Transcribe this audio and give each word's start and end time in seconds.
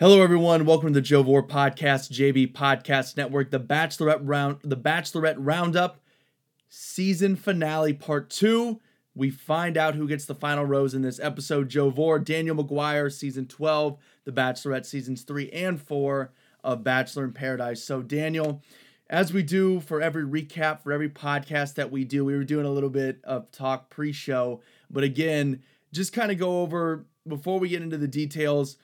Hello, 0.00 0.22
everyone. 0.22 0.64
Welcome 0.64 0.90
to 0.90 0.94
the 0.94 1.00
Joe 1.00 1.24
Vore 1.24 1.42
Podcast, 1.42 2.12
JV 2.12 2.52
Podcast 2.52 3.16
Network, 3.16 3.50
the 3.50 3.58
Bachelorette 3.58 4.20
round, 4.22 4.58
the 4.62 4.76
Bachelorette 4.76 5.34
Roundup, 5.38 6.00
season 6.68 7.34
finale, 7.34 7.92
part 7.94 8.30
two. 8.30 8.80
We 9.16 9.30
find 9.30 9.76
out 9.76 9.96
who 9.96 10.06
gets 10.06 10.24
the 10.24 10.36
final 10.36 10.64
rose 10.64 10.94
in 10.94 11.02
this 11.02 11.18
episode. 11.18 11.68
Joe 11.68 11.90
Vore, 11.90 12.20
Daniel 12.20 12.54
Maguire, 12.54 13.10
season 13.10 13.46
twelve, 13.46 13.98
The 14.24 14.30
Bachelorette, 14.30 14.86
seasons 14.86 15.22
three 15.22 15.50
and 15.50 15.82
four 15.82 16.30
of 16.62 16.84
Bachelor 16.84 17.24
in 17.24 17.32
Paradise. 17.32 17.82
So, 17.82 18.00
Daniel, 18.00 18.62
as 19.10 19.32
we 19.32 19.42
do 19.42 19.80
for 19.80 20.00
every 20.00 20.22
recap 20.22 20.80
for 20.80 20.92
every 20.92 21.08
podcast 21.08 21.74
that 21.74 21.90
we 21.90 22.04
do, 22.04 22.24
we 22.24 22.36
were 22.36 22.44
doing 22.44 22.66
a 22.66 22.70
little 22.70 22.88
bit 22.88 23.18
of 23.24 23.50
talk 23.50 23.90
pre-show, 23.90 24.60
but 24.88 25.02
again, 25.02 25.60
just 25.92 26.12
kind 26.12 26.30
of 26.30 26.38
go 26.38 26.62
over 26.62 27.04
before 27.26 27.58
we 27.58 27.68
get 27.68 27.82
into 27.82 27.98
the 27.98 28.06
details 28.06 28.76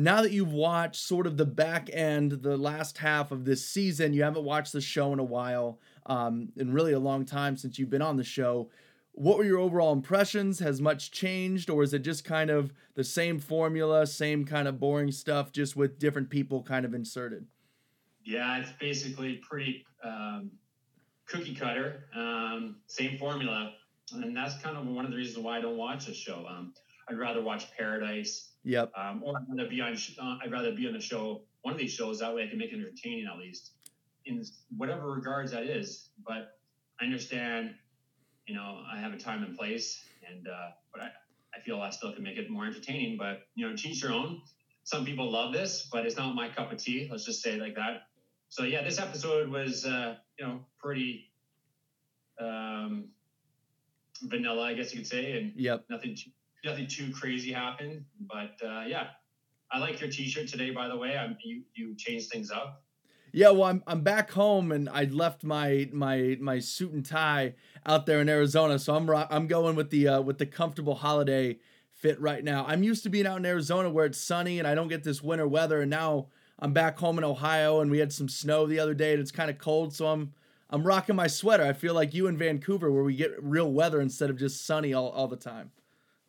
now 0.00 0.22
that 0.22 0.32
you've 0.32 0.52
watched 0.52 1.02
sort 1.02 1.26
of 1.26 1.36
the 1.36 1.44
back 1.44 1.90
end, 1.92 2.32
the 2.32 2.56
last 2.56 2.98
half 2.98 3.30
of 3.30 3.44
this 3.44 3.66
season, 3.66 4.14
you 4.14 4.22
haven't 4.22 4.44
watched 4.44 4.72
the 4.72 4.80
show 4.80 5.12
in 5.12 5.18
a 5.18 5.24
while, 5.24 5.78
um, 6.06 6.48
and 6.56 6.72
really 6.72 6.92
a 6.92 6.98
long 6.98 7.26
time 7.26 7.56
since 7.56 7.78
you've 7.78 7.90
been 7.90 8.00
on 8.00 8.16
the 8.16 8.24
show. 8.24 8.70
What 9.12 9.36
were 9.36 9.44
your 9.44 9.58
overall 9.58 9.92
impressions? 9.92 10.60
Has 10.60 10.80
much 10.80 11.10
changed, 11.10 11.68
or 11.68 11.82
is 11.82 11.92
it 11.92 11.98
just 11.98 12.24
kind 12.24 12.48
of 12.48 12.72
the 12.94 13.04
same 13.04 13.38
formula, 13.38 14.06
same 14.06 14.46
kind 14.46 14.66
of 14.66 14.80
boring 14.80 15.12
stuff, 15.12 15.52
just 15.52 15.76
with 15.76 15.98
different 15.98 16.30
people 16.30 16.62
kind 16.62 16.86
of 16.86 16.94
inserted? 16.94 17.46
Yeah, 18.24 18.58
it's 18.58 18.70
basically 18.80 19.42
pretty 19.48 19.84
um, 20.02 20.50
cookie 21.26 21.54
cutter, 21.54 22.04
um, 22.16 22.76
same 22.86 23.18
formula, 23.18 23.74
and 24.12 24.34
that's 24.34 24.56
kind 24.62 24.78
of 24.78 24.86
one 24.86 25.04
of 25.04 25.10
the 25.10 25.16
reasons 25.16 25.44
why 25.44 25.58
I 25.58 25.60
don't 25.60 25.76
watch 25.76 26.06
this 26.06 26.16
show. 26.16 26.46
Um, 26.48 26.72
I'd 27.08 27.18
rather 27.18 27.42
watch 27.42 27.66
Paradise 27.76 28.49
Yep. 28.64 28.92
Um, 28.96 29.22
or 29.24 29.36
I'd 29.36 29.44
rather 29.48 29.68
be 29.68 29.80
on. 29.80 29.96
Uh, 30.20 30.36
I'd 30.42 30.52
rather 30.52 30.72
be 30.72 30.86
on 30.86 30.92
the 30.92 31.00
show, 31.00 31.42
one 31.62 31.72
of 31.72 31.80
these 31.80 31.92
shows. 31.92 32.18
That 32.20 32.34
way, 32.34 32.44
I 32.44 32.48
can 32.48 32.58
make 32.58 32.72
it 32.72 32.76
entertaining 32.76 33.26
at 33.32 33.38
least, 33.38 33.72
in 34.26 34.44
whatever 34.76 35.10
regards 35.10 35.52
that 35.52 35.64
is. 35.64 36.10
But 36.26 36.58
I 37.00 37.04
understand, 37.04 37.74
you 38.46 38.54
know, 38.54 38.82
I 38.92 38.98
have 38.98 39.12
a 39.12 39.16
time 39.16 39.42
and 39.42 39.56
place, 39.56 40.04
and 40.28 40.46
uh, 40.46 40.70
but 40.92 41.02
I, 41.02 41.08
I 41.56 41.60
feel 41.60 41.80
I 41.80 41.90
still 41.90 42.12
can 42.12 42.22
make 42.22 42.36
it 42.36 42.50
more 42.50 42.66
entertaining. 42.66 43.16
But 43.16 43.42
you 43.54 43.68
know, 43.68 43.74
teach 43.74 44.02
your 44.02 44.12
own. 44.12 44.42
Some 44.84 45.04
people 45.04 45.30
love 45.30 45.52
this, 45.52 45.88
but 45.90 46.04
it's 46.04 46.16
not 46.16 46.34
my 46.34 46.48
cup 46.48 46.72
of 46.72 46.78
tea. 46.78 47.08
Let's 47.10 47.24
just 47.24 47.42
say 47.42 47.52
it 47.52 47.60
like 47.60 47.76
that. 47.76 48.02
So 48.48 48.64
yeah, 48.64 48.82
this 48.82 48.98
episode 48.98 49.48
was, 49.48 49.86
uh, 49.86 50.16
you 50.38 50.46
know, 50.46 50.60
pretty 50.78 51.30
um, 52.40 53.10
vanilla, 54.22 54.62
I 54.64 54.74
guess 54.74 54.92
you 54.92 54.98
could 54.98 55.06
say, 55.06 55.38
and 55.38 55.52
yep. 55.54 55.84
nothing 55.88 56.16
too 56.16 56.30
nothing 56.64 56.86
too 56.86 57.12
crazy 57.12 57.52
happened. 57.52 58.04
But 58.20 58.54
uh, 58.64 58.84
yeah, 58.86 59.08
I 59.70 59.78
like 59.78 60.00
your 60.00 60.10
T-shirt 60.10 60.48
today. 60.48 60.70
By 60.70 60.88
the 60.88 60.96
way, 60.96 61.16
I'm, 61.16 61.36
you 61.42 61.62
you 61.74 61.94
changed 61.96 62.30
things 62.30 62.50
up. 62.50 62.82
Yeah, 63.32 63.50
well, 63.50 63.64
I'm 63.64 63.82
I'm 63.86 64.00
back 64.00 64.32
home 64.32 64.72
and 64.72 64.88
I 64.88 65.04
left 65.04 65.44
my 65.44 65.88
my 65.92 66.36
my 66.40 66.58
suit 66.58 66.92
and 66.92 67.06
tie 67.06 67.54
out 67.86 68.06
there 68.06 68.20
in 68.20 68.28
Arizona, 68.28 68.78
so 68.78 68.94
I'm 68.94 69.08
I'm 69.08 69.46
going 69.46 69.76
with 69.76 69.90
the 69.90 70.08
uh, 70.08 70.20
with 70.20 70.38
the 70.38 70.46
comfortable 70.46 70.96
holiday 70.96 71.58
fit 71.92 72.20
right 72.20 72.42
now. 72.42 72.64
I'm 72.66 72.82
used 72.82 73.02
to 73.04 73.10
being 73.10 73.26
out 73.26 73.38
in 73.38 73.46
Arizona 73.46 73.90
where 73.90 74.06
it's 74.06 74.18
sunny 74.18 74.58
and 74.58 74.66
I 74.66 74.74
don't 74.74 74.88
get 74.88 75.04
this 75.04 75.22
winter 75.22 75.46
weather, 75.46 75.80
and 75.82 75.90
now 75.90 76.28
I'm 76.58 76.72
back 76.72 76.98
home 76.98 77.18
in 77.18 77.24
Ohio 77.24 77.80
and 77.80 77.90
we 77.90 77.98
had 77.98 78.12
some 78.12 78.28
snow 78.28 78.66
the 78.66 78.80
other 78.80 78.94
day 78.94 79.12
and 79.12 79.20
it's 79.20 79.30
kind 79.30 79.50
of 79.50 79.58
cold, 79.58 79.94
so 79.94 80.08
I'm 80.08 80.32
I'm 80.68 80.82
rocking 80.84 81.16
my 81.16 81.28
sweater. 81.28 81.64
I 81.64 81.72
feel 81.72 81.94
like 81.94 82.14
you 82.14 82.26
in 82.26 82.36
Vancouver 82.36 82.90
where 82.90 83.04
we 83.04 83.14
get 83.14 83.32
real 83.42 83.72
weather 83.72 84.00
instead 84.00 84.30
of 84.30 84.36
just 84.36 84.66
sunny 84.66 84.92
all, 84.92 85.08
all 85.10 85.28
the 85.28 85.36
time. 85.36 85.70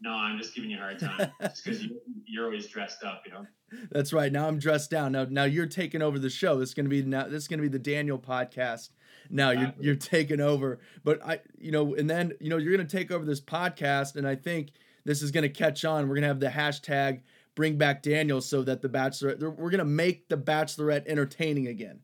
No, 0.01 0.11
I'm 0.11 0.37
just 0.39 0.55
giving 0.55 0.71
you 0.71 0.77
a 0.77 0.79
hard 0.79 0.99
time 0.99 1.31
just 1.41 1.63
because 1.63 1.83
you, 1.83 2.01
you're 2.25 2.45
always 2.45 2.67
dressed 2.67 3.03
up, 3.03 3.21
you 3.25 3.31
know. 3.31 3.45
That's 3.91 4.11
right. 4.11 4.31
Now 4.31 4.47
I'm 4.47 4.57
dressed 4.57 4.89
down. 4.89 5.11
Now, 5.11 5.25
now 5.29 5.43
you're 5.43 5.67
taking 5.67 6.01
over 6.01 6.17
the 6.17 6.29
show. 6.29 6.57
This 6.57 6.69
is 6.69 6.75
gonna 6.75 6.89
be 6.89 7.03
now. 7.03 7.25
This 7.25 7.43
is 7.43 7.47
gonna 7.47 7.61
be 7.61 7.67
the 7.67 7.79
Daniel 7.79 8.17
podcast. 8.17 8.89
Now 9.29 9.51
you're 9.51 9.73
you're 9.79 9.95
taking 9.95 10.41
over. 10.41 10.79
But 11.03 11.23
I, 11.25 11.39
you 11.57 11.71
know, 11.71 11.93
and 11.95 12.09
then 12.09 12.33
you 12.39 12.49
know 12.49 12.57
you're 12.57 12.75
gonna 12.75 12.89
take 12.89 13.11
over 13.11 13.23
this 13.23 13.41
podcast, 13.41 14.15
and 14.15 14.27
I 14.27 14.35
think 14.35 14.71
this 15.05 15.21
is 15.21 15.31
gonna 15.31 15.49
catch 15.49 15.85
on. 15.85 16.09
We're 16.09 16.15
gonna 16.15 16.27
have 16.27 16.39
the 16.39 16.47
hashtag 16.47 17.21
Bring 17.55 17.77
Back 17.77 18.01
Daniel, 18.01 18.41
so 18.41 18.63
that 18.63 18.81
the 18.81 18.89
Bachelorette. 18.89 19.39
We're 19.57 19.69
gonna 19.69 19.85
make 19.85 20.29
the 20.29 20.37
Bachelorette 20.37 21.07
entertaining 21.07 21.67
again. 21.67 21.99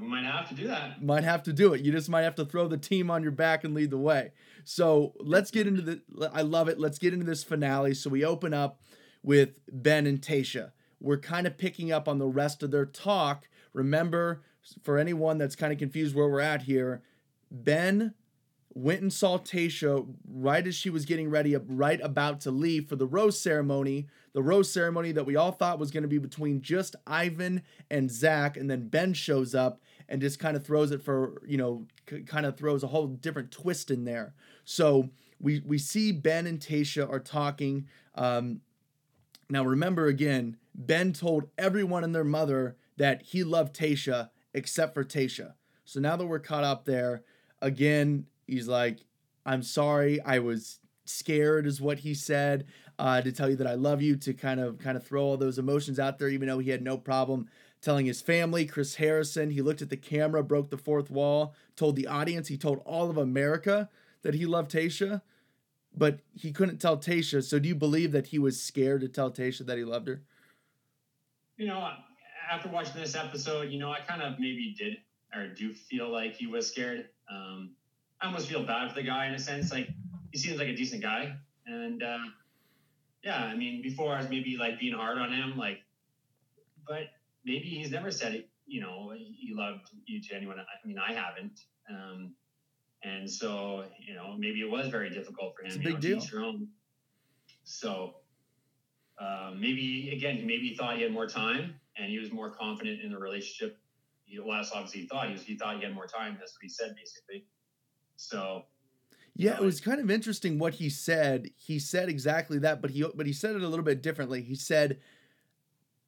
We 0.00 0.06
might 0.06 0.24
have 0.24 0.48
to 0.48 0.54
do 0.54 0.68
that. 0.68 1.02
Might 1.02 1.24
have 1.24 1.42
to 1.44 1.52
do 1.52 1.74
it. 1.74 1.82
You 1.82 1.92
just 1.92 2.08
might 2.08 2.22
have 2.22 2.34
to 2.36 2.44
throw 2.44 2.66
the 2.66 2.78
team 2.78 3.10
on 3.10 3.22
your 3.22 3.32
back 3.32 3.62
and 3.64 3.74
lead 3.74 3.90
the 3.90 3.98
way. 3.98 4.32
So 4.64 5.12
let's 5.18 5.50
get 5.50 5.66
into 5.66 5.82
the. 5.82 6.30
I 6.32 6.42
love 6.42 6.68
it. 6.68 6.78
Let's 6.78 6.98
get 6.98 7.12
into 7.12 7.26
this 7.26 7.44
finale. 7.44 7.94
So 7.94 8.08
we 8.08 8.24
open 8.24 8.54
up 8.54 8.80
with 9.22 9.58
Ben 9.70 10.06
and 10.06 10.20
Tayshia. 10.20 10.72
We're 11.00 11.18
kind 11.18 11.46
of 11.46 11.58
picking 11.58 11.92
up 11.92 12.08
on 12.08 12.18
the 12.18 12.26
rest 12.26 12.62
of 12.62 12.70
their 12.70 12.86
talk. 12.86 13.48
Remember, 13.72 14.42
for 14.82 14.98
anyone 14.98 15.38
that's 15.38 15.56
kind 15.56 15.72
of 15.72 15.78
confused 15.78 16.14
where 16.14 16.28
we're 16.28 16.40
at 16.40 16.62
here, 16.62 17.02
Ben 17.50 18.14
went 18.74 19.02
and 19.02 19.12
saw 19.12 19.38
Tayshia 19.38 20.06
right 20.26 20.66
as 20.66 20.74
she 20.74 20.90
was 20.90 21.04
getting 21.04 21.28
ready, 21.28 21.54
right 21.56 22.00
about 22.02 22.40
to 22.42 22.50
leave 22.50 22.88
for 22.88 22.96
the 22.96 23.06
rose 23.06 23.38
ceremony. 23.38 24.06
The 24.34 24.42
rose 24.42 24.70
ceremony 24.70 25.12
that 25.12 25.26
we 25.26 25.36
all 25.36 25.52
thought 25.52 25.78
was 25.78 25.90
going 25.90 26.02
to 26.02 26.08
be 26.08 26.18
between 26.18 26.62
just 26.62 26.96
Ivan 27.06 27.62
and 27.90 28.10
Zach, 28.10 28.56
and 28.56 28.70
then 28.70 28.88
Ben 28.88 29.12
shows 29.12 29.54
up 29.54 29.80
and 30.08 30.20
just 30.20 30.38
kind 30.38 30.56
of 30.56 30.64
throws 30.64 30.90
it 30.90 31.02
for 31.02 31.42
you 31.46 31.56
know, 31.58 31.86
c- 32.08 32.22
kind 32.22 32.46
of 32.46 32.56
throws 32.56 32.82
a 32.82 32.88
whole 32.88 33.06
different 33.06 33.50
twist 33.50 33.90
in 33.90 34.04
there. 34.04 34.34
So 34.64 35.10
we 35.40 35.62
we 35.64 35.78
see 35.78 36.12
Ben 36.12 36.46
and 36.46 36.58
Tayshia 36.60 37.08
are 37.10 37.20
talking. 37.20 37.86
Um, 38.14 38.60
now 39.50 39.64
remember 39.64 40.06
again, 40.06 40.56
Ben 40.74 41.12
told 41.12 41.48
everyone 41.58 42.04
and 42.04 42.14
their 42.14 42.24
mother 42.24 42.76
that 42.96 43.22
he 43.22 43.44
loved 43.44 43.76
Tayshia 43.76 44.30
except 44.54 44.94
for 44.94 45.04
Tayshia. 45.04 45.54
So 45.84 46.00
now 46.00 46.16
that 46.16 46.26
we're 46.26 46.38
caught 46.38 46.64
up 46.64 46.84
there, 46.84 47.22
again, 47.60 48.26
He's 48.46 48.68
like, 48.68 48.98
I'm 49.46 49.62
sorry, 49.62 50.20
I 50.20 50.38
was 50.38 50.78
scared, 51.04 51.66
is 51.66 51.80
what 51.80 52.00
he 52.00 52.14
said. 52.14 52.66
Uh, 53.02 53.20
to 53.20 53.32
tell 53.32 53.50
you 53.50 53.56
that 53.56 53.66
I 53.66 53.74
love 53.74 54.00
you, 54.00 54.14
to 54.14 54.32
kind 54.32 54.60
of 54.60 54.78
kind 54.78 54.96
of 54.96 55.04
throw 55.04 55.24
all 55.24 55.36
those 55.36 55.58
emotions 55.58 55.98
out 55.98 56.20
there, 56.20 56.28
even 56.28 56.46
though 56.46 56.60
he 56.60 56.70
had 56.70 56.82
no 56.82 56.96
problem 56.96 57.48
telling 57.80 58.06
his 58.06 58.22
family. 58.22 58.64
Chris 58.64 58.94
Harrison, 58.94 59.50
he 59.50 59.60
looked 59.60 59.82
at 59.82 59.90
the 59.90 59.96
camera, 59.96 60.40
broke 60.44 60.70
the 60.70 60.78
fourth 60.78 61.10
wall, 61.10 61.52
told 61.74 61.96
the 61.96 62.06
audience, 62.06 62.46
he 62.46 62.56
told 62.56 62.80
all 62.84 63.10
of 63.10 63.18
America 63.18 63.90
that 64.22 64.34
he 64.34 64.46
loved 64.46 64.70
Tayshia, 64.70 65.20
but 65.92 66.20
he 66.32 66.52
couldn't 66.52 66.78
tell 66.78 66.96
Tayshia. 66.96 67.42
So 67.42 67.58
do 67.58 67.68
you 67.68 67.74
believe 67.74 68.12
that 68.12 68.28
he 68.28 68.38
was 68.38 68.62
scared 68.62 69.00
to 69.00 69.08
tell 69.08 69.32
Tayshia 69.32 69.66
that 69.66 69.76
he 69.76 69.82
loved 69.82 70.06
her? 70.06 70.22
You 71.56 71.66
know, 71.66 71.90
after 72.48 72.68
watching 72.68 73.00
this 73.00 73.16
episode, 73.16 73.72
you 73.72 73.80
know, 73.80 73.90
I 73.90 73.98
kind 73.98 74.22
of 74.22 74.38
maybe 74.38 74.76
did 74.78 74.98
or 75.34 75.48
do 75.48 75.74
feel 75.74 76.08
like 76.08 76.36
he 76.36 76.46
was 76.46 76.68
scared. 76.68 77.08
Um, 77.28 77.72
I 78.20 78.26
almost 78.26 78.46
feel 78.46 78.64
bad 78.64 78.90
for 78.90 78.94
the 78.94 79.02
guy 79.02 79.26
in 79.26 79.34
a 79.34 79.40
sense. 79.40 79.72
Like 79.72 79.88
he 80.30 80.38
seems 80.38 80.60
like 80.60 80.68
a 80.68 80.76
decent 80.76 81.02
guy, 81.02 81.34
and 81.66 82.00
uh, 82.00 82.18
yeah, 83.22 83.44
I 83.44 83.54
mean, 83.54 83.82
before 83.82 84.14
I 84.14 84.18
was 84.18 84.28
maybe 84.28 84.56
like 84.58 84.80
being 84.80 84.94
hard 84.94 85.18
on 85.18 85.32
him, 85.32 85.56
like, 85.56 85.78
but 86.86 87.04
maybe 87.44 87.66
he's 87.66 87.90
never 87.90 88.10
said 88.10 88.34
it. 88.34 88.48
You 88.66 88.80
know, 88.80 89.12
he 89.14 89.52
loved 89.54 89.90
you 90.06 90.20
to 90.22 90.34
anyone. 90.34 90.58
I 90.58 90.86
mean, 90.86 90.98
I 90.98 91.12
haven't. 91.12 91.60
Um, 91.88 92.34
and 93.04 93.30
so, 93.30 93.84
you 93.98 94.14
know, 94.14 94.34
maybe 94.38 94.60
it 94.60 94.70
was 94.70 94.88
very 94.88 95.10
difficult 95.10 95.54
for 95.56 95.62
him. 95.62 95.68
It's 95.68 95.76
a 95.76 95.78
big 95.80 96.04
you 96.04 96.16
know, 96.16 96.46
own. 96.46 96.68
So 97.64 98.14
uh, 99.20 99.52
maybe 99.56 100.12
again, 100.16 100.46
maybe 100.46 100.68
he 100.68 100.76
thought 100.76 100.96
he 100.96 101.02
had 101.02 101.12
more 101.12 101.26
time 101.26 101.74
and 101.96 102.10
he 102.10 102.18
was 102.18 102.32
more 102.32 102.50
confident 102.50 103.02
in 103.02 103.12
the 103.12 103.18
relationship. 103.18 103.78
He, 104.24 104.38
well, 104.38 104.56
that's 104.56 104.72
obviously 104.72 105.02
he 105.02 105.06
thought 105.06 105.26
he 105.26 105.32
was. 105.32 105.42
He 105.42 105.56
thought 105.56 105.76
he 105.76 105.82
had 105.84 105.94
more 105.94 106.06
time. 106.06 106.36
That's 106.38 106.54
what 106.54 106.62
he 106.62 106.68
said, 106.68 106.94
basically. 106.96 107.44
So 108.16 108.64
yeah, 109.34 109.54
it 109.54 109.62
was 109.62 109.80
kind 109.80 110.00
of 110.00 110.10
interesting 110.10 110.58
what 110.58 110.74
he 110.74 110.90
said. 110.90 111.50
He 111.56 111.78
said 111.78 112.08
exactly 112.08 112.58
that, 112.58 112.82
but 112.82 112.90
he 112.90 113.04
but 113.14 113.26
he 113.26 113.32
said 113.32 113.56
it 113.56 113.62
a 113.62 113.68
little 113.68 113.84
bit 113.84 114.02
differently. 114.02 114.42
He 114.42 114.54
said, 114.54 115.00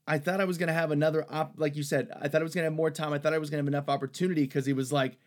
"I 0.06 0.18
thought 0.18 0.40
I 0.40 0.44
was 0.44 0.58
gonna 0.58 0.74
have 0.74 0.90
another 0.90 1.24
op, 1.30 1.54
like 1.56 1.74
you 1.76 1.82
said. 1.82 2.10
I 2.20 2.28
thought 2.28 2.42
I 2.42 2.44
was 2.44 2.54
gonna 2.54 2.66
have 2.66 2.74
more 2.74 2.90
time. 2.90 3.12
I 3.12 3.18
thought 3.18 3.32
I 3.32 3.38
was 3.38 3.48
gonna 3.48 3.62
have 3.62 3.68
enough 3.68 3.88
opportunity 3.88 4.42
because 4.42 4.66
he 4.66 4.74
was 4.74 4.92
like, 4.92 5.18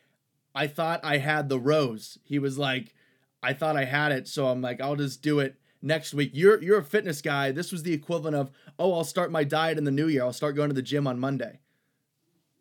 I 0.53 0.67
thought 0.67 0.99
I 1.03 1.17
had 1.17 1.49
the 1.49 1.59
rose. 1.59 2.19
He 2.23 2.39
was 2.39 2.57
like, 2.57 2.93
I 3.41 3.53
thought 3.53 3.77
I 3.77 3.85
had 3.85 4.11
it, 4.11 4.27
so 4.27 4.47
I'm 4.47 4.61
like, 4.61 4.79
I'll 4.79 4.95
just 4.95 5.21
do 5.21 5.39
it 5.39 5.55
next 5.81 6.13
week. 6.13 6.31
You're 6.33 6.61
you're 6.61 6.79
a 6.79 6.83
fitness 6.83 7.21
guy. 7.21 7.51
This 7.51 7.71
was 7.71 7.81
the 7.83 7.93
equivalent 7.93 8.35
of, 8.35 8.51
oh, 8.77 8.93
I'll 8.93 9.03
start 9.03 9.31
my 9.31 9.43
diet 9.43 9.77
in 9.79 9.85
the 9.85 9.91
new 9.91 10.07
year. 10.07 10.23
I'll 10.23 10.33
start 10.33 10.55
going 10.55 10.69
to 10.69 10.75
the 10.75 10.81
gym 10.83 11.07
on 11.07 11.19
Monday. 11.19 11.59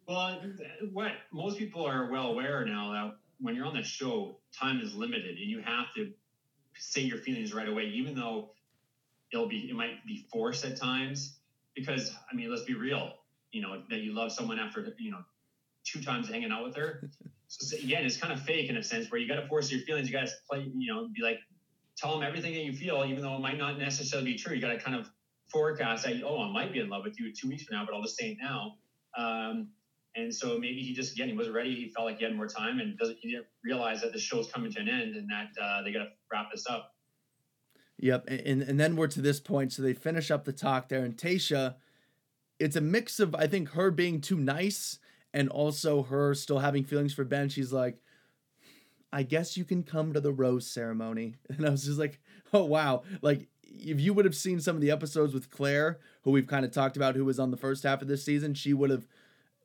Well, 0.08 0.40
what 0.92 1.12
most 1.32 1.58
people 1.58 1.84
are 1.84 2.10
well 2.10 2.28
aware 2.28 2.64
now 2.64 2.92
that 2.92 3.16
when 3.40 3.54
you're 3.54 3.66
on 3.66 3.74
the 3.74 3.82
show, 3.82 4.38
time 4.58 4.80
is 4.80 4.94
limited 4.94 5.36
and 5.38 5.50
you 5.50 5.60
have 5.60 5.86
to 5.96 6.10
say 6.74 7.02
your 7.02 7.18
feelings 7.18 7.54
right 7.54 7.68
away, 7.68 7.84
even 7.84 8.14
though 8.14 8.50
it'll 9.32 9.48
be 9.48 9.68
it 9.68 9.74
might 9.74 10.04
be 10.06 10.26
forced 10.32 10.64
at 10.64 10.76
times. 10.76 11.38
Because 11.74 12.14
I 12.30 12.34
mean, 12.34 12.50
let's 12.50 12.64
be 12.64 12.74
real, 12.74 13.12
you 13.52 13.60
know, 13.60 13.82
that 13.90 13.98
you 13.98 14.14
love 14.14 14.32
someone 14.32 14.58
after 14.58 14.94
you 14.98 15.10
know 15.10 15.20
two 15.84 16.02
times 16.02 16.28
hanging 16.28 16.50
out 16.50 16.64
with 16.64 16.76
her. 16.76 17.10
So 17.48 17.76
again, 17.76 18.04
it's 18.04 18.16
kind 18.16 18.32
of 18.32 18.42
fake 18.42 18.70
in 18.70 18.76
a 18.76 18.82
sense 18.82 19.08
where 19.08 19.20
you 19.20 19.28
got 19.28 19.40
to 19.40 19.46
force 19.46 19.70
your 19.70 19.80
feelings. 19.82 20.08
You 20.08 20.14
got 20.14 20.26
to 20.26 20.32
play, 20.50 20.68
you 20.76 20.92
know, 20.92 21.08
be 21.14 21.22
like, 21.22 21.38
tell 21.96 22.12
them 22.12 22.26
everything 22.26 22.52
that 22.54 22.64
you 22.64 22.72
feel, 22.72 23.04
even 23.06 23.22
though 23.22 23.36
it 23.36 23.40
might 23.40 23.56
not 23.56 23.78
necessarily 23.78 24.32
be 24.32 24.36
true. 24.36 24.52
You 24.52 24.60
got 24.60 24.72
to 24.72 24.80
kind 24.80 24.96
of 24.96 25.08
forecast 25.48 26.04
that 26.04 26.22
oh 26.24 26.42
I 26.42 26.50
might 26.50 26.72
be 26.72 26.80
in 26.80 26.88
love 26.88 27.04
with 27.04 27.20
you 27.20 27.32
two 27.32 27.48
weeks 27.48 27.62
from 27.62 27.76
now, 27.76 27.86
but 27.86 27.94
I'll 27.94 28.02
just 28.02 28.16
say 28.16 28.30
it 28.30 28.38
now. 28.42 28.74
Um, 29.16 29.68
and 30.16 30.34
so 30.34 30.58
maybe 30.58 30.80
he 30.80 30.94
just 30.94 31.12
again 31.12 31.28
he 31.28 31.36
wasn't 31.36 31.54
ready. 31.54 31.74
He 31.74 31.88
felt 31.88 32.06
like 32.06 32.18
he 32.18 32.24
had 32.24 32.34
more 32.34 32.48
time 32.48 32.80
and 32.80 32.98
doesn't 32.98 33.18
he 33.20 33.30
didn't 33.30 33.46
realize 33.64 34.00
that 34.00 34.12
the 34.12 34.18
show's 34.18 34.50
coming 34.50 34.72
to 34.72 34.80
an 34.80 34.88
end 34.88 35.14
and 35.14 35.28
that 35.30 35.62
uh, 35.62 35.82
they 35.82 35.92
got 35.92 36.00
to 36.00 36.08
wrap 36.32 36.50
this 36.52 36.64
up. 36.68 36.92
Yep, 37.98 38.28
and 38.28 38.62
and 38.62 38.78
then 38.78 38.96
we're 38.96 39.06
to 39.08 39.20
this 39.22 39.40
point, 39.40 39.72
so 39.72 39.82
they 39.82 39.94
finish 39.94 40.30
up 40.30 40.44
the 40.44 40.52
talk 40.52 40.88
there, 40.88 41.04
and 41.04 41.16
Tayshia, 41.16 41.76
it's 42.58 42.76
a 42.76 42.80
mix 42.80 43.20
of 43.20 43.34
I 43.34 43.46
think 43.46 43.70
her 43.70 43.90
being 43.90 44.20
too 44.20 44.36
nice 44.36 44.98
and 45.32 45.48
also 45.48 46.02
her 46.02 46.34
still 46.34 46.58
having 46.58 46.84
feelings 46.84 47.14
for 47.14 47.24
Ben. 47.24 47.48
She's 47.48 47.72
like, 47.72 47.98
I 49.12 49.22
guess 49.22 49.56
you 49.56 49.64
can 49.64 49.82
come 49.82 50.12
to 50.12 50.20
the 50.20 50.32
rose 50.32 50.70
ceremony, 50.70 51.36
and 51.48 51.66
I 51.66 51.70
was 51.70 51.84
just 51.84 51.98
like, 51.98 52.20
oh 52.52 52.64
wow, 52.64 53.02
like 53.22 53.48
if 53.62 53.98
you 53.98 54.12
would 54.12 54.24
have 54.24 54.36
seen 54.36 54.60
some 54.60 54.76
of 54.76 54.82
the 54.82 54.90
episodes 54.90 55.32
with 55.32 55.50
Clare, 55.50 55.98
who 56.22 56.30
we've 56.30 56.46
kind 56.46 56.64
of 56.64 56.72
talked 56.72 56.96
about, 56.96 57.16
who 57.16 57.24
was 57.24 57.38
on 57.38 57.50
the 57.50 57.56
first 57.56 57.82
half 57.82 58.02
of 58.02 58.08
this 58.08 58.24
season, 58.24 58.54
she 58.54 58.74
would 58.74 58.90
have 58.90 59.06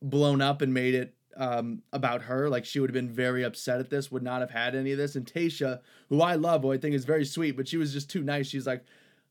blown 0.01 0.41
up 0.41 0.61
and 0.61 0.73
made 0.73 0.95
it 0.95 1.13
um, 1.37 1.81
about 1.93 2.23
her. 2.23 2.49
Like 2.49 2.65
she 2.65 2.79
would 2.79 2.89
have 2.89 2.93
been 2.93 3.09
very 3.09 3.43
upset 3.43 3.79
at 3.79 3.89
this, 3.89 4.11
would 4.11 4.23
not 4.23 4.41
have 4.41 4.51
had 4.51 4.75
any 4.75 4.91
of 4.91 4.97
this. 4.97 5.15
And 5.15 5.25
Tayshia, 5.25 5.79
who 6.09 6.21
I 6.21 6.35
love, 6.35 6.61
who 6.63 6.71
I 6.71 6.77
think 6.77 6.95
is 6.95 7.05
very 7.05 7.25
sweet, 7.25 7.55
but 7.55 7.67
she 7.67 7.77
was 7.77 7.93
just 7.93 8.09
too 8.09 8.23
nice. 8.23 8.47
She's 8.47 8.67
like, 8.67 8.83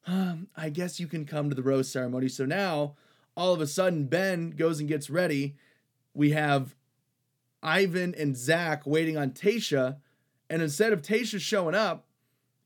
um, 0.07 0.49
I 0.57 0.71
guess 0.71 0.99
you 0.99 1.07
can 1.07 1.27
come 1.27 1.49
to 1.49 1.55
the 1.55 1.63
rose 1.63 1.91
ceremony. 1.91 2.29
So 2.29 2.47
now, 2.47 2.97
all 3.37 3.53
of 3.53 3.61
a 3.61 3.67
sudden, 3.67 4.07
Ben 4.07 4.51
goes 4.51 4.81
and 4.81 4.89
gets 4.89 5.11
ready. 5.11 5.57
We 6.15 6.31
have 6.31 6.75
Ivan 7.63 8.15
and 8.17 8.37
Zach 8.37 8.87
waiting 8.87 9.17
on 9.17 9.31
Tayshia. 9.31 9.97
And 10.49 10.63
instead 10.63 10.93
of 10.93 11.03
Tayshia 11.03 11.41
showing 11.41 11.75
up, 11.75 12.07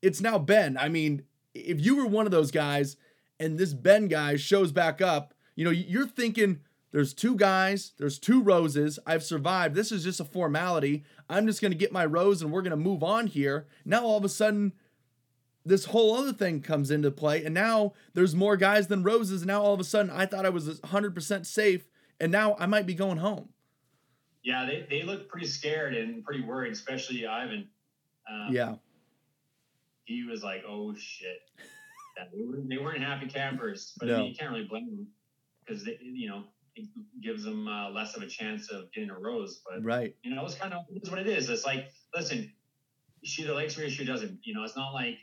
it's 0.00 0.20
now 0.20 0.38
Ben. 0.38 0.76
I 0.78 0.88
mean, 0.88 1.22
if 1.54 1.80
you 1.80 1.96
were 1.96 2.06
one 2.06 2.26
of 2.26 2.32
those 2.32 2.50
guys 2.50 2.96
and 3.38 3.58
this 3.58 3.74
Ben 3.74 4.08
guy 4.08 4.36
shows 4.36 4.72
back 4.72 5.00
up, 5.00 5.34
you 5.54 5.64
know, 5.64 5.70
you're 5.70 6.06
thinking, 6.06 6.60
there's 6.94 7.12
two 7.12 7.34
guys, 7.34 7.90
there's 7.98 8.20
two 8.20 8.40
roses. 8.40 9.00
I've 9.04 9.24
survived. 9.24 9.74
This 9.74 9.90
is 9.90 10.04
just 10.04 10.20
a 10.20 10.24
formality. 10.24 11.02
I'm 11.28 11.44
just 11.44 11.60
going 11.60 11.72
to 11.72 11.76
get 11.76 11.90
my 11.90 12.06
rose 12.06 12.40
and 12.40 12.52
we're 12.52 12.62
going 12.62 12.70
to 12.70 12.76
move 12.76 13.02
on 13.02 13.26
here. 13.26 13.66
Now 13.84 14.04
all 14.04 14.16
of 14.16 14.24
a 14.24 14.28
sudden 14.28 14.74
this 15.64 15.86
whole 15.86 16.14
other 16.14 16.32
thing 16.32 16.60
comes 16.60 16.92
into 16.92 17.10
play 17.10 17.44
and 17.44 17.52
now 17.52 17.94
there's 18.12 18.36
more 18.36 18.56
guys 18.56 18.86
than 18.86 19.02
roses 19.02 19.42
and 19.42 19.48
now 19.48 19.60
all 19.60 19.74
of 19.74 19.80
a 19.80 19.84
sudden 19.84 20.08
I 20.08 20.24
thought 20.24 20.46
I 20.46 20.50
was 20.50 20.78
100% 20.82 21.46
safe 21.46 21.88
and 22.20 22.30
now 22.30 22.54
I 22.60 22.66
might 22.66 22.86
be 22.86 22.94
going 22.94 23.18
home. 23.18 23.48
Yeah, 24.44 24.64
they, 24.64 24.86
they 24.88 25.02
look 25.02 25.28
pretty 25.28 25.48
scared 25.48 25.96
and 25.96 26.24
pretty 26.24 26.42
worried, 26.44 26.74
especially 26.74 27.26
Ivan. 27.26 27.66
Um, 28.30 28.54
yeah. 28.54 28.76
He 30.04 30.22
was 30.22 30.44
like, 30.44 30.62
oh 30.66 30.94
shit. 30.96 31.40
Yeah, 32.16 32.26
they, 32.32 32.44
were, 32.44 32.58
they 32.64 32.78
weren't 32.78 33.02
happy 33.02 33.26
campers, 33.26 33.92
but 33.98 34.06
no. 34.06 34.14
I 34.14 34.18
mean, 34.18 34.28
you 34.28 34.36
can't 34.36 34.52
really 34.52 34.66
blame 34.66 34.86
them 34.86 35.08
because, 35.66 35.84
you 36.00 36.28
know, 36.28 36.44
it 36.76 36.88
gives 37.22 37.44
them 37.44 37.68
uh, 37.68 37.90
less 37.90 38.16
of 38.16 38.22
a 38.22 38.26
chance 38.26 38.70
of 38.70 38.92
getting 38.92 39.10
a 39.10 39.18
rose. 39.18 39.62
But 39.68 39.84
right, 39.84 40.14
you 40.22 40.34
know, 40.34 40.44
it's 40.44 40.54
kind 40.54 40.72
of 40.72 40.82
it's 40.90 41.10
what 41.10 41.18
it 41.18 41.28
is. 41.28 41.48
It's 41.48 41.64
like, 41.64 41.88
listen, 42.14 42.52
she 43.22 43.42
either 43.42 43.54
likes 43.54 43.78
me 43.78 43.84
or 43.84 43.90
she 43.90 44.04
doesn't. 44.04 44.40
You 44.44 44.54
know, 44.54 44.64
it's 44.64 44.76
not 44.76 44.92
like 44.92 45.16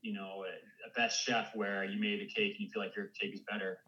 you 0.00 0.14
know 0.14 0.44
a, 0.44 0.88
best 0.96 1.22
chef 1.22 1.54
where 1.54 1.84
you 1.84 2.00
made 2.00 2.20
a 2.22 2.26
cake 2.26 2.56
and 2.58 2.60
you 2.60 2.70
feel 2.70 2.82
like 2.82 2.96
your 2.96 3.10
cake 3.20 3.34
is 3.34 3.40
better 3.40 3.78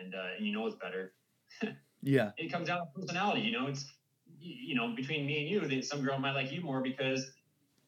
and 0.00 0.14
uh, 0.14 0.36
and 0.36 0.46
you 0.46 0.52
know 0.52 0.66
it's 0.66 0.76
better. 0.76 1.12
yeah, 2.02 2.30
it 2.38 2.50
comes 2.50 2.68
down 2.68 2.80
to 2.80 2.86
personality. 2.98 3.42
You 3.42 3.52
know, 3.52 3.66
it's 3.66 3.92
you 4.40 4.74
know 4.74 4.94
between 4.96 5.26
me 5.26 5.40
and 5.40 5.48
you, 5.48 5.60
that 5.76 5.84
some 5.84 6.02
girl 6.02 6.18
might 6.18 6.32
like 6.32 6.50
you 6.50 6.62
more 6.62 6.80
because 6.80 7.30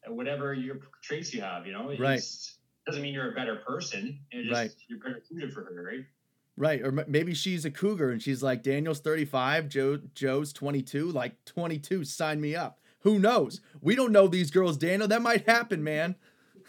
whatever 0.07 0.53
your 0.53 0.77
traits 1.03 1.33
you 1.33 1.41
have. 1.41 1.65
You 1.65 1.73
know, 1.73 1.93
right. 1.99 2.21
Doesn't 2.85 3.03
mean 3.03 3.13
you're 3.13 3.31
a 3.31 3.35
better 3.35 3.57
person. 3.67 4.19
It 4.31 4.43
just, 4.43 4.53
right. 4.53 4.71
You're 4.87 4.99
better 4.99 5.21
suited 5.27 5.53
for 5.53 5.63
her, 5.63 5.83
right? 5.83 6.05
Right, 6.59 6.81
or 6.81 6.91
maybe 7.07 7.33
she's 7.33 7.63
a 7.63 7.71
cougar 7.71 8.11
and 8.11 8.21
she's 8.21 8.43
like 8.43 8.63
Daniel's 8.63 8.99
35, 8.99 9.69
Joe 9.69 9.99
Joe's 10.13 10.51
22, 10.51 11.09
like 11.09 11.45
22, 11.45 12.03
sign 12.03 12.41
me 12.41 12.53
up. 12.53 12.81
Who 13.03 13.17
knows? 13.17 13.61
We 13.79 13.95
don't 13.95 14.11
know 14.11 14.27
these 14.27 14.51
girls, 14.51 14.75
Daniel. 14.75 15.07
That 15.07 15.21
might 15.21 15.47
happen, 15.47 15.85
man. 15.85 16.15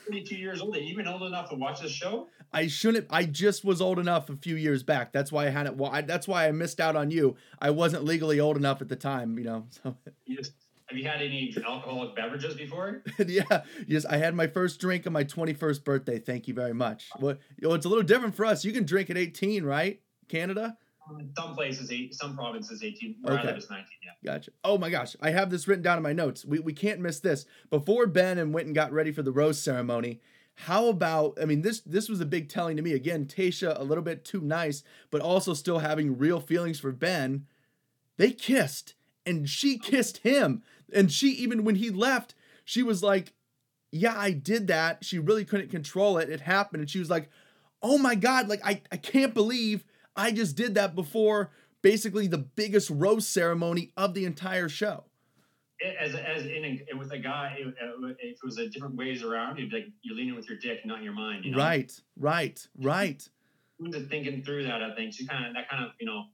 22 0.06 0.36
years 0.36 0.60
old. 0.60 0.76
Are 0.76 0.78
you 0.78 0.92
even 0.92 1.08
old 1.08 1.24
enough 1.24 1.50
to 1.50 1.56
watch 1.56 1.80
this 1.80 1.90
show? 1.90 2.28
I 2.52 2.68
shouldn't. 2.68 3.08
I 3.10 3.24
just 3.24 3.64
was 3.64 3.80
old 3.80 3.98
enough 3.98 4.30
a 4.30 4.36
few 4.36 4.54
years 4.54 4.84
back. 4.84 5.12
That's 5.12 5.32
why 5.32 5.46
I 5.46 5.50
hadn't. 5.50 5.76
Well, 5.76 5.90
I, 5.90 6.02
that's 6.02 6.28
why 6.28 6.46
I 6.46 6.52
missed 6.52 6.78
out 6.78 6.94
on 6.94 7.10
you. 7.10 7.36
I 7.60 7.70
wasn't 7.70 8.04
legally 8.04 8.38
old 8.38 8.56
enough 8.56 8.80
at 8.80 8.88
the 8.88 8.96
time, 8.96 9.38
you 9.38 9.44
know. 9.44 9.66
So. 9.82 9.96
You 10.24 10.36
just 10.36 10.52
have 10.90 10.98
you 10.98 11.04
had 11.04 11.22
any 11.22 11.54
alcoholic 11.64 12.16
beverages 12.16 12.54
before? 12.54 13.02
yeah, 13.26 13.62
yes. 13.86 14.04
I 14.04 14.16
had 14.16 14.34
my 14.34 14.48
first 14.48 14.80
drink 14.80 15.06
on 15.06 15.12
my 15.12 15.22
21st 15.22 15.84
birthday. 15.84 16.18
Thank 16.18 16.48
you 16.48 16.54
very 16.54 16.74
much. 16.74 17.08
Well, 17.20 17.36
it's 17.60 17.86
a 17.86 17.88
little 17.88 18.02
different 18.02 18.34
for 18.34 18.44
us. 18.44 18.64
You 18.64 18.72
can 18.72 18.84
drink 18.84 19.08
at 19.08 19.16
18, 19.16 19.64
right? 19.64 20.00
Canada? 20.28 20.76
Um, 21.08 21.30
some 21.36 21.54
places, 21.54 21.92
eight, 21.92 22.14
some 22.14 22.36
provinces, 22.36 22.82
18. 22.82 23.16
Where 23.22 23.38
okay. 23.38 23.48
I 23.50 23.52
live 23.52 23.70
19, 23.70 23.86
yeah. 24.04 24.10
Gotcha. 24.24 24.50
Oh 24.64 24.78
my 24.78 24.90
gosh. 24.90 25.14
I 25.20 25.30
have 25.30 25.50
this 25.50 25.68
written 25.68 25.84
down 25.84 25.96
in 25.96 26.02
my 26.02 26.12
notes. 26.12 26.44
We, 26.44 26.58
we 26.58 26.72
can't 26.72 26.98
miss 26.98 27.20
this. 27.20 27.46
Before 27.70 28.06
Ben 28.06 28.38
and 28.38 28.52
went 28.52 28.66
and 28.66 28.74
got 28.74 28.92
ready 28.92 29.12
for 29.12 29.22
the 29.22 29.32
rose 29.32 29.62
ceremony, 29.62 30.20
how 30.54 30.88
about 30.88 31.38
I 31.40 31.46
mean 31.46 31.62
this 31.62 31.80
this 31.80 32.08
was 32.08 32.20
a 32.20 32.26
big 32.26 32.48
telling 32.48 32.76
to 32.76 32.82
me. 32.82 32.92
Again, 32.92 33.26
Tayshia 33.26 33.78
a 33.78 33.84
little 33.84 34.04
bit 34.04 34.24
too 34.24 34.40
nice, 34.40 34.82
but 35.10 35.22
also 35.22 35.54
still 35.54 35.78
having 35.78 36.18
real 36.18 36.40
feelings 36.40 36.80
for 36.80 36.92
Ben. 36.92 37.46
They 38.18 38.32
kissed 38.32 38.94
and 39.26 39.48
she 39.48 39.78
kissed 39.78 40.18
him. 40.18 40.62
And 40.94 41.10
she, 41.10 41.28
even 41.30 41.64
when 41.64 41.76
he 41.76 41.90
left, 41.90 42.34
she 42.64 42.82
was 42.82 43.02
like, 43.02 43.32
Yeah, 43.92 44.14
I 44.16 44.32
did 44.32 44.68
that. 44.68 45.04
She 45.04 45.18
really 45.18 45.44
couldn't 45.44 45.70
control 45.70 46.18
it. 46.18 46.30
It 46.30 46.40
happened. 46.40 46.80
And 46.80 46.90
she 46.90 46.98
was 46.98 47.10
like, 47.10 47.30
Oh 47.82 47.98
my 47.98 48.14
God, 48.14 48.48
like, 48.48 48.60
I, 48.64 48.82
I 48.92 48.96
can't 48.96 49.34
believe 49.34 49.84
I 50.16 50.32
just 50.32 50.56
did 50.56 50.74
that 50.74 50.94
before 50.94 51.50
basically 51.82 52.26
the 52.26 52.38
biggest 52.38 52.90
rose 52.90 53.26
ceremony 53.26 53.92
of 53.96 54.14
the 54.14 54.24
entire 54.24 54.68
show. 54.68 55.04
As, 55.98 56.14
as 56.14 56.44
in 56.44 56.84
a, 56.92 56.96
with 56.96 57.10
a 57.10 57.18
guy, 57.18 57.56
if 57.58 57.74
it 57.78 58.36
was 58.44 58.58
a 58.58 58.68
different 58.68 58.96
ways 58.96 59.22
around, 59.22 59.58
you'd 59.58 59.70
be 59.70 59.76
like 59.76 59.86
you're 60.02 60.14
leaning 60.14 60.34
with 60.34 60.46
your 60.46 60.58
dick, 60.58 60.84
not 60.84 61.02
your 61.02 61.14
mind. 61.14 61.46
You 61.46 61.52
know? 61.52 61.58
Right, 61.58 61.90
right, 62.18 62.68
right. 62.78 63.26
Thinking 64.10 64.42
through 64.42 64.64
that? 64.64 64.82
I 64.82 64.94
think 64.94 65.14
she 65.14 65.26
kind 65.26 65.46
of 65.46 65.54
that 65.54 65.70
kind 65.70 65.82
of 65.82 65.92
you 65.98 66.06
know 66.06 66.24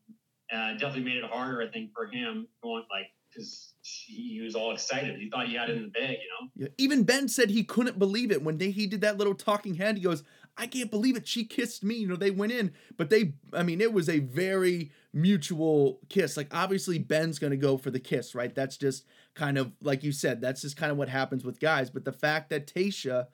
uh, 0.52 0.72
definitely 0.72 1.04
made 1.04 1.18
it 1.18 1.30
harder. 1.30 1.62
I 1.62 1.68
think 1.70 1.92
for 1.94 2.06
him 2.06 2.48
going 2.60 2.82
like 2.90 3.06
because 3.36 3.72
he 3.82 4.40
was 4.40 4.54
all 4.54 4.72
excited. 4.72 5.18
He 5.18 5.30
thought 5.30 5.46
he 5.46 5.54
had 5.54 5.70
it 5.70 5.76
in 5.76 5.84
the 5.84 5.88
bag, 5.88 6.18
you 6.22 6.28
know. 6.40 6.50
Yeah. 6.56 6.68
Even 6.78 7.04
Ben 7.04 7.28
said 7.28 7.50
he 7.50 7.62
couldn't 7.62 7.98
believe 7.98 8.32
it 8.32 8.42
when 8.42 8.58
they 8.58 8.70
he 8.70 8.86
did 8.86 9.00
that 9.02 9.18
little 9.18 9.34
talking 9.34 9.74
head. 9.74 9.96
He 9.96 10.02
goes, 10.02 10.24
"I 10.56 10.66
can't 10.66 10.90
believe 10.90 11.16
it. 11.16 11.28
She 11.28 11.44
kissed 11.44 11.84
me." 11.84 11.94
You 11.94 12.08
know, 12.08 12.16
they 12.16 12.30
went 12.30 12.52
in, 12.52 12.72
but 12.96 13.10
they, 13.10 13.34
I 13.52 13.62
mean, 13.62 13.80
it 13.80 13.92
was 13.92 14.08
a 14.08 14.20
very 14.20 14.90
mutual 15.12 16.00
kiss. 16.08 16.36
Like 16.36 16.54
obviously 16.54 16.98
Ben's 16.98 17.38
gonna 17.38 17.56
go 17.56 17.76
for 17.76 17.90
the 17.90 18.00
kiss, 18.00 18.34
right? 18.34 18.54
That's 18.54 18.76
just 18.76 19.04
kind 19.34 19.58
of 19.58 19.72
like 19.80 20.02
you 20.02 20.12
said. 20.12 20.40
That's 20.40 20.62
just 20.62 20.76
kind 20.76 20.90
of 20.90 20.98
what 20.98 21.08
happens 21.08 21.44
with 21.44 21.60
guys. 21.60 21.90
But 21.90 22.04
the 22.04 22.12
fact 22.12 22.50
that 22.50 22.66
Tayshia 22.66 23.28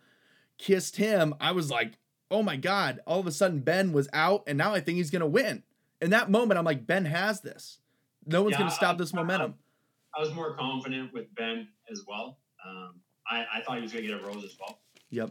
kissed 0.59 0.97
him, 0.97 1.35
I 1.41 1.53
was 1.53 1.71
like, 1.71 1.99
"Oh 2.31 2.43
my 2.43 2.57
god!" 2.57 3.01
All 3.07 3.21
of 3.21 3.27
a 3.27 3.33
sudden 3.33 3.61
Ben 3.61 3.93
was 3.93 4.09
out, 4.13 4.45
and 4.47 4.59
now 4.59 4.75
I 4.75 4.81
think 4.81 4.97
he's 4.99 5.11
gonna 5.11 5.27
win. 5.27 5.63
In 6.01 6.11
that 6.11 6.31
moment, 6.31 6.59
I'm 6.59 6.65
like, 6.65 6.87
Ben 6.87 7.05
has 7.05 7.43
this. 7.43 7.79
No 8.27 8.43
one's 8.43 8.53
yeah, 8.53 8.59
gonna 8.59 8.71
stop 8.71 8.99
this 8.99 9.15
momentum. 9.15 9.53
I 9.53 9.72
was 10.21 10.33
more 10.35 10.55
confident 10.57 11.13
with 11.13 11.35
Ben 11.35 11.69
as 11.91 12.03
well. 12.07 12.39
Um, 12.67 13.01
I, 13.29 13.45
I 13.55 13.63
thought 13.63 13.77
he 13.77 13.83
was 13.83 13.93
going 13.93 14.05
to 14.05 14.11
get 14.13 14.21
a 14.21 14.25
rose 14.25 14.45
as 14.45 14.57
well. 14.61 14.79
Yep. 15.11 15.31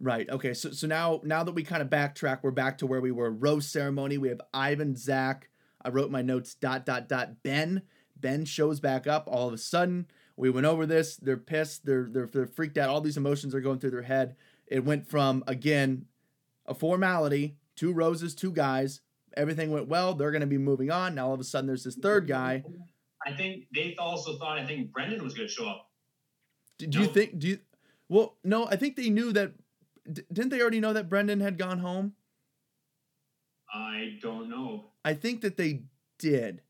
Right. 0.00 0.28
Okay. 0.30 0.54
So 0.54 0.70
so 0.70 0.86
now 0.86 1.20
now 1.24 1.42
that 1.42 1.52
we 1.52 1.64
kind 1.64 1.82
of 1.82 1.90
backtrack, 1.90 2.40
we're 2.42 2.52
back 2.52 2.78
to 2.78 2.86
where 2.86 3.00
we 3.00 3.10
were. 3.10 3.30
Rose 3.30 3.66
ceremony. 3.66 4.16
We 4.16 4.28
have 4.28 4.40
Ivan, 4.54 4.94
Zach. 4.96 5.48
I 5.82 5.88
wrote 5.88 6.10
my 6.10 6.22
notes. 6.22 6.54
Dot 6.54 6.86
dot 6.86 7.08
dot. 7.08 7.42
Ben. 7.42 7.82
Ben 8.16 8.44
shows 8.44 8.80
back 8.80 9.06
up. 9.06 9.24
All 9.26 9.48
of 9.48 9.54
a 9.54 9.58
sudden, 9.58 10.06
we 10.36 10.50
went 10.50 10.66
over 10.66 10.86
this. 10.86 11.16
They're 11.16 11.36
pissed. 11.36 11.84
They're 11.84 12.08
they're 12.10 12.26
they're 12.26 12.46
freaked 12.46 12.78
out. 12.78 12.88
All 12.88 13.00
these 13.00 13.16
emotions 13.16 13.54
are 13.54 13.60
going 13.60 13.80
through 13.80 13.90
their 13.90 14.02
head. 14.02 14.36
It 14.66 14.84
went 14.84 15.08
from 15.08 15.42
again 15.46 16.06
a 16.66 16.74
formality, 16.74 17.56
two 17.74 17.92
roses, 17.92 18.34
two 18.34 18.52
guys. 18.52 19.00
Everything 19.36 19.70
went 19.72 19.88
well. 19.88 20.14
They're 20.14 20.30
going 20.30 20.40
to 20.42 20.46
be 20.46 20.58
moving 20.58 20.90
on. 20.90 21.14
Now 21.16 21.28
all 21.28 21.34
of 21.34 21.40
a 21.40 21.44
sudden, 21.44 21.66
there's 21.66 21.84
this 21.84 21.96
third 21.96 22.28
guy 22.28 22.62
I 23.26 23.32
think 23.32 23.66
they 23.74 23.96
also 23.98 24.38
thought 24.38 24.58
I 24.58 24.66
think 24.66 24.92
Brendan 24.92 25.22
was 25.22 25.34
going 25.34 25.48
to 25.48 25.52
show 25.52 25.68
up. 25.68 25.88
Do, 26.78 26.86
do 26.86 26.98
no. 26.98 27.04
you 27.04 27.10
think? 27.10 27.38
Do 27.38 27.48
you? 27.48 27.58
Well, 28.08 28.36
no. 28.44 28.66
I 28.66 28.76
think 28.76 28.96
they 28.96 29.10
knew 29.10 29.32
that. 29.32 29.52
Didn't 30.10 30.48
they 30.48 30.60
already 30.60 30.80
know 30.80 30.92
that 30.92 31.08
Brendan 31.08 31.40
had 31.40 31.58
gone 31.58 31.80
home? 31.80 32.14
I 33.72 34.18
don't 34.22 34.48
know. 34.48 34.86
I 35.04 35.14
think 35.14 35.42
that 35.42 35.56
they 35.56 35.82
did. 36.18 36.62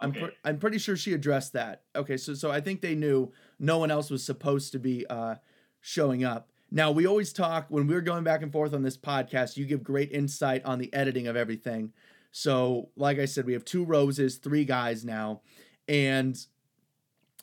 I'm 0.00 0.10
okay. 0.10 0.20
Pre- 0.20 0.36
I'm 0.44 0.58
pretty 0.58 0.78
sure 0.78 0.96
she 0.96 1.12
addressed 1.12 1.52
that. 1.52 1.82
Okay, 1.94 2.16
so 2.16 2.34
so 2.34 2.50
I 2.50 2.60
think 2.60 2.80
they 2.80 2.94
knew 2.94 3.32
no 3.58 3.78
one 3.78 3.90
else 3.90 4.10
was 4.10 4.24
supposed 4.24 4.72
to 4.72 4.78
be 4.78 5.06
uh, 5.08 5.36
showing 5.80 6.24
up. 6.24 6.50
Now 6.70 6.90
we 6.90 7.06
always 7.06 7.32
talk 7.32 7.66
when 7.68 7.86
we're 7.86 8.00
going 8.00 8.24
back 8.24 8.42
and 8.42 8.50
forth 8.50 8.74
on 8.74 8.82
this 8.82 8.96
podcast. 8.96 9.56
You 9.56 9.64
give 9.64 9.84
great 9.84 10.10
insight 10.10 10.64
on 10.64 10.78
the 10.78 10.92
editing 10.92 11.28
of 11.28 11.36
everything. 11.36 11.92
So, 12.32 12.88
like 12.96 13.20
I 13.20 13.26
said, 13.26 13.46
we 13.46 13.52
have 13.52 13.64
two 13.64 13.84
roses, 13.84 14.38
three 14.38 14.64
guys 14.64 15.04
now, 15.04 15.42
and 15.88 16.36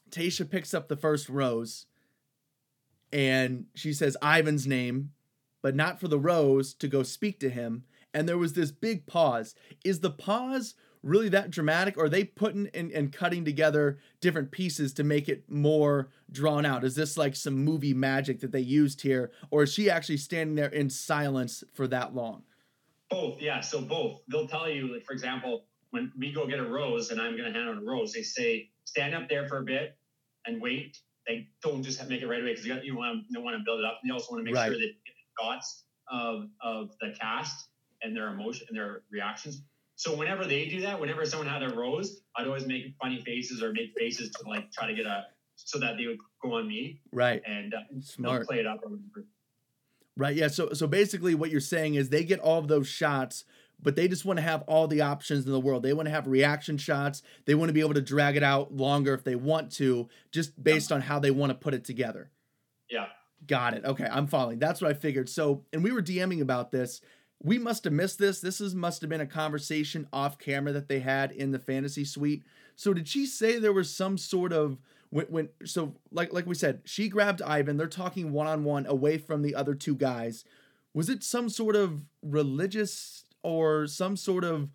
Tayshia 0.10 0.50
picks 0.50 0.74
up 0.74 0.88
the 0.88 0.96
first 0.96 1.30
rose 1.30 1.86
and 3.14 3.66
she 3.76 3.94
says 3.94 4.18
Ivan's 4.22 4.68
name 4.68 5.12
but 5.62 5.76
not 5.76 6.00
for 6.00 6.08
the 6.08 6.20
rose 6.20 6.74
to 6.76 6.88
go 6.88 7.04
speak 7.04 7.40
to 7.40 7.50
him. 7.50 7.84
And 8.14 8.28
there 8.28 8.38
was 8.38 8.54
this 8.54 8.72
big 8.72 9.06
pause. 9.06 9.56
Is 9.86 10.00
the 10.00 10.10
pause 10.10 10.76
really 11.04 11.30
that 11.30 11.50
dramatic 11.50 11.98
or 11.98 12.06
are 12.06 12.10
they 12.10 12.24
putting 12.24 12.68
and, 12.74 12.92
and 12.92 13.12
cutting 13.12 13.44
together 13.44 13.98
different 14.20 14.52
pieces 14.52 14.94
to 14.94 15.04
make 15.04 15.28
it 15.28 15.44
more 15.50 16.10
drawn 16.32 16.64
out 16.64 16.84
is 16.84 16.94
this 16.94 17.18
like 17.18 17.36
some 17.36 17.56
movie 17.56 17.94
magic 17.94 18.40
that 18.40 18.52
they 18.52 18.60
used 18.60 19.02
here 19.02 19.32
or 19.50 19.64
is 19.64 19.74
she 19.74 19.90
actually 19.90 20.16
standing 20.16 20.56
there 20.56 20.70
in 20.70 20.92
silence 20.92 21.64
for 21.74 21.88
that 21.88 22.14
long 22.14 22.44
both 23.10 23.42
yeah 23.42 23.60
so 23.60 23.82
both 23.82 24.22
they'll 24.28 24.48
tell 24.48 24.70
you 24.70 24.94
like 24.94 25.04
for 25.04 25.14
example 25.14 25.64
when 25.92 26.12
we 26.18 26.32
go 26.34 26.48
get 26.48 26.60
a 26.60 26.64
rose 26.64 27.12
and 27.12 27.22
i'm 27.22 27.38
going 27.38 27.52
to 27.52 27.58
hand 27.58 27.70
out 27.70 27.78
a 27.78 27.86
rose 27.86 28.12
they 28.12 28.22
say 28.22 28.70
stand 28.86 29.14
up 29.14 29.30
there 29.30 29.48
for 29.48 29.60
a 29.60 29.64
bit 29.64 29.96
and 30.46 30.62
wait 30.62 30.98
they 31.28 31.48
don't 31.62 31.84
just 31.84 32.08
make 32.10 32.22
it 32.22 32.28
right 32.28 32.42
away 32.42 32.52
because 32.52 32.66
you, 32.66 32.78
you 32.84 32.96
want 32.96 33.24
to 33.32 33.40
want 33.40 33.56
to 33.56 33.64
build 33.64 33.80
it 33.80 33.86
up 33.86 34.00
and 34.02 34.10
you 34.10 34.14
also 34.14 34.32
want 34.32 34.46
to 34.46 34.52
make 34.52 34.56
right. 34.56 34.72
sure 34.72 34.80
that 34.80 34.92
thoughts 35.40 35.84
of 36.12 36.48
of 36.62 36.90
the 37.00 37.14
cast 37.20 37.68
and 38.02 38.16
their 38.16 38.30
emotion 38.30 38.66
and 38.70 38.78
their 38.78 39.04
reactions 39.12 39.62
so 40.02 40.16
whenever 40.16 40.46
they 40.46 40.66
do 40.66 40.82
that, 40.82 41.00
whenever 41.00 41.24
someone 41.28 41.48
had 41.48 41.62
a 41.62 41.76
rose, 41.76 42.22
I'd 42.36 42.48
always 42.48 42.66
make 42.66 42.96
funny 43.00 43.22
faces 43.22 43.62
or 43.62 43.72
make 43.72 43.94
faces 43.96 44.32
to 44.32 44.50
like 44.50 44.72
try 44.72 44.88
to 44.88 44.96
get 44.96 45.06
a 45.06 45.28
so 45.58 45.78
that 45.78 45.96
they 45.96 46.08
would 46.08 46.18
go 46.42 46.58
on 46.58 46.68
me. 46.68 47.02
Right. 47.12 47.40
And 47.46 47.72
uh, 47.76 47.78
smart 48.02 48.48
play 48.48 48.58
it 48.58 48.66
up. 48.66 48.80
Right. 50.18 50.36
Yeah. 50.36 50.48
So 50.48 50.74
so 50.74 50.88
basically, 50.88 51.36
what 51.36 51.52
you're 51.52 51.62
saying 51.62 51.94
is 51.94 52.10
they 52.10 52.24
get 52.24 52.40
all 52.40 52.58
of 52.58 52.68
those 52.68 52.88
shots, 52.88 53.46
but 53.82 53.96
they 53.96 54.08
just 54.08 54.26
want 54.26 54.38
to 54.38 54.44
have 54.44 54.64
all 54.64 54.88
the 54.88 55.02
options 55.02 55.46
in 55.46 55.52
the 55.52 55.60
world. 55.60 55.84
They 55.84 55.94
want 55.94 56.08
to 56.08 56.14
have 56.14 56.28
reaction 56.28 56.78
shots. 56.78 57.22
They 57.46 57.56
want 57.56 57.70
to 57.70 57.74
be 57.74 57.82
able 57.82 57.94
to 57.96 58.02
drag 58.02 58.36
it 58.36 58.44
out 58.44 58.74
longer 58.74 59.14
if 59.14 59.24
they 59.24 59.36
want 59.36 59.72
to, 59.74 60.10
just 60.32 60.62
based 60.62 60.92
on 60.92 61.02
how 61.02 61.20
they 61.20 61.32
want 61.32 61.52
to 61.52 61.56
put 61.56 61.74
it 61.74 61.84
together. 61.84 62.30
Yeah. 62.90 63.08
Got 63.48 63.74
it. 63.74 63.86
Okay, 63.86 64.08
I'm 64.10 64.28
following. 64.28 64.60
That's 64.60 64.82
what 64.82 64.92
I 64.92 64.94
figured. 64.94 65.28
So, 65.28 65.64
and 65.74 65.84
we 65.84 65.92
were 65.92 66.04
DMing 66.04 66.42
about 66.42 66.72
this 66.72 67.02
we 67.44 67.58
must 67.58 67.84
have 67.86 67.94
missed 67.94 68.20
this. 68.20 68.40
This 68.40 68.62
is 68.62 68.76
must 68.76 69.02
have 69.02 69.10
been 69.10 69.22
a 69.22 69.26
conversation 69.26 70.08
off 70.14 70.38
camera 70.38 70.74
that 70.74 70.88
they 70.88 71.00
had 71.00 71.32
in 71.32 71.52
the 71.52 71.60
fantasy 71.60 72.06
suite. 72.06 72.44
So 72.76 72.94
did 72.94 73.08
she 73.08 73.26
say 73.26 73.58
there 73.58 73.74
was 73.74 73.94
some 73.94 74.18
sort 74.18 74.54
of 74.54 74.78
when, 75.10 75.26
when 75.28 75.50
so 75.66 75.96
like 76.12 76.34
like 76.34 76.46
we 76.46 76.56
said, 76.56 76.82
she 76.86 77.10
grabbed 77.10 77.42
Ivan. 77.42 77.78
They're 77.78 77.88
talking 77.88 78.32
one 78.32 78.48
on 78.48 78.64
one 78.64 78.86
away 78.86 79.18
from 79.18 79.42
the 79.42 79.56
other 79.56 79.76
two 79.76 79.96
guys. 79.96 80.46
Was 80.94 81.10
it 81.10 81.24
some 81.24 81.50
sort 81.50 81.76
of 81.76 82.06
religious 82.22 83.26
or 83.44 83.88
some 83.88 84.16
sort 84.16 84.44
of 84.44 84.70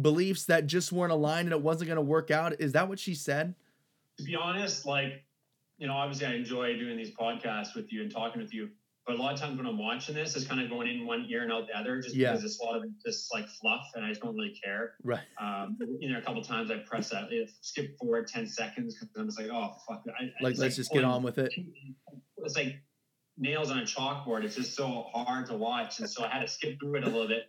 beliefs 0.00 0.44
that 0.46 0.66
just 0.66 0.92
weren't 0.92 1.12
aligned 1.12 1.46
and 1.46 1.52
it 1.52 1.62
wasn't 1.62 1.88
going 1.88 1.96
to 1.96 2.02
work 2.02 2.30
out? 2.30 2.60
Is 2.60 2.72
that 2.72 2.88
what 2.88 2.98
she 2.98 3.14
said? 3.14 3.54
To 4.18 4.24
be 4.24 4.36
honest, 4.36 4.86
like 4.86 5.24
you 5.80 5.86
know, 5.86 5.94
obviously 5.94 6.26
I 6.26 6.34
enjoy 6.34 6.78
doing 6.78 6.96
these 6.96 7.10
podcasts 7.10 7.74
with 7.74 7.90
you 7.92 8.02
and 8.02 8.12
talking 8.12 8.40
with 8.40 8.52
you. 8.52 8.68
But 9.06 9.16
a 9.16 9.18
lot 9.18 9.32
of 9.32 9.40
times 9.40 9.56
when 9.56 9.66
I'm 9.66 9.78
watching 9.78 10.14
this, 10.14 10.36
it's 10.36 10.46
kind 10.46 10.60
of 10.60 10.68
going 10.68 10.86
in 10.86 11.06
one 11.06 11.26
ear 11.28 11.42
and 11.42 11.50
out 11.50 11.66
the 11.66 11.76
other, 11.76 12.02
just 12.02 12.14
yeah. 12.14 12.32
because 12.32 12.44
it's 12.44 12.60
a 12.60 12.64
lot 12.64 12.76
of 12.76 12.84
just 13.04 13.32
like 13.32 13.48
fluff, 13.48 13.90
and 13.94 14.04
I 14.04 14.10
just 14.10 14.20
don't 14.20 14.36
really 14.36 14.54
care. 14.62 14.92
Right. 15.02 15.22
Um, 15.40 15.78
you 15.98 16.12
know, 16.12 16.18
a 16.18 16.22
couple 16.22 16.42
times 16.42 16.70
I 16.70 16.76
press 16.86 17.08
that, 17.08 17.30
skip 17.62 17.98
forward 17.98 18.28
ten 18.28 18.46
seconds 18.46 18.94
because 18.94 19.08
I'm 19.16 19.26
just 19.26 19.40
like, 19.40 19.48
oh 19.50 19.74
fuck. 19.88 20.04
I, 20.08 20.24
like 20.24 20.32
let's 20.42 20.58
like, 20.60 20.74
just 20.74 20.92
get 20.92 21.02
on 21.02 21.22
with 21.22 21.38
it. 21.38 21.52
It's 22.44 22.54
like 22.54 22.82
nails 23.38 23.70
on 23.70 23.78
a 23.78 23.82
chalkboard. 23.82 24.44
It's 24.44 24.56
just 24.56 24.76
so 24.76 25.06
hard 25.14 25.46
to 25.46 25.56
watch, 25.56 25.98
and 25.98 26.08
so 26.08 26.22
I 26.24 26.28
had 26.28 26.40
to 26.42 26.48
skip 26.48 26.78
through 26.78 26.96
it 26.96 27.04
a 27.04 27.06
little 27.06 27.26
bit, 27.26 27.44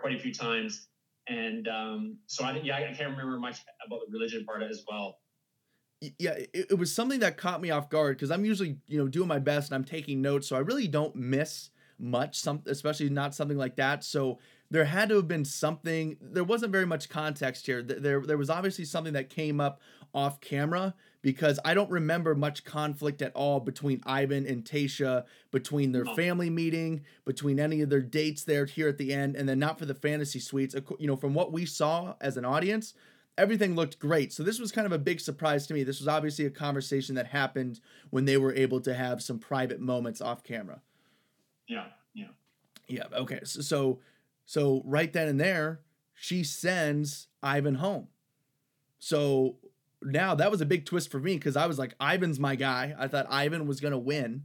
quite 0.00 0.14
a 0.14 0.18
few 0.18 0.34
times. 0.34 0.88
And 1.28 1.68
um, 1.68 2.18
so 2.26 2.44
I. 2.44 2.60
Yeah, 2.62 2.76
I 2.76 2.94
can't 2.94 3.10
remember 3.10 3.38
much 3.38 3.58
about 3.86 4.00
the 4.06 4.12
religion 4.12 4.44
part 4.44 4.62
as 4.62 4.84
well 4.90 5.18
yeah, 6.00 6.32
it, 6.32 6.66
it, 6.70 6.78
was 6.78 6.94
something 6.94 7.20
that 7.20 7.36
caught 7.36 7.60
me 7.60 7.70
off 7.70 7.90
guard 7.90 8.16
because 8.16 8.30
I'm 8.30 8.44
usually, 8.44 8.76
you 8.86 8.98
know, 8.98 9.08
doing 9.08 9.28
my 9.28 9.38
best 9.38 9.70
and 9.70 9.74
I'm 9.74 9.84
taking 9.84 10.22
notes, 10.22 10.46
so 10.46 10.56
I 10.56 10.60
really 10.60 10.86
don't 10.86 11.14
miss 11.16 11.70
much, 11.98 12.38
some 12.38 12.62
especially 12.66 13.08
not 13.10 13.34
something 13.34 13.58
like 13.58 13.76
that. 13.76 14.04
So 14.04 14.38
there 14.70 14.84
had 14.84 15.08
to 15.08 15.16
have 15.16 15.26
been 15.26 15.44
something. 15.44 16.16
There 16.20 16.44
wasn't 16.44 16.70
very 16.70 16.86
much 16.86 17.08
context 17.08 17.66
here. 17.66 17.82
There, 17.82 18.20
there 18.20 18.38
was 18.38 18.50
obviously 18.50 18.84
something 18.84 19.14
that 19.14 19.28
came 19.28 19.60
up 19.60 19.80
off 20.14 20.40
camera 20.40 20.94
because 21.20 21.58
I 21.64 21.74
don't 21.74 21.90
remember 21.90 22.34
much 22.34 22.64
conflict 22.64 23.22
at 23.22 23.32
all 23.34 23.60
between 23.60 24.00
Ivan 24.06 24.46
and 24.46 24.64
Tayshia, 24.64 25.24
between 25.50 25.92
their 25.92 26.04
family 26.04 26.50
meeting, 26.50 27.02
between 27.24 27.58
any 27.58 27.80
of 27.80 27.90
their 27.90 28.02
dates 28.02 28.44
there 28.44 28.66
here 28.66 28.88
at 28.88 28.98
the 28.98 29.12
end, 29.12 29.34
and 29.34 29.48
then 29.48 29.58
not 29.58 29.78
for 29.78 29.86
the 29.86 29.94
fantasy 29.94 30.38
suites. 30.38 30.74
You 30.98 31.06
know, 31.06 31.16
from 31.16 31.34
what 31.34 31.52
we 31.52 31.66
saw 31.66 32.14
as 32.20 32.36
an 32.36 32.44
audience, 32.44 32.94
everything 33.36 33.74
looked 33.74 33.98
great. 33.98 34.32
So 34.32 34.42
this 34.42 34.60
was 34.60 34.70
kind 34.70 34.86
of 34.86 34.92
a 34.92 34.98
big 34.98 35.20
surprise 35.20 35.66
to 35.66 35.74
me. 35.74 35.82
This 35.82 35.98
was 35.98 36.08
obviously 36.08 36.46
a 36.46 36.50
conversation 36.50 37.14
that 37.16 37.26
happened 37.26 37.80
when 38.10 38.24
they 38.24 38.36
were 38.36 38.54
able 38.54 38.80
to 38.82 38.94
have 38.94 39.22
some 39.22 39.38
private 39.38 39.80
moments 39.80 40.20
off 40.20 40.44
camera. 40.44 40.82
Yeah, 41.66 41.86
yeah. 42.14 42.28
Yeah, 42.86 43.04
okay. 43.12 43.40
So 43.44 43.60
so, 43.60 43.98
so 44.46 44.82
right 44.84 45.12
then 45.12 45.28
and 45.28 45.40
there, 45.40 45.80
she 46.14 46.42
sends 46.44 47.28
Ivan 47.42 47.76
home. 47.76 48.08
So 48.98 49.56
now 50.02 50.34
that 50.34 50.50
was 50.50 50.60
a 50.60 50.66
big 50.66 50.86
twist 50.86 51.10
for 51.10 51.18
me 51.18 51.34
because 51.34 51.56
I 51.56 51.66
was 51.66 51.78
like, 51.78 51.94
Ivan's 52.00 52.38
my 52.38 52.54
guy. 52.54 52.94
I 52.98 53.08
thought 53.08 53.26
Ivan 53.30 53.66
was 53.66 53.80
gonna 53.80 53.98
win. 53.98 54.44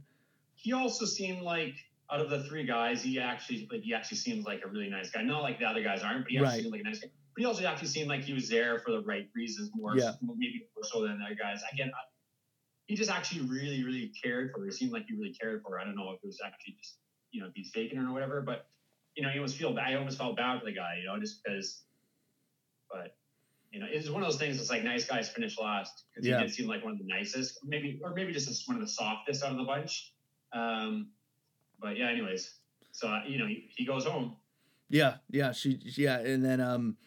He 0.54 0.72
also 0.72 1.04
seemed 1.04 1.42
like 1.42 1.74
out 2.10 2.20
of 2.20 2.30
the 2.30 2.44
three 2.44 2.64
guys, 2.64 3.02
he 3.02 3.20
actually 3.20 3.68
like 3.70 3.82
he 3.82 3.94
actually 3.94 4.18
seems 4.18 4.44
like 4.44 4.62
a 4.64 4.68
really 4.68 4.88
nice 4.88 5.10
guy. 5.10 5.22
Not 5.22 5.42
like 5.42 5.58
the 5.58 5.66
other 5.66 5.82
guys 5.82 6.02
aren't, 6.02 6.24
but 6.24 6.30
he 6.30 6.38
actually 6.38 6.48
right. 6.48 6.62
seemed 6.62 6.72
like 6.72 6.80
a 6.80 6.84
nice 6.84 7.00
guy 7.00 7.08
but 7.34 7.40
he 7.40 7.46
also 7.46 7.64
actually 7.66 7.88
seemed 7.88 8.08
like 8.08 8.22
he 8.22 8.32
was 8.32 8.48
there 8.48 8.78
for 8.78 8.92
the 8.92 9.00
right 9.00 9.28
reasons 9.34 9.70
more, 9.74 9.96
yeah. 9.96 10.12
maybe 10.22 10.66
more 10.76 10.84
so 10.84 11.02
than 11.02 11.20
other 11.24 11.34
guys. 11.34 11.62
Again, 11.72 11.90
I, 11.92 12.00
he 12.86 12.94
just 12.94 13.10
actually 13.10 13.42
really, 13.42 13.82
really 13.82 14.12
cared 14.22 14.52
for 14.52 14.60
her. 14.60 14.68
It 14.68 14.74
seemed 14.74 14.92
like 14.92 15.06
he 15.08 15.16
really 15.16 15.34
cared 15.34 15.62
for 15.62 15.72
her. 15.72 15.80
I 15.80 15.84
don't 15.84 15.96
know 15.96 16.10
if 16.10 16.20
it 16.22 16.26
was 16.26 16.38
actually 16.44 16.76
just, 16.80 16.98
you 17.32 17.42
know, 17.42 17.50
he's 17.54 17.70
faking 17.74 17.98
her 17.98 18.08
or 18.08 18.12
whatever, 18.12 18.40
but, 18.40 18.68
you 19.16 19.24
know, 19.24 19.30
you 19.30 19.40
almost 19.40 19.56
feel 19.56 19.72
bad. 19.72 19.88
I 19.88 19.94
almost 19.96 20.16
felt 20.16 20.36
bad 20.36 20.60
for 20.60 20.66
the 20.66 20.74
guy, 20.74 20.98
you 21.00 21.06
know, 21.06 21.18
just 21.18 21.42
because, 21.42 21.82
but, 22.88 23.16
you 23.74 23.80
know, 23.80 23.86
it's 23.90 24.08
one 24.08 24.22
of 24.22 24.28
those 24.30 24.38
things 24.38 24.56
that's 24.56 24.70
like 24.70 24.84
nice 24.84 25.04
guys 25.04 25.28
finish 25.28 25.58
last 25.58 26.04
because 26.14 26.24
yeah. 26.24 26.38
he 26.38 26.44
did 26.44 26.54
seem 26.54 26.68
like 26.68 26.84
one 26.84 26.92
of 26.92 26.98
the 26.98 27.04
nicest, 27.04 27.58
maybe, 27.64 28.00
or 28.04 28.14
maybe 28.14 28.32
just 28.32 28.68
one 28.68 28.76
of 28.76 28.80
the 28.80 28.88
softest 28.88 29.42
out 29.42 29.50
of 29.50 29.58
the 29.58 29.64
bunch. 29.64 30.12
Um, 30.52 31.08
but 31.80 31.96
yeah, 31.96 32.08
anyways, 32.08 32.54
so, 32.92 33.08
uh, 33.08 33.22
you 33.26 33.36
know, 33.36 33.48
he, 33.48 33.68
he 33.76 33.84
goes 33.84 34.04
home. 34.04 34.36
Yeah, 34.88 35.16
yeah, 35.28 35.50
she, 35.50 35.80
yeah, 35.82 36.20
and 36.20 36.44
then 36.44 36.60
um, 36.60 36.98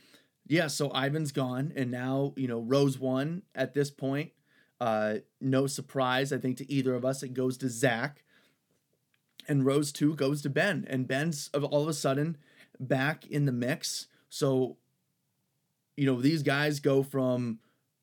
yeah, 0.45 0.67
so 0.67 0.89
Ivan's 0.89 1.31
gone, 1.31 1.71
and 1.73 1.89
now 1.89 2.33
you 2.35 2.49
know 2.49 2.59
Rose 2.59 2.99
one 2.99 3.43
at 3.55 3.73
this 3.73 3.89
point. 3.89 4.31
Uh, 4.81 5.15
no 5.39 5.67
surprise, 5.67 6.33
I 6.33 6.37
think 6.37 6.57
to 6.57 6.69
either 6.69 6.95
of 6.95 7.05
us, 7.05 7.23
it 7.23 7.33
goes 7.33 7.57
to 7.59 7.69
Zach, 7.69 8.25
and 9.47 9.65
Rose 9.65 9.93
two 9.93 10.15
goes 10.15 10.41
to 10.41 10.49
Ben, 10.49 10.85
and 10.89 11.07
Ben's 11.07 11.49
all 11.53 11.83
of 11.83 11.87
a 11.87 11.93
sudden 11.93 12.35
back 12.77 13.25
in 13.27 13.45
the 13.45 13.53
mix. 13.53 14.07
So, 14.27 14.75
you 15.97 16.05
know, 16.05 16.21
these 16.21 16.43
guys 16.43 16.79
go 16.79 17.03
from, 17.03 17.59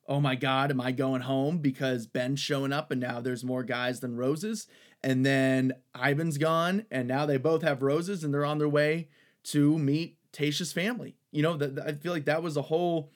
oh 0.06 0.20
my 0.20 0.34
God, 0.34 0.70
am 0.70 0.80
I 0.80 0.92
going 0.92 1.22
home 1.22 1.58
because 1.58 2.06
Ben's 2.06 2.40
showing 2.40 2.72
up, 2.72 2.90
and 2.90 3.00
now 3.00 3.20
there's 3.20 3.44
more 3.44 3.62
guys 3.62 4.00
than 4.00 4.16
roses, 4.16 4.66
and 5.02 5.24
then 5.24 5.72
Ivan's 5.94 6.36
gone, 6.36 6.84
and 6.90 7.08
now 7.08 7.24
they 7.24 7.38
both 7.38 7.62
have 7.62 7.82
roses, 7.82 8.24
and 8.24 8.34
they're 8.34 8.44
on 8.44 8.58
their 8.58 8.68
way 8.68 9.08
to 9.44 9.78
meet 9.78 10.18
Tayshia's 10.32 10.72
family. 10.72 11.16
You 11.30 11.42
know, 11.42 11.56
that 11.56 11.78
I 11.86 11.92
feel 11.92 12.12
like 12.12 12.26
that 12.26 12.42
was 12.42 12.56
a 12.56 12.62
whole 12.62 13.10